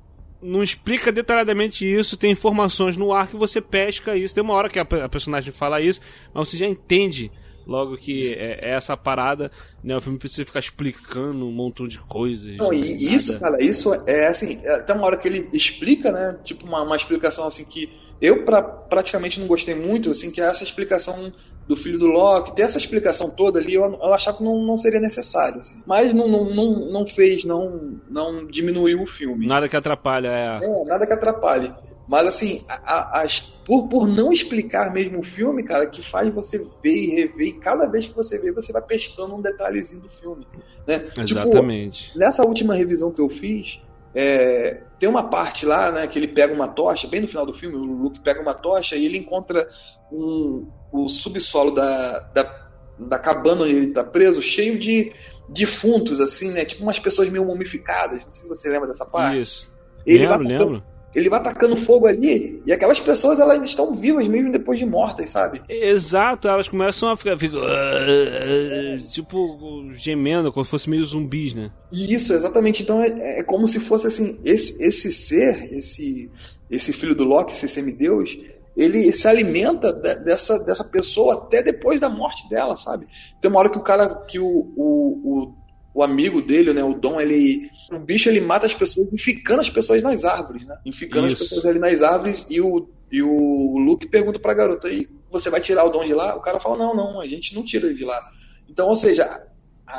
não 0.43 0.63
explica 0.63 1.13
detalhadamente 1.13 1.91
isso, 1.91 2.17
tem 2.17 2.33
informações 2.33 2.97
no 2.97 3.13
ar 3.13 3.29
que 3.29 3.37
você 3.37 3.61
pesca 3.61 4.17
isso. 4.17 4.35
Tem 4.35 4.43
uma 4.43 4.55
hora 4.55 4.69
que 4.69 4.79
a, 4.79 4.83
a 4.83 5.09
personagem 5.09 5.53
fala 5.53 5.81
isso, 5.81 6.01
mas 6.35 6.49
você 6.49 6.57
já 6.57 6.67
entende 6.67 7.31
logo 7.67 7.97
que 7.97 8.35
é, 8.35 8.57
é, 8.63 8.71
essa 8.71 8.97
parada, 8.97 9.51
né? 9.83 9.97
O 9.97 10.01
filme 10.01 10.19
precisa 10.19 10.45
ficar 10.45 10.59
explicando 10.59 11.47
um 11.47 11.53
montão 11.53 11.87
de 11.87 11.99
coisas. 11.99 12.57
Não, 12.57 12.73
e 12.73 13.15
isso, 13.15 13.39
cara, 13.39 13.63
isso 13.63 13.95
é 14.07 14.27
assim, 14.27 14.61
é, 14.65 14.81
tem 14.81 14.97
uma 14.97 15.07
hora 15.07 15.17
que 15.17 15.29
ele 15.29 15.49
explica, 15.53 16.11
né? 16.11 16.39
Tipo 16.45 16.67
uma, 16.67 16.83
uma 16.83 16.97
explicação 16.97 17.47
assim 17.47 17.65
que 17.65 17.89
eu 18.23 18.45
pra, 18.45 18.63
praticamente 18.63 19.41
não 19.41 19.49
gostei 19.49 19.75
muito, 19.75 20.09
assim, 20.09 20.31
que 20.31 20.41
é 20.41 20.45
essa 20.45 20.63
explicação 20.63 21.33
do 21.67 21.75
filho 21.75 21.99
do 21.99 22.07
Loki, 22.07 22.55
ter 22.55 22.63
essa 22.63 22.79
explicação 22.79 23.31
toda 23.35 23.59
ali, 23.59 23.75
eu, 23.75 23.83
eu 23.83 24.15
achava 24.15 24.37
que 24.39 24.45
não, 24.45 24.65
não 24.65 24.79
seria 24.79 25.01
necessário. 25.01 25.59
Assim. 25.59 25.83
Mas 25.85 26.13
não, 26.13 26.29
não, 26.29 26.55
não, 26.55 26.93
não, 26.93 27.07
fez, 27.07 27.45
não, 27.45 27.99
não 28.09 28.47
diminuiu 28.47 29.03
o 29.03 29.07
filme. 29.07 29.47
Nada 29.47 29.69
que 29.69 29.77
atrapalha, 29.77 30.29
é. 30.29 30.65
é 30.65 30.85
nada 30.85 31.05
que 31.05 31.13
atrapalhe. 31.13 31.75
Mas 32.09 32.27
assim, 32.27 32.65
a, 32.69 33.23
a, 33.23 33.27
por, 33.65 33.89
por 33.89 34.07
não 34.07 34.31
explicar 34.31 34.93
mesmo 34.93 35.21
o 35.21 35.23
filme, 35.25 35.65
cara, 35.65 35.87
que 35.87 36.03
faz 36.03 36.33
você 36.33 36.59
ver 36.83 36.93
e 36.93 37.11
rever, 37.17 37.47
e 37.49 37.53
cada 37.55 37.87
vez 37.87 38.07
que 38.07 38.15
você 38.15 38.41
vê, 38.41 38.53
você 38.53 38.73
vai 38.73 38.83
pescando 38.83 39.35
um 39.35 39.43
detalhezinho 39.43 40.03
do 40.03 40.09
filme. 40.09 40.47
Né? 40.87 40.99
Tipo, 40.99 41.21
Exatamente. 41.21 42.07
Tipo, 42.07 42.19
nessa 42.19 42.45
última 42.45 42.75
revisão 42.75 43.13
que 43.13 43.21
eu 43.21 43.29
fiz, 43.29 43.81
é, 44.15 44.83
tem 44.99 45.09
uma 45.09 45.25
parte 45.29 45.67
lá, 45.67 45.91
né, 45.91 46.07
que 46.07 46.19
ele 46.19 46.29
pega 46.29 46.53
uma 46.53 46.69
tocha, 46.69 47.09
bem 47.09 47.21
no 47.21 47.29
final 47.29 47.47
do 47.47 47.53
filme, 47.53 47.77
o 47.77 47.85
Luke 47.85 48.21
pega 48.21 48.41
uma 48.41 48.55
tocha 48.55 48.97
e 48.97 49.05
ele 49.05 49.19
encontra 49.19 49.67
um, 50.13 50.69
o 50.93 51.09
subsolo 51.09 51.73
da, 51.73 52.19
da, 52.35 52.69
da 52.99 53.19
cabana 53.19 53.63
onde 53.63 53.75
ele 53.75 53.87
está 53.87 54.05
preso 54.05 54.43
cheio 54.43 54.79
de 54.79 55.13
defuntos, 55.49 56.21
assim, 56.21 56.53
né? 56.53 56.65
Tipo 56.65 56.83
umas 56.83 56.99
pessoas 56.99 57.29
meio 57.29 57.45
mumificadas. 57.45 58.25
Não 58.25 58.31
sei 58.31 58.43
se 58.43 58.49
você 58.49 58.71
lembra 58.71 58.89
dessa 58.89 59.07
parte. 59.07 59.41
Isso. 59.41 59.73
Ele 60.07 60.27
lembro, 60.27 60.37
vai 60.37 60.47
lembro. 60.47 60.85
Ele 61.15 61.29
vai 61.29 61.39
atacando 61.39 61.77
fogo 61.77 62.07
ali 62.07 62.63
e 62.67 62.73
aquelas 62.73 62.99
pessoas 62.99 63.39
elas 63.39 63.63
estão 63.63 63.95
vivas 63.95 64.27
mesmo 64.29 64.51
depois 64.51 64.79
de 64.79 64.87
mortas, 64.87 65.31
sabe? 65.31 65.61
Exato, 65.69 66.49
elas 66.49 66.69
começam 66.69 67.11
a 67.11 67.17
ficar, 67.17 67.39
ficar 67.39 67.59
tipo 69.11 69.91
gemendo, 69.95 70.53
como 70.53 70.65
se 70.65 70.71
fossem 70.71 70.91
meio 70.91 71.05
zumbis, 71.05 71.55
né? 71.55 71.71
Isso, 71.93 72.33
exatamente. 72.33 72.83
Então 72.83 73.03
é, 73.03 73.41
é 73.41 73.43
como 73.43 73.67
se 73.67 73.79
fosse 73.79 74.07
assim, 74.07 74.39
esse, 74.45 74.83
esse 74.83 75.13
ser, 75.13 75.55
esse, 75.73 76.31
esse 76.71 76.93
filho 76.93 77.15
do 77.15 77.25
Loki, 77.25 77.53
esse 77.53 77.69
semideus, 77.69 78.39
ele 78.77 79.13
se 79.13 79.29
alimenta 79.29 79.93
de, 79.93 80.25
dessa, 80.25 80.59
dessa 80.65 80.85
pessoa 80.85 81.35
até 81.35 81.63
depois 81.63 82.01
da 82.01 82.09
morte 82.09 82.49
dela, 82.49 82.77
sabe? 82.77 83.07
Tem 83.41 83.51
uma 83.51 83.61
hora 83.61 83.71
que 83.71 83.79
o 83.79 83.83
cara, 83.83 84.09
que 84.27 84.39
o, 84.39 84.47
o, 84.47 85.21
o, 85.25 85.55
o 85.95 86.03
amigo 86.03 86.41
dele, 86.41 86.73
né, 86.73 86.83
o 86.83 86.95
Dom, 86.95 87.21
ele. 87.21 87.71
O 87.97 88.01
bicho 88.01 88.29
ele 88.29 88.41
mata 88.41 88.67
as 88.67 88.75
pessoas 88.75 89.13
enficando 89.13 89.61
as 89.61 89.71
pessoas 89.71 90.03
nas 90.03 90.25
árvores, 90.25 90.65
né? 90.65 90.79
Enficando 90.85 91.27
Isso. 91.27 91.43
as 91.43 91.49
pessoas 91.49 91.67
ali 91.67 91.79
nas 91.79 92.03
árvores 92.03 92.47
e 92.51 92.61
o, 92.61 92.89
e 93.11 93.23
o 93.23 93.79
Luke 93.79 94.09
pergunta 94.09 94.39
pra 94.39 94.55
garota 94.55 94.89
aí, 94.89 95.09
você 95.31 95.51
vai 95.51 95.61
tirar 95.61 95.85
o 95.85 95.91
Dom 95.91 96.05
de 96.05 96.15
lá? 96.15 96.37
O 96.37 96.41
cara 96.41 96.61
fala, 96.61 96.77
não, 96.77 96.95
não, 96.95 97.21
a 97.21 97.27
gente 97.27 97.55
não 97.55 97.65
tira 97.65 97.87
ele 97.87 97.95
de 97.95 98.05
lá. 98.05 98.21
Então, 98.69 98.89
ou 98.89 98.95
seja, 98.95 99.27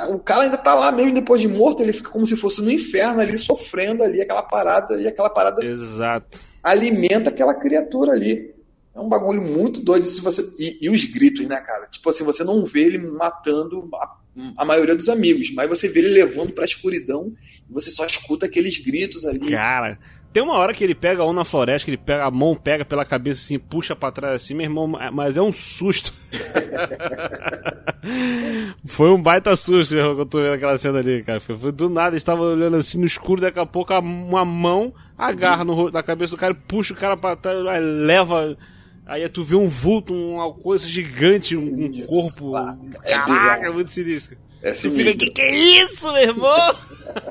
o 0.09 0.19
cara 0.19 0.43
ainda 0.43 0.57
tá 0.57 0.73
lá 0.73 0.91
mesmo 0.91 1.13
depois 1.13 1.41
de 1.41 1.47
morto, 1.47 1.81
ele 1.81 1.93
fica 1.93 2.09
como 2.09 2.25
se 2.25 2.35
fosse 2.35 2.61
no 2.61 2.71
inferno 2.71 3.21
ali, 3.21 3.37
sofrendo 3.37 4.03
ali 4.03 4.21
aquela 4.21 4.43
parada, 4.43 4.99
e 4.99 5.07
aquela 5.07 5.29
parada 5.29 5.63
Exato. 5.63 6.39
alimenta 6.63 7.29
aquela 7.29 7.53
criatura 7.53 8.13
ali. 8.13 8.53
É 8.95 8.99
um 8.99 9.09
bagulho 9.09 9.41
muito 9.41 9.83
doido 9.83 10.05
se 10.05 10.21
você. 10.21 10.43
E, 10.59 10.85
e, 10.85 10.89
os 10.89 11.05
gritos, 11.05 11.47
né, 11.47 11.59
cara? 11.61 11.87
Tipo 11.87 12.09
assim, 12.09 12.23
você 12.23 12.43
não 12.43 12.63
vê 12.63 12.81
ele 12.81 12.99
matando 12.99 13.89
a, 13.95 14.17
a 14.59 14.65
maioria 14.65 14.95
dos 14.95 15.09
amigos, 15.09 15.51
mas 15.51 15.67
você 15.67 15.87
vê 15.87 15.99
ele 15.99 16.09
levando 16.09 16.53
pra 16.53 16.65
escuridão 16.65 17.33
e 17.52 17.52
você 17.69 17.91
só 17.91 18.05
escuta 18.05 18.45
aqueles 18.45 18.77
gritos 18.77 19.25
ali. 19.25 19.51
Cara, 19.51 19.99
tem 20.33 20.41
uma 20.41 20.57
hora 20.57 20.73
que 20.73 20.83
ele 20.83 20.95
pega 20.95 21.23
um 21.23 21.31
na 21.31 21.45
floresta, 21.45 21.85
que 21.85 21.91
ele 21.91 21.97
pega 21.97 22.25
a 22.25 22.31
mão, 22.31 22.55
pega 22.55 22.83
pela 22.83 23.05
cabeça 23.05 23.41
assim, 23.41 23.59
puxa 23.59 23.95
pra 23.95 24.11
trás 24.11 24.35
assim, 24.35 24.55
meu 24.55 24.65
irmão, 24.65 24.87
mas 24.87 25.37
é 25.37 25.41
um 25.41 25.53
susto. 25.53 26.11
Foi 28.85 29.11
um 29.11 29.21
baita 29.21 29.55
susto, 29.55 29.93
meu 29.93 30.03
irmão, 30.03 30.15
que 30.15 30.21
eu 30.21 30.25
tô 30.25 30.41
vendo 30.41 30.53
aquela 30.53 30.77
cena 30.77 30.99
ali, 30.99 31.23
cara. 31.23 31.39
Foi 31.39 31.71
do 31.71 31.89
nada, 31.89 32.17
estava 32.17 32.41
olhando 32.41 32.77
assim 32.77 32.99
no 32.99 33.05
escuro, 33.05 33.41
daqui 33.41 33.59
a 33.59 33.65
pouco 33.65 33.93
uma 33.93 34.43
mão 34.43 34.91
agarra 35.15 35.63
no, 35.63 35.91
na 35.91 36.01
cabeça 36.01 36.31
do 36.31 36.39
cara, 36.39 36.55
puxa 36.55 36.93
o 36.93 36.97
cara 36.97 37.15
pra 37.15 37.35
trás, 37.35 37.59
leva 37.81 38.57
Aí 39.05 39.27
tu 39.27 39.43
vê 39.43 39.55
um 39.55 39.67
vulto, 39.67 40.13
uma 40.13 40.53
coisa 40.53 40.87
gigante, 40.87 41.57
um, 41.57 41.85
um 41.85 41.91
corpo. 42.07 42.57
É 43.03 43.13
Caraca, 43.13 43.67
é 43.67 43.71
muito 43.71 43.91
sinistro. 43.91 44.37
É 44.61 44.71
Tu 44.71 44.89
fica, 44.91 45.13
que 45.13 45.29
que 45.29 45.41
é 45.41 45.83
isso, 45.83 46.11
meu 46.11 46.21
irmão? 46.21 46.75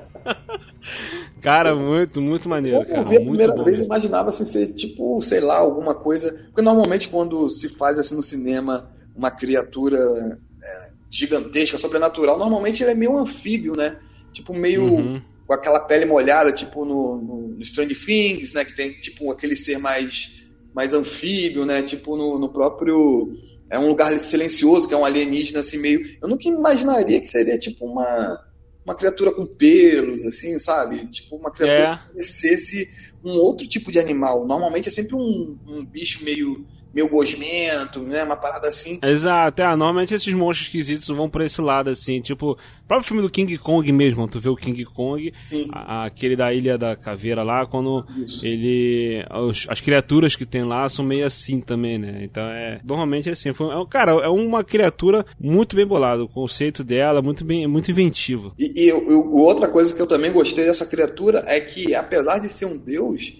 cara, 1.41 1.75
muito, 1.75 2.21
muito 2.21 2.49
maneiro, 2.49 2.85
cara. 2.87 3.01
Eu 3.01 3.07
vi 3.07 3.17
a 3.17 3.21
primeira 3.21 3.55
bom 3.55 3.65
vez, 3.65 3.81
imaginava 3.81 4.29
assim, 4.29 4.45
ser 4.45 4.75
tipo, 4.75 5.21
sei 5.21 5.41
lá, 5.41 5.59
alguma 5.59 5.95
coisa. 5.95 6.33
Porque 6.47 6.63
normalmente 6.63 7.09
quando 7.09 7.49
se 7.51 7.69
faz 7.69 7.99
assim 7.99 8.15
no 8.17 8.23
cinema 8.23 8.89
uma 9.15 9.31
criatura 9.31 9.99
é, 9.99 10.91
gigantesca, 11.11 11.77
sobrenatural, 11.79 12.39
normalmente 12.39 12.83
ele 12.83 12.93
é 12.93 12.95
meio 12.95 13.17
anfíbio, 13.17 13.75
né? 13.77 13.99
Tipo, 14.33 14.55
meio 14.55 14.85
Uhum. 14.85 15.23
com 15.47 15.53
aquela 15.53 15.81
pele 15.81 16.05
molhada, 16.07 16.53
tipo 16.53 16.85
no, 16.85 17.17
no, 17.21 17.49
no 17.49 17.63
Strange 17.63 17.95
Things, 17.95 18.55
né? 18.55 18.65
Que 18.65 18.75
tem 18.75 18.91
tipo 18.93 19.31
aquele 19.31 19.55
ser 19.55 19.79
mais, 19.79 20.47
mais 20.75 20.95
anfíbio, 20.95 21.67
né? 21.67 21.83
Tipo 21.83 22.17
no, 22.17 22.39
no 22.39 22.49
próprio. 22.49 23.37
É 23.69 23.79
um 23.79 23.89
lugar 23.89 24.19
silencioso, 24.19 24.87
que 24.87 24.93
é 24.93 24.97
um 24.99 25.05
alienígena 25.05 25.61
assim 25.61 25.79
meio. 25.79 26.01
Eu 26.23 26.29
nunca 26.29 26.47
imaginaria 26.47 27.19
que 27.21 27.27
seria 27.27 27.59
tipo 27.59 27.87
uma, 27.87 28.39
uma 28.85 28.95
criatura 28.95 29.33
com 29.33 29.47
pelos, 29.47 30.25
assim, 30.25 30.59
sabe? 30.59 31.07
Tipo 31.07 31.37
uma 31.37 31.51
criatura 31.51 31.95
É. 31.95 31.97
que 31.97 32.13
parecesse 32.15 32.91
um 33.25 33.31
outro 33.39 33.67
tipo 33.67 33.93
de 33.93 33.99
animal. 33.99 34.47
Normalmente 34.47 34.89
é 34.89 34.91
sempre 34.91 35.15
um, 35.15 35.57
um 35.67 35.85
bicho 35.85 36.25
meio, 36.25 36.67
meio 36.95 37.09
gosmento, 37.09 38.01
né? 38.03 38.23
Uma 38.23 38.37
parada 38.37 38.69
assim. 38.69 38.99
Exato, 39.03 39.63
é, 39.63 39.67
normalmente 39.77 40.15
esses 40.15 40.33
monstros 40.35 40.67
esquisitos 40.69 41.09
vão 41.09 41.29
pra 41.29 41.45
esse 41.45 41.61
lado, 41.61 41.91
assim, 41.91 42.21
tipo, 42.21 42.53
o 42.53 42.87
próprio 42.87 43.07
filme 43.09 43.23
do 43.23 43.31
King 43.31 43.57
Kong 43.59 43.91
mesmo, 43.93 44.29
tu 44.29 44.39
vê 44.41 44.49
o 44.49 44.57
King 44.57 44.85
Kong, 44.85 45.33
Sim. 45.43 45.69
a- 45.73 46.05
aquele 46.07 46.37
da 46.37 46.53
Ilha 46.53 46.77
da 46.77 46.95
Caveira 46.97 47.43
lá, 47.43 47.67
quando 47.67 48.05
Isso. 48.25 48.45
ele. 48.47 49.25
os- 49.49 49.67
as 49.69 49.81
criaturas 49.81 50.37
que 50.37 50.45
tem 50.47 50.63
lá 50.65 50.89
são 50.89 51.05
meio 51.05 51.25
assim 51.27 51.61
também, 51.61 51.99
né? 51.99 52.21
Então 52.23 52.43
é. 52.45 52.81
Normalmente 52.85 53.29
é 53.29 53.33
assim. 53.33 53.53
Foi, 53.53 53.69
é, 53.69 53.87
cara, 53.87 54.13
é 54.13 54.29
uma 54.29 54.63
criatura 54.65 55.25
muito 55.41 55.75
bem 55.77 55.87
bolada. 55.87 56.23
O 56.23 56.29
conceito 56.29 56.85
dela 56.85 57.19
é 57.19 57.23
muito 57.23 57.45
bem, 57.45 57.65
é 57.65 57.67
muito 57.67 57.91
inventivo. 57.91 58.53
E, 58.59 58.85
e 58.85 58.89
eu- 58.89 59.11
eu- 59.11 59.33
outra 59.33 59.69
coisa 59.69 59.95
que 59.95 60.01
eu 60.01 60.07
também 60.07 60.33
gostei 60.33 60.65
dessa 60.65 60.87
criatura 60.87 61.43
é 61.47 61.61
que, 61.61 61.95
apesar 61.95 62.39
de 62.39 62.49
ser 62.51 62.67
um 62.67 62.77
deus, 62.79 63.33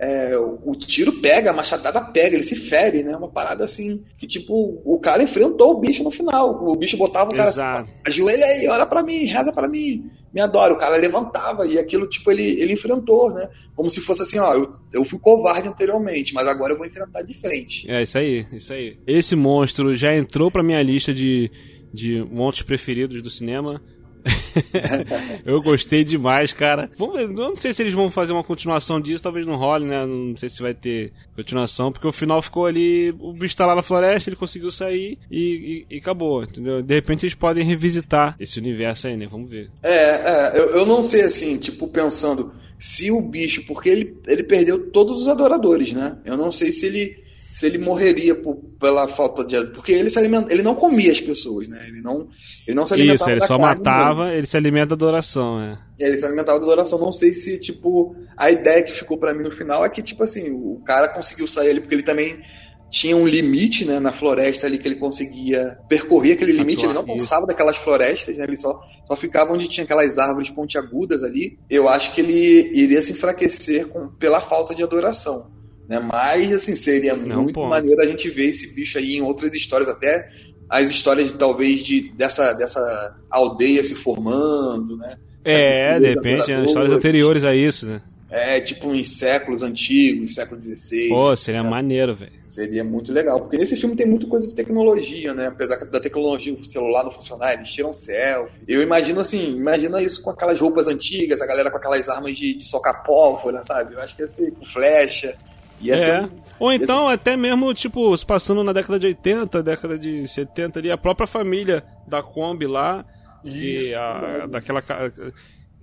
é, 0.00 0.34
o, 0.38 0.58
o 0.64 0.74
tiro 0.74 1.12
pega, 1.20 1.50
a 1.50 1.52
machadada 1.52 2.00
pega, 2.00 2.34
ele 2.34 2.42
se 2.42 2.56
fere, 2.56 3.02
né? 3.02 3.14
Uma 3.14 3.30
parada 3.30 3.64
assim. 3.64 4.02
Que 4.16 4.26
tipo, 4.26 4.80
o 4.82 4.98
cara 4.98 5.22
enfrentou 5.22 5.72
o 5.72 5.80
bicho 5.80 6.02
no 6.02 6.10
final. 6.10 6.58
O 6.66 6.74
bicho 6.74 6.96
botava 6.96 7.30
o 7.30 7.36
cara 7.36 7.50
Exato. 7.50 7.92
ajoelha 8.06 8.46
aí, 8.46 8.66
ora 8.68 8.86
pra 8.86 9.02
mim, 9.02 9.26
reza 9.26 9.52
pra 9.52 9.68
mim, 9.68 10.10
me 10.32 10.40
adora. 10.40 10.72
O 10.72 10.78
cara 10.78 10.96
levantava 10.96 11.66
e 11.66 11.78
aquilo, 11.78 12.08
tipo, 12.08 12.30
ele, 12.30 12.62
ele 12.62 12.72
enfrentou, 12.72 13.30
né? 13.34 13.46
Como 13.76 13.90
se 13.90 14.00
fosse 14.00 14.22
assim, 14.22 14.38
ó, 14.38 14.54
eu, 14.54 14.72
eu 14.94 15.04
fui 15.04 15.18
covarde 15.18 15.68
anteriormente, 15.68 16.32
mas 16.32 16.46
agora 16.46 16.72
eu 16.72 16.78
vou 16.78 16.86
enfrentar 16.86 17.20
de 17.20 17.34
frente. 17.34 17.90
É, 17.90 18.02
isso 18.02 18.16
aí, 18.16 18.46
isso 18.54 18.72
aí. 18.72 18.96
Esse 19.06 19.36
monstro 19.36 19.94
já 19.94 20.16
entrou 20.16 20.50
pra 20.50 20.62
minha 20.62 20.82
lista 20.82 21.12
de, 21.12 21.50
de 21.92 22.24
monstros 22.30 22.66
preferidos 22.66 23.20
do 23.22 23.28
cinema. 23.28 23.82
eu 25.44 25.60
gostei 25.62 26.04
demais, 26.04 26.52
cara. 26.52 26.90
Vamos 26.96 27.30
não 27.30 27.56
sei 27.56 27.72
se 27.72 27.82
eles 27.82 27.92
vão 27.92 28.10
fazer 28.10 28.32
uma 28.32 28.44
continuação 28.44 29.00
disso, 29.00 29.22
talvez 29.22 29.46
não 29.46 29.56
role, 29.56 29.84
né? 29.86 30.04
Não 30.06 30.36
sei 30.36 30.48
se 30.48 30.60
vai 30.62 30.74
ter 30.74 31.12
continuação, 31.34 31.90
porque 31.92 32.06
o 32.06 32.12
final 32.12 32.40
ficou 32.42 32.66
ali, 32.66 33.14
o 33.18 33.32
bicho 33.32 33.56
tá 33.56 33.66
lá 33.66 33.74
na 33.74 33.82
floresta, 33.82 34.28
ele 34.28 34.36
conseguiu 34.36 34.70
sair 34.70 35.18
e, 35.30 35.84
e- 35.90 35.94
e 35.94 35.98
acabou, 35.98 36.42
entendeu? 36.42 36.82
De 36.82 36.94
repente 36.94 37.24
eles 37.24 37.34
podem 37.34 37.64
revisitar 37.64 38.36
esse 38.38 38.58
universo 38.58 39.06
aí, 39.08 39.16
né? 39.16 39.26
Vamos 39.30 39.50
ver. 39.50 39.70
É, 39.82 39.90
é 39.94 40.58
eu, 40.58 40.64
eu 40.76 40.86
não 40.86 41.02
sei 41.02 41.22
assim, 41.22 41.58
tipo, 41.58 41.88
pensando 41.88 42.50
se 42.78 43.10
o 43.10 43.20
bicho, 43.20 43.64
porque 43.66 43.88
ele, 43.88 44.16
ele 44.26 44.42
perdeu 44.42 44.90
todos 44.90 45.20
os 45.20 45.28
adoradores, 45.28 45.92
né? 45.92 46.16
Eu 46.24 46.36
não 46.36 46.50
sei 46.50 46.72
se 46.72 46.86
ele 46.86 47.29
se 47.50 47.66
ele 47.66 47.78
morreria 47.78 48.34
por- 48.34 48.56
pela 48.78 49.08
falta 49.08 49.44
de 49.44 49.62
porque 49.74 49.92
ele 49.92 50.08
se 50.08 50.18
alimenta, 50.18 50.52
ele 50.52 50.62
não 50.62 50.74
comia 50.74 51.10
as 51.10 51.20
pessoas, 51.20 51.66
né? 51.68 51.78
Ele 51.88 52.00
não 52.02 52.28
ele 52.66 52.76
não 52.76 52.84
se 52.86 52.94
alimentava 52.94 53.30
Isso, 53.30 53.30
ele 53.30 53.46
só 53.46 53.58
matava, 53.58 54.32
ele 54.32 54.46
se 54.46 54.56
alimenta 54.56 54.88
da 54.88 54.94
adoração, 54.94 55.60
é. 55.60 55.78
Ele 55.98 56.16
se 56.16 56.24
alimentava 56.24 56.58
da 56.58 56.64
adoração. 56.64 56.98
Não 57.00 57.12
sei 57.12 57.32
se 57.32 57.58
tipo 57.60 58.14
a 58.36 58.50
ideia 58.50 58.82
que 58.82 58.92
ficou 58.92 59.18
pra 59.18 59.34
mim 59.34 59.42
no 59.42 59.50
final 59.50 59.84
é 59.84 59.88
que 59.88 60.00
tipo 60.02 60.22
assim, 60.22 60.50
o 60.50 60.80
cara 60.84 61.08
conseguiu 61.08 61.46
sair 61.48 61.70
ali 61.70 61.80
porque 61.80 61.94
ele 61.94 62.02
também 62.04 62.40
tinha 62.90 63.16
um 63.16 63.26
limite, 63.26 63.84
né, 63.84 64.00
na 64.00 64.10
floresta 64.10 64.66
ali 64.66 64.76
que 64.76 64.88
ele 64.88 64.96
conseguia 64.96 65.78
percorrer 65.88 66.32
aquele 66.32 66.50
limite, 66.52 66.84
ele 66.84 66.92
não 66.92 67.02
Atuar, 67.02 67.16
isso. 67.16 67.26
passava 67.28 67.46
daquelas 67.46 67.76
florestas, 67.76 68.36
né, 68.36 68.42
ele 68.44 68.56
só 68.56 68.80
só 69.06 69.16
ficava 69.16 69.52
onde 69.52 69.68
tinha 69.68 69.84
aquelas 69.84 70.18
árvores 70.18 70.50
pontiagudas 70.50 71.24
ali. 71.24 71.58
Eu 71.68 71.88
acho 71.88 72.12
que 72.12 72.20
ele 72.20 72.70
iria 72.80 73.02
se 73.02 73.10
enfraquecer 73.12 73.88
com, 73.88 74.08
pela 74.08 74.40
falta 74.40 74.72
de 74.74 74.82
adoração. 74.84 75.50
Né? 75.90 75.98
Mas, 75.98 76.54
assim, 76.54 76.76
seria 76.76 77.16
Não 77.16 77.42
muito 77.42 77.54
pode. 77.54 77.68
maneiro 77.68 78.00
a 78.00 78.06
gente 78.06 78.30
ver 78.30 78.50
esse 78.50 78.72
bicho 78.76 78.96
aí 78.96 79.16
em 79.16 79.22
outras 79.22 79.52
histórias, 79.52 79.90
até 79.90 80.30
as 80.68 80.88
histórias, 80.88 81.32
de, 81.32 81.34
talvez, 81.36 81.82
de, 81.82 82.12
dessa, 82.12 82.52
dessa 82.52 83.18
aldeia 83.28 83.82
se 83.82 83.96
formando, 83.96 84.96
né? 84.96 85.16
É, 85.44 85.96
Os 85.96 86.00
de 86.00 86.08
repente, 86.10 86.46
né, 86.46 86.62
histórias 86.62 86.92
anteriores 86.92 87.44
a 87.44 87.56
isso, 87.56 87.86
né? 87.86 88.00
É, 88.30 88.60
tipo 88.60 88.94
em 88.94 89.02
séculos 89.02 89.64
antigos, 89.64 90.34
século 90.36 90.62
XVI. 90.62 91.08
Pô, 91.08 91.34
seria 91.34 91.64
maneiro, 91.64 92.14
velho. 92.14 92.30
Seria 92.46 92.84
muito 92.84 93.12
legal, 93.12 93.40
porque 93.40 93.56
nesse 93.58 93.76
filme 93.76 93.96
tem 93.96 94.06
muita 94.06 94.28
coisa 94.28 94.48
de 94.48 94.54
tecnologia, 94.54 95.34
né? 95.34 95.48
Apesar 95.48 95.76
da 95.86 95.98
tecnologia, 95.98 96.54
o 96.54 96.64
celular 96.64 97.02
não 97.02 97.10
funcionar, 97.10 97.54
eles 97.54 97.72
tiram 97.72 97.92
selfie. 97.92 98.60
Eu 98.68 98.80
imagino 98.80 99.18
assim, 99.18 99.56
imagina 99.56 100.00
isso 100.00 100.22
com 100.22 100.30
aquelas 100.30 100.60
roupas 100.60 100.86
antigas, 100.86 101.40
a 101.40 101.46
galera 101.46 101.72
com 101.72 101.78
aquelas 101.78 102.08
armas 102.08 102.36
de, 102.36 102.54
de 102.54 102.64
socar 102.64 103.02
pólvora, 103.02 103.64
sabe? 103.64 103.94
Eu 103.94 104.00
acho 104.00 104.14
que 104.14 104.22
ia 104.22 104.28
ser 104.28 104.52
com 104.52 104.64
flecha. 104.64 105.36
Ia 105.80 105.94
É. 105.94 105.98
ser. 105.98 106.28
Ou 106.58 106.72
então, 106.72 107.08
até 107.08 107.36
mesmo, 107.36 107.72
tipo, 107.72 108.14
se 108.16 108.24
passando 108.26 108.62
na 108.62 108.72
década 108.72 108.98
de 108.98 109.06
80, 109.06 109.62
década 109.62 109.98
de 109.98 110.26
70 110.28 110.78
ali, 110.78 110.90
a 110.90 110.98
própria 110.98 111.26
família 111.26 111.82
da 112.06 112.22
Kombi 112.22 112.66
lá, 112.66 113.04
Isso. 113.44 113.90
e 113.90 113.94
a, 113.94 114.46
daquela. 114.46 114.82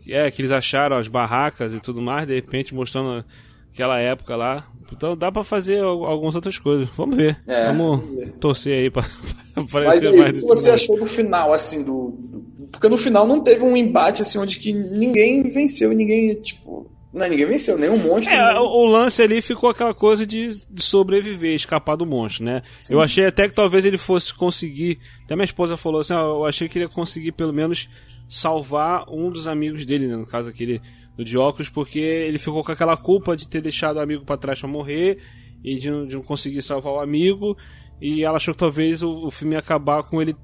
É, 0.10 0.32
que 0.32 0.42
eles 0.42 0.52
acharam 0.52 0.96
as 0.98 1.08
barracas 1.08 1.74
e 1.74 1.80
tudo 1.80 2.02
mais, 2.02 2.26
de 2.28 2.36
repente 2.36 2.74
mostrando 2.74 3.26
aquela 3.74 4.00
época 4.00 4.36
lá. 4.36 4.66
Então 4.92 5.18
dá 5.18 5.30
pra 5.32 5.44
fazer 5.44 5.84
al- 5.84 6.06
algumas 6.06 6.34
outras 6.36 6.58
coisas. 6.58 6.88
Vamos 6.96 7.16
ver. 7.18 7.38
É, 7.48 7.66
Vamos 7.66 8.00
vamos 8.00 8.16
ver. 8.16 8.32
torcer 8.34 8.74
aí 8.84 8.90
pra, 8.90 9.02
pra 9.54 9.64
Mas 9.64 9.74
aparecer 9.76 10.08
aí, 10.10 10.18
mais 10.18 10.30
o 10.38 10.42
que 10.42 10.48
você 10.48 10.70
achou 10.70 10.98
do 10.98 11.06
final, 11.06 11.52
assim, 11.52 11.84
do, 11.84 12.12
do- 12.12 12.68
Porque 12.72 12.88
no 12.88 12.98
final 12.98 13.28
não 13.28 13.42
teve 13.44 13.64
um 13.66 13.76
embate, 13.76 14.22
assim, 14.22 14.38
onde 14.38 14.60
que 14.60 14.72
ninguém 14.72 15.44
venceu, 15.50 15.90
ninguém, 15.94 16.36
tipo. 16.36 16.90
Não, 17.18 17.28
ninguém 17.30 17.46
venceu, 17.46 17.78
nenhum 17.78 17.98
monstro. 17.98 18.34
É, 18.34 18.54
nem- 18.54 18.62
o, 18.62 18.86
lance 18.86 19.22
ali 19.22 19.42
ficou 19.42 19.70
aquela 19.70 19.94
coisa 19.94 20.26
de, 20.26 20.50
de 20.70 20.82
sobreviver, 20.84 21.54
escapar 21.54 21.96
do 21.96 22.06
monstro, 22.06 22.46
né? 22.46 22.62
Eu 22.90 23.02
achei 23.02 23.26
até 23.26 23.48
que 23.48 23.56
talvez 23.56 23.84
ele 23.86 23.98
fosse 23.98 24.34
conseguir. 24.34 25.00
Até 25.26 25.36
minha 25.36 25.46
esposa 25.46 25.76
falou 25.76 26.02
assim: 26.02 26.14
ó, 26.14 26.22
eu 26.38 26.46
achei 26.46 26.70
que 26.70 26.78
ele 26.78 26.86
ia 26.86 26.90
conseguir 26.90 27.32
pelo 27.34 27.52
menos 27.54 27.90
salvar 28.30 29.06
um 29.10 29.30
dos 29.30 29.48
amigos 29.48 29.86
dele, 29.86 30.08
né? 30.08 30.16
No 30.16 30.26
caso 30.26 30.50
aquele 30.50 30.82
do 31.18 31.24
de 31.26 31.38
óculos, 31.38 31.70
porque 31.70 32.00
ele 32.00 32.38
ficou 32.38 32.64
com 32.64 32.72
aquela 32.72 32.96
culpa 32.96 33.36
de 33.36 33.48
ter 33.48 33.62
deixado 33.62 33.98
o 33.98 34.00
amigo 34.02 34.24
pra 34.24 34.38
trás 34.38 34.60
pra 34.60 34.70
morrer 34.70 35.18
e 35.64 35.76
de 35.76 35.90
não, 35.90 36.06
de 36.06 36.16
não 36.16 36.22
conseguir 36.22 36.62
salvar 36.62 36.94
o 36.94 37.00
amigo. 37.00 37.58
E 38.00 38.24
ela 38.24 38.38
achou 38.38 38.54
que 38.54 38.60
talvez 38.60 39.02
o, 39.02 39.26
o 39.26 39.32
filme 39.32 39.54
ia 39.56 39.60
acabar 39.60 40.04
com 40.04 40.22
ele 40.22 40.36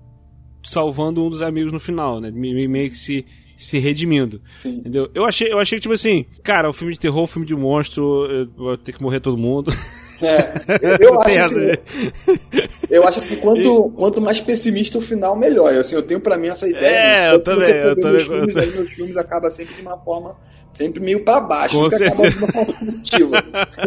salvando 0.65 1.23
um 1.23 1.29
dos 1.29 1.41
amigos 1.41 1.71
no 1.71 1.79
final, 1.79 2.19
né? 2.19 2.31
Me- 2.31 2.67
Meio 2.67 2.89
que 2.89 2.97
se, 2.97 3.25
se 3.63 3.79
redimindo. 3.79 4.41
Sim. 4.53 4.77
Entendeu? 4.77 5.09
Eu 5.13 5.25
achei, 5.25 5.51
eu 5.51 5.59
achei 5.59 5.77
que, 5.77 5.83
tipo 5.83 5.93
assim, 5.93 6.25
cara, 6.43 6.69
o 6.69 6.73
filme 6.73 6.93
de 6.93 6.99
terror, 6.99 7.23
o 7.23 7.27
filme 7.27 7.47
de 7.47 7.55
monstro, 7.55 8.47
vou 8.55 8.77
ter 8.77 8.91
que 8.93 9.01
morrer 9.01 9.19
todo 9.19 9.37
mundo. 9.37 9.71
É, 10.21 10.77
eu, 11.01 11.09
eu 11.13 11.21
acho 11.21 11.39
assim, 11.39 11.59
aí. 11.59 11.77
Eu 12.89 13.07
acho 13.07 13.19
assim, 13.19 13.35
quanto, 13.37 13.89
quanto 13.91 14.21
mais 14.21 14.39
pessimista 14.39 14.97
o 14.97 15.01
final, 15.01 15.35
melhor. 15.35 15.73
Assim, 15.73 15.95
eu 15.95 16.03
tenho 16.03 16.19
pra 16.19 16.37
mim 16.37 16.47
essa 16.47 16.67
ideia. 16.67 16.85
É, 16.85 17.19
né? 17.29 17.33
eu 17.35 17.39
também, 17.39 17.69
eu 17.69 17.95
também- 17.95 18.11
Meus 18.11 18.23
filmes, 18.27 18.57
aí, 18.57 18.71
meus 18.71 18.89
filmes 18.91 19.17
acabam 19.17 19.49
sempre 19.51 19.75
de 19.75 19.81
uma 19.81 19.97
forma, 19.97 20.35
sempre 20.73 21.01
meio 21.01 21.23
pra 21.23 21.39
baixo, 21.39 21.77
Com 21.79 21.89
certeza. 21.89 22.47
positiva. 22.47 23.43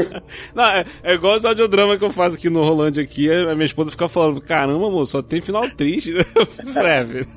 Não, 0.55 0.65
é, 0.65 0.85
é 1.03 1.15
igual 1.15 1.37
os 1.37 1.45
audiodrama 1.45 1.99
que 1.99 2.05
eu 2.05 2.11
faço 2.13 2.37
aqui 2.37 2.49
no 2.49 2.61
Rolândia 2.63 3.03
aqui, 3.03 3.31
a 3.31 3.55
minha 3.55 3.67
esposa 3.67 3.91
fica 3.91 4.09
falando, 4.09 4.41
caramba, 4.41 4.87
amor, 4.87 5.07
só 5.07 5.21
tem 5.21 5.41
final 5.41 5.63
triste. 5.77 6.13
Breve. 6.73 7.27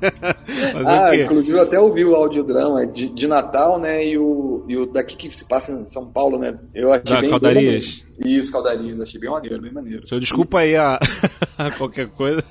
Ah, 0.86 1.10
quê? 1.10 1.24
inclusive 1.24 1.56
eu 1.58 1.62
até 1.62 1.78
ouvi 1.78 2.04
o 2.04 2.14
audiodrama 2.14 2.86
de, 2.86 3.08
de 3.10 3.26
Natal, 3.26 3.78
né? 3.78 4.04
E 4.06 4.18
o, 4.18 4.64
e 4.68 4.76
o 4.76 4.86
daqui 4.86 5.16
que 5.16 5.34
se 5.34 5.46
passa 5.46 5.72
em 5.72 5.84
São 5.84 6.12
Paulo, 6.12 6.38
né? 6.38 6.58
Eu 6.74 6.90
achei 6.92 7.02
Da 7.04 7.20
bem 7.20 7.30
Caldarias. 7.30 7.62
bem 7.64 7.72
maneiro. 7.74 8.09
Isso, 8.24 8.52
Caldarias, 8.52 9.00
achei 9.00 9.18
bem 9.18 9.30
maneiro, 9.30 9.62
bem 9.62 9.72
maneiro. 9.72 10.06
Senhor, 10.06 10.20
desculpa 10.20 10.60
aí 10.60 10.76
a, 10.76 10.98
qualquer 11.78 12.08
coisa. 12.08 12.44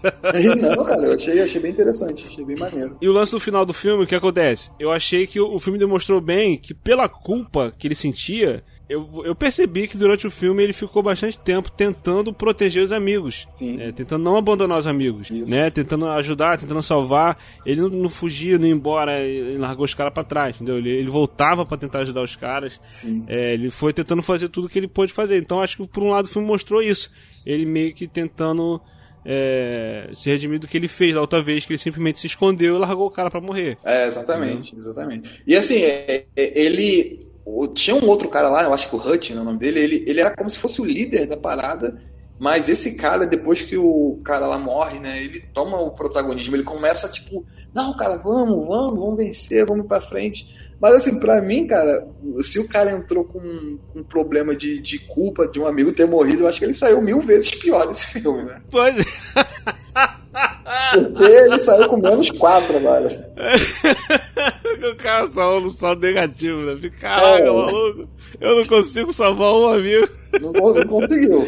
Não, 0.75 0.83
cara, 0.83 1.05
eu 1.05 1.13
achei, 1.13 1.39
achei 1.39 1.61
bem 1.61 1.71
interessante, 1.71 2.25
achei 2.25 2.43
bem 2.43 2.57
maneiro. 2.57 2.97
E 2.99 3.07
o 3.07 3.11
lance 3.11 3.31
do 3.31 3.39
final 3.39 3.65
do 3.65 3.73
filme, 3.73 4.03
o 4.03 4.07
que 4.07 4.15
acontece? 4.15 4.71
Eu 4.79 4.91
achei 4.91 5.27
que 5.27 5.39
o 5.39 5.59
filme 5.59 5.77
demonstrou 5.77 6.19
bem 6.19 6.57
que, 6.57 6.73
pela 6.73 7.07
culpa 7.07 7.71
que 7.77 7.87
ele 7.87 7.95
sentia, 7.95 8.63
eu, 8.89 9.07
eu 9.23 9.35
percebi 9.35 9.87
que 9.87 9.95
durante 9.95 10.25
o 10.25 10.31
filme 10.31 10.63
ele 10.63 10.73
ficou 10.73 11.03
bastante 11.03 11.37
tempo 11.37 11.69
tentando 11.69 12.33
proteger 12.33 12.83
os 12.83 12.91
amigos. 12.91 13.47
Né? 13.61 13.91
Tentando 13.91 14.23
não 14.23 14.35
abandonar 14.35 14.79
os 14.79 14.87
amigos. 14.87 15.29
Isso. 15.29 15.51
Né? 15.51 15.69
Tentando 15.69 16.07
ajudar, 16.07 16.57
tentando 16.57 16.81
salvar. 16.81 17.37
Ele 17.63 17.81
não, 17.81 17.89
não 17.89 18.09
fugia, 18.09 18.57
não 18.57 18.65
ia 18.65 18.73
embora, 18.73 19.19
ele 19.21 19.59
largou 19.59 19.85
os 19.85 19.93
caras 19.93 20.11
pra 20.11 20.23
trás, 20.23 20.55
entendeu? 20.55 20.79
Ele, 20.79 20.89
ele 20.89 21.09
voltava 21.09 21.63
pra 21.67 21.77
tentar 21.77 21.99
ajudar 21.99 22.23
os 22.23 22.35
caras. 22.35 22.81
É, 23.27 23.53
ele 23.53 23.69
foi 23.69 23.93
tentando 23.93 24.23
fazer 24.23 24.49
tudo 24.49 24.67
que 24.67 24.79
ele 24.79 24.87
pôde 24.87 25.13
fazer. 25.13 25.37
Então 25.37 25.61
acho 25.61 25.77
que 25.77 25.87
por 25.87 26.01
um 26.01 26.09
lado 26.09 26.25
o 26.25 26.29
filme 26.29 26.47
mostrou 26.47 26.81
isso. 26.81 27.11
ele 27.45 27.67
meio 27.67 27.93
que 27.93 28.07
tentando 28.07 28.81
é, 29.23 30.09
se 30.15 30.31
redimir 30.31 30.59
do 30.59 30.67
que 30.67 30.75
ele 30.75 30.87
fez 30.87 31.13
da 31.13 31.21
outra 31.21 31.43
vez, 31.43 31.63
que 31.63 31.73
ele 31.73 31.77
simplesmente 31.77 32.19
se 32.19 32.25
escondeu 32.25 32.75
e 32.75 32.79
largou 32.79 33.05
o 33.05 33.11
cara 33.11 33.29
para 33.29 33.39
morrer. 33.39 33.77
É, 33.85 34.07
exatamente, 34.07 34.75
exatamente. 34.75 35.43
E 35.45 35.55
assim, 35.55 35.83
é, 35.83 36.25
é, 36.35 36.63
Tinha 37.73 37.95
um 37.95 38.07
outro 38.07 38.29
cara 38.29 38.49
lá, 38.49 38.63
eu 38.63 38.73
acho 38.73 38.89
que 38.89 38.95
o 38.95 38.99
Hutch, 38.99 39.31
né, 39.31 39.41
o 39.41 39.43
nome 39.43 39.59
dele, 39.59 39.79
ele, 39.79 40.03
ele 40.07 40.19
era 40.19 40.35
como 40.35 40.49
se 40.49 40.57
fosse 40.57 40.81
o 40.81 40.85
líder 40.85 41.27
da 41.27 41.37
parada, 41.37 42.01
mas 42.39 42.69
esse 42.69 42.95
cara, 42.95 43.25
depois 43.25 43.61
que 43.61 43.77
o 43.77 44.19
cara 44.23 44.47
lá 44.47 44.57
morre, 44.57 44.99
né, 44.99 45.21
ele 45.23 45.41
toma 45.53 45.79
o 45.79 45.91
protagonismo, 45.91 46.55
ele 46.55 46.63
começa 46.63 47.09
tipo, 47.09 47.45
não, 47.73 47.95
cara, 47.97 48.17
vamos, 48.17 48.67
vamos, 48.67 48.99
vamos 48.99 49.17
vencer, 49.17 49.65
vamos 49.65 49.87
pra 49.87 49.99
frente. 49.99 50.57
Mas 50.81 50.95
assim, 50.95 51.19
pra 51.19 51.41
mim, 51.41 51.67
cara, 51.67 52.07
se 52.41 52.57
o 52.57 52.67
cara 52.69 52.91
entrou 52.91 53.25
com 53.25 53.39
um, 53.93 54.03
problema 54.03 54.55
de, 54.55 54.81
de 54.81 54.97
culpa 54.99 55.45
de 55.45 55.59
um 55.59 55.67
amigo 55.67 55.91
ter 55.91 56.07
morrido, 56.07 56.43
eu 56.43 56.47
acho 56.47 56.57
que 56.59 56.65
ele 56.65 56.73
saiu 56.73 57.01
mil 57.01 57.21
vezes 57.21 57.51
pior 57.51 57.85
desse 57.85 58.07
filme, 58.07 58.43
né? 58.43 58.61
Pois 58.71 58.95
é. 58.97 59.03
Porque 60.93 61.25
ele 61.25 61.59
saiu 61.59 61.89
com 61.89 61.97
menos 61.97 62.29
quatro 62.31 62.77
agora. 62.77 63.09
o 64.91 64.95
cara 64.95 65.27
saiu 65.27 65.61
no 65.61 65.69
saldo 65.69 66.01
negativo, 66.01 66.61
né? 66.61 66.89
Caraca, 66.99 67.43
é. 67.43 67.51
maluco. 67.51 68.09
Eu 68.39 68.57
não 68.57 68.65
consigo 68.65 69.11
salvar 69.11 69.53
um 69.53 69.67
amigo. 69.67 70.07
Não, 70.39 70.51
não 70.51 70.85
conseguiu. 70.85 71.43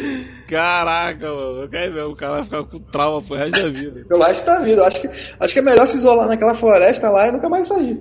Caraca, 0.48 1.32
mano. 1.32 1.68
Mesmo, 1.70 2.00
o 2.08 2.16
cara 2.16 2.32
vai 2.32 2.42
ficar 2.42 2.64
com 2.64 2.80
trauma 2.80 3.22
pro 3.22 3.36
resto 3.36 3.62
da 3.62 3.68
vida. 3.68 4.04
Pelo 4.10 4.24
resto 4.24 4.44
da 4.44 4.58
vida. 4.58 4.84
Acho 4.84 5.00
que, 5.00 5.08
acho 5.38 5.52
que 5.54 5.60
é 5.60 5.62
melhor 5.62 5.86
se 5.86 5.98
isolar 5.98 6.26
naquela 6.26 6.52
floresta 6.52 7.08
lá 7.08 7.28
e 7.28 7.32
nunca 7.32 7.48
mais 7.48 7.68
sair. 7.68 7.96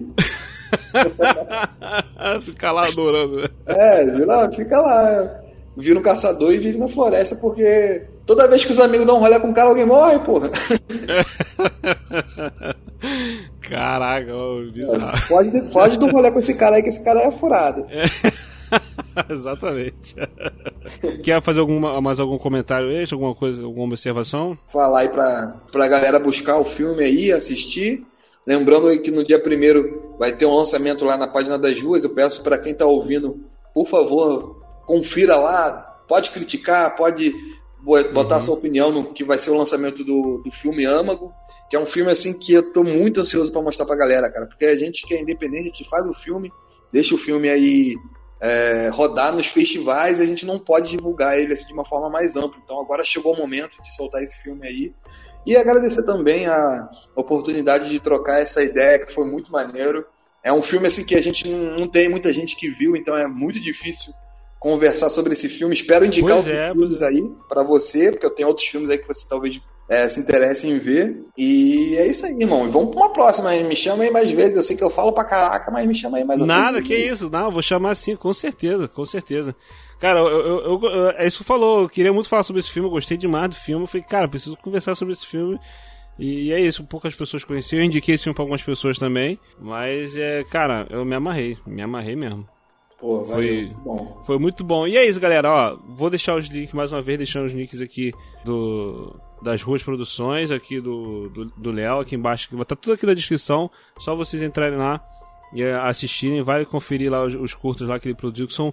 fica 2.44 2.72
lá 2.72 2.82
adorando, 2.88 3.42
né? 3.42 3.48
É, 3.68 4.06
vira, 4.06 4.52
fica 4.52 4.82
lá. 4.82 5.42
Vira 5.78 6.00
um 6.00 6.02
caçador 6.02 6.52
e 6.52 6.58
vive 6.58 6.80
na 6.80 6.88
floresta, 6.88 7.36
porque 7.36 8.08
toda 8.26 8.48
vez 8.48 8.66
que 8.66 8.72
os 8.72 8.80
amigos 8.80 9.06
dão 9.06 9.18
um 9.18 9.20
rolê 9.20 9.40
com 9.40 9.52
o 9.52 9.54
cara, 9.54 9.70
alguém 9.70 9.86
morre, 9.86 10.20
porra. 10.20 10.50
Caraca, 13.62 14.32
bizarro. 14.74 15.00
Foge, 15.28 15.72
foge 15.72 15.98
do 15.98 16.10
rolê 16.10 16.32
com 16.32 16.40
esse 16.40 16.56
cara 16.56 16.76
aí, 16.76 16.84
que 16.84 16.90
esse 16.90 17.04
cara 17.04 17.22
é 17.22 17.32
furado. 17.32 17.86
Exatamente. 19.30 20.16
Quer 21.24 21.42
fazer 21.42 21.60
alguma, 21.60 22.00
mais 22.02 22.20
algum 22.20 22.38
comentário 22.38 22.92
extra, 22.92 23.16
alguma 23.16 23.36
coisa, 23.36 23.64
alguma 23.64 23.86
observação? 23.86 24.58
Falar 24.68 25.02
aí 25.02 25.10
pra, 25.10 25.62
pra 25.72 25.88
galera 25.88 26.20
buscar 26.20 26.58
o 26.58 26.66
filme 26.66 27.04
aí, 27.04 27.32
assistir. 27.32 28.06
Lembrando 28.46 28.98
que 29.02 29.12
no 29.12 29.26
dia 29.26 29.40
primeiro 29.40 30.16
vai 30.20 30.32
ter 30.32 30.46
um 30.46 30.56
lançamento 30.56 31.06
lá 31.06 31.18
na 31.18 31.28
página 31.28 31.58
das 31.58 31.82
ruas. 31.82 32.04
Eu 32.04 32.12
peço 32.12 32.44
para 32.44 32.58
quem 32.58 32.72
está 32.72 32.86
ouvindo, 32.86 33.40
por 33.74 33.88
favor, 33.88 34.62
confira 34.86 35.36
lá. 35.36 35.88
Pode 36.08 36.32
criticar, 36.32 36.96
pode 36.96 37.34
botar 37.84 38.36
uhum. 38.36 38.42
sua 38.42 38.56
opinião 38.56 38.92
no 38.92 39.14
que 39.14 39.24
vai 39.24 39.40
ser 39.40 39.52
o 39.52 39.58
lançamento 39.58 40.04
do, 40.04 40.42
do 40.44 40.52
filme 40.52 40.86
Âmago, 40.86 41.34
que 41.70 41.76
é 41.76 41.80
um 41.80 41.86
filme 41.86 42.12
assim 42.12 42.38
que 42.38 42.54
eu 42.54 42.72
tô 42.72 42.84
muito 42.84 43.22
ansioso 43.22 43.52
para 43.52 43.62
mostrar 43.62 43.86
pra 43.86 43.96
galera, 43.96 44.32
cara, 44.32 44.46
porque 44.48 44.66
a 44.66 44.76
gente 44.76 45.04
que 45.08 45.14
é 45.14 45.22
independente, 45.22 45.64
a 45.64 45.68
gente 45.68 45.90
faz 45.90 46.06
o 46.06 46.14
filme, 46.14 46.52
deixa 46.92 47.16
o 47.16 47.18
filme 47.18 47.50
aí 47.50 47.96
é, 48.42 48.90
rodar 48.92 49.34
nos 49.34 49.48
festivais, 49.48 50.20
a 50.20 50.26
gente 50.26 50.46
não 50.46 50.60
pode 50.60 50.90
divulgar 50.90 51.40
ele 51.40 51.54
assim, 51.54 51.68
de 51.68 51.74
uma 51.74 51.86
forma 51.86 52.10
mais 52.10 52.36
ampla. 52.36 52.60
Então 52.64 52.82
agora 52.82 53.04
chegou 53.04 53.34
o 53.34 53.38
momento 53.38 53.82
de 53.82 53.96
soltar 53.96 54.22
esse 54.22 54.42
filme 54.42 54.68
aí. 54.68 54.94
E 55.46 55.56
agradecer 55.56 56.04
também 56.04 56.48
a 56.48 56.90
oportunidade 57.16 57.90
de 57.90 58.00
trocar 58.00 58.42
essa 58.42 58.64
ideia, 58.64 59.04
que 59.06 59.14
foi 59.14 59.26
muito 59.26 59.52
maneiro. 59.52 60.06
É 60.44 60.52
um 60.52 60.62
filme 60.62 60.88
assim 60.88 61.06
que 61.06 61.16
a 61.16 61.22
gente 61.22 61.48
não 61.48 61.88
tem 61.88 62.10
muita 62.10 62.34
gente 62.34 62.56
que 62.56 62.70
viu, 62.70 62.96
então 62.96 63.16
é 63.16 63.28
muito 63.28 63.60
difícil 63.60 64.14
conversar 64.62 65.10
sobre 65.10 65.34
esse 65.34 65.50
filme. 65.50 65.74
Espero 65.74 66.06
indicar 66.06 66.36
pois 66.36 66.46
outros 66.46 66.56
é, 66.56 66.68
filmes 66.68 67.02
aí 67.02 67.32
para 67.50 67.64
você, 67.64 68.12
porque 68.12 68.26
eu 68.28 68.30
tenho 68.30 68.48
outros 68.48 68.68
filmes 68.68 68.92
aí 68.92 68.98
que 69.00 69.08
você 69.08 69.28
talvez 69.28 69.60
é, 69.90 70.08
se 70.08 70.20
interesse 70.20 70.70
em 70.70 70.78
ver. 70.78 71.26
E 71.36 71.96
é 71.98 72.08
isso 72.08 72.28
aí, 72.28 72.38
irmão. 72.40 72.70
Vamos 72.70 72.92
pra 72.92 73.06
uma 73.06 73.12
próxima. 73.12 73.52
Me 73.52 73.76
chama 73.76 74.04
aí 74.04 74.12
mais 74.12 74.30
vezes. 74.30 74.56
Eu 74.56 74.64
sei 74.64 74.78
que 74.78 74.84
eu 74.84 74.92
falo 74.92 75.12
pra 75.14 75.26
caraca, 75.26 75.72
mas 75.72 75.88
me 75.88 75.96
chama 75.96 76.20
aí 76.20 76.24
mais 76.24 76.40
Nada, 76.40 76.80
que 76.80 76.96
isso. 76.96 77.28
Não, 77.28 77.52
vou 77.52 77.64
chamar 77.64 77.96
sim, 77.96 78.16
com 78.16 78.32
certeza, 78.32 78.88
com 78.88 79.04
certeza. 79.04 79.56
Cara, 80.00 80.20
eu, 80.20 80.30
eu, 80.30 80.80
eu, 80.84 81.10
é 81.10 81.26
isso 81.26 81.40
que 81.40 81.44
falou. 81.44 81.82
Eu 81.82 81.90
queria 81.90 82.14
muito 82.14 82.30
falar 82.30 82.44
sobre 82.44 82.60
esse 82.60 82.70
filme. 82.70 82.88
Eu 82.88 82.94
gostei 82.94 83.18
demais 83.18 83.50
do 83.50 83.56
filme. 83.56 83.84
Eu 83.84 83.88
falei, 83.88 84.06
cara, 84.08 84.28
preciso 84.28 84.56
conversar 84.58 84.94
sobre 84.94 85.14
esse 85.14 85.26
filme. 85.26 85.60
E 86.20 86.54
é 86.54 86.62
isso, 86.62 86.84
poucas 86.84 87.16
pessoas 87.16 87.44
conheciam. 87.44 87.80
Eu 87.80 87.86
indiquei 87.86 88.14
esse 88.14 88.26
filme 88.26 88.36
pra 88.36 88.44
algumas 88.44 88.62
pessoas 88.62 89.00
também. 89.00 89.40
Mas, 89.60 90.16
é, 90.16 90.44
cara, 90.44 90.86
eu 90.92 91.04
me 91.04 91.16
amarrei. 91.16 91.58
Me 91.66 91.82
amarrei 91.82 92.16
mesmo. 92.16 92.48
Pô, 93.02 93.26
foi, 93.26 93.68
bom. 93.84 94.22
foi 94.24 94.38
muito 94.38 94.64
bom. 94.64 94.86
E 94.86 94.96
é 94.96 95.04
isso, 95.04 95.20
galera. 95.20 95.52
Ó, 95.52 95.78
vou 95.90 96.08
deixar 96.08 96.36
os 96.36 96.46
links 96.46 96.72
mais 96.72 96.94
uma 96.94 97.02
vez, 97.02 97.18
deixando 97.18 97.48
os 97.48 97.54
links 97.54 97.82
aqui 97.82 98.14
do 98.46 99.20
das 99.42 99.64
Ruas 99.64 99.82
Produções, 99.82 100.52
aqui 100.52 100.80
do 100.80 101.30
do 101.58 101.72
Léo, 101.72 102.00
aqui 102.00 102.16
embaixo. 102.16 102.48
Vai 102.52 102.64
tá 102.64 102.76
tudo 102.76 102.94
aqui 102.94 103.08
na 103.08 103.16
descrição. 103.16 103.72
Só 103.98 104.16
vocês 104.16 104.44
entrarem 104.44 104.78
lá 104.78 105.04
e 105.52 105.64
assistirem. 105.64 106.44
Vai 106.44 106.64
conferir 106.64 107.12
lá 107.12 107.26
os, 107.26 107.34
os 107.34 107.56
curtos 107.56 107.90
lá 107.90 108.00
que 108.00 108.08
ele 108.08 108.16
produziu, 108.16 108.46
que 108.48 108.54
são 108.54 108.72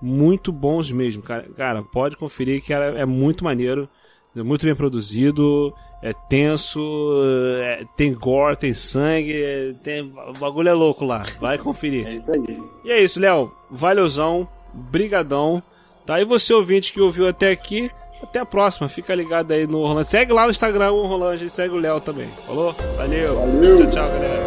muito 0.00 0.52
bons 0.52 0.92
mesmo, 0.92 1.20
cara. 1.20 1.48
Cara, 1.56 1.82
pode 1.82 2.16
conferir 2.16 2.62
que 2.62 2.72
é 2.72 3.04
muito 3.04 3.42
maneiro, 3.42 3.88
muito 4.36 4.64
bem 4.64 4.76
produzido, 4.76 5.74
é 6.04 6.12
tenso, 6.12 7.22
é, 7.62 7.86
tem 7.96 8.12
gore, 8.12 8.58
tem 8.58 8.74
sangue, 8.74 9.42
é, 9.42 9.72
tem, 9.82 10.02
o 10.02 10.38
bagulho 10.38 10.68
é 10.68 10.72
louco 10.74 11.02
lá. 11.02 11.22
Vai 11.40 11.56
conferir. 11.56 12.06
É 12.06 12.10
isso 12.10 12.30
aí. 12.30 12.62
E 12.84 12.92
é 12.92 13.02
isso, 13.02 13.18
Léo. 13.18 13.50
Valeuzão, 13.70 14.46
brigadão. 14.74 15.62
Tá? 16.04 16.20
E 16.20 16.24
você 16.26 16.52
ouvinte 16.52 16.92
que 16.92 17.00
ouviu 17.00 17.26
até 17.26 17.50
aqui, 17.50 17.90
até 18.22 18.38
a 18.38 18.44
próxima. 18.44 18.86
Fica 18.86 19.14
ligado 19.14 19.52
aí 19.52 19.66
no 19.66 19.78
Roland. 19.78 20.04
Segue 20.04 20.34
lá 20.34 20.44
no 20.44 20.50
Instagram 20.50 20.92
o 20.92 21.06
Roland 21.06 21.42
e 21.42 21.48
segue 21.48 21.72
o 21.72 21.78
Léo 21.78 21.98
também. 22.02 22.28
Falou? 22.46 22.74
Valeu. 22.98 23.36
Valeu. 23.36 23.78
Tchau, 23.78 23.90
tchau, 23.90 24.08
galera. 24.10 24.44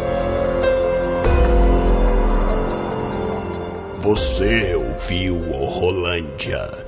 Você 4.00 4.76
ouviu 4.76 5.34
o 5.34 5.64
Rolândia? 5.64 6.87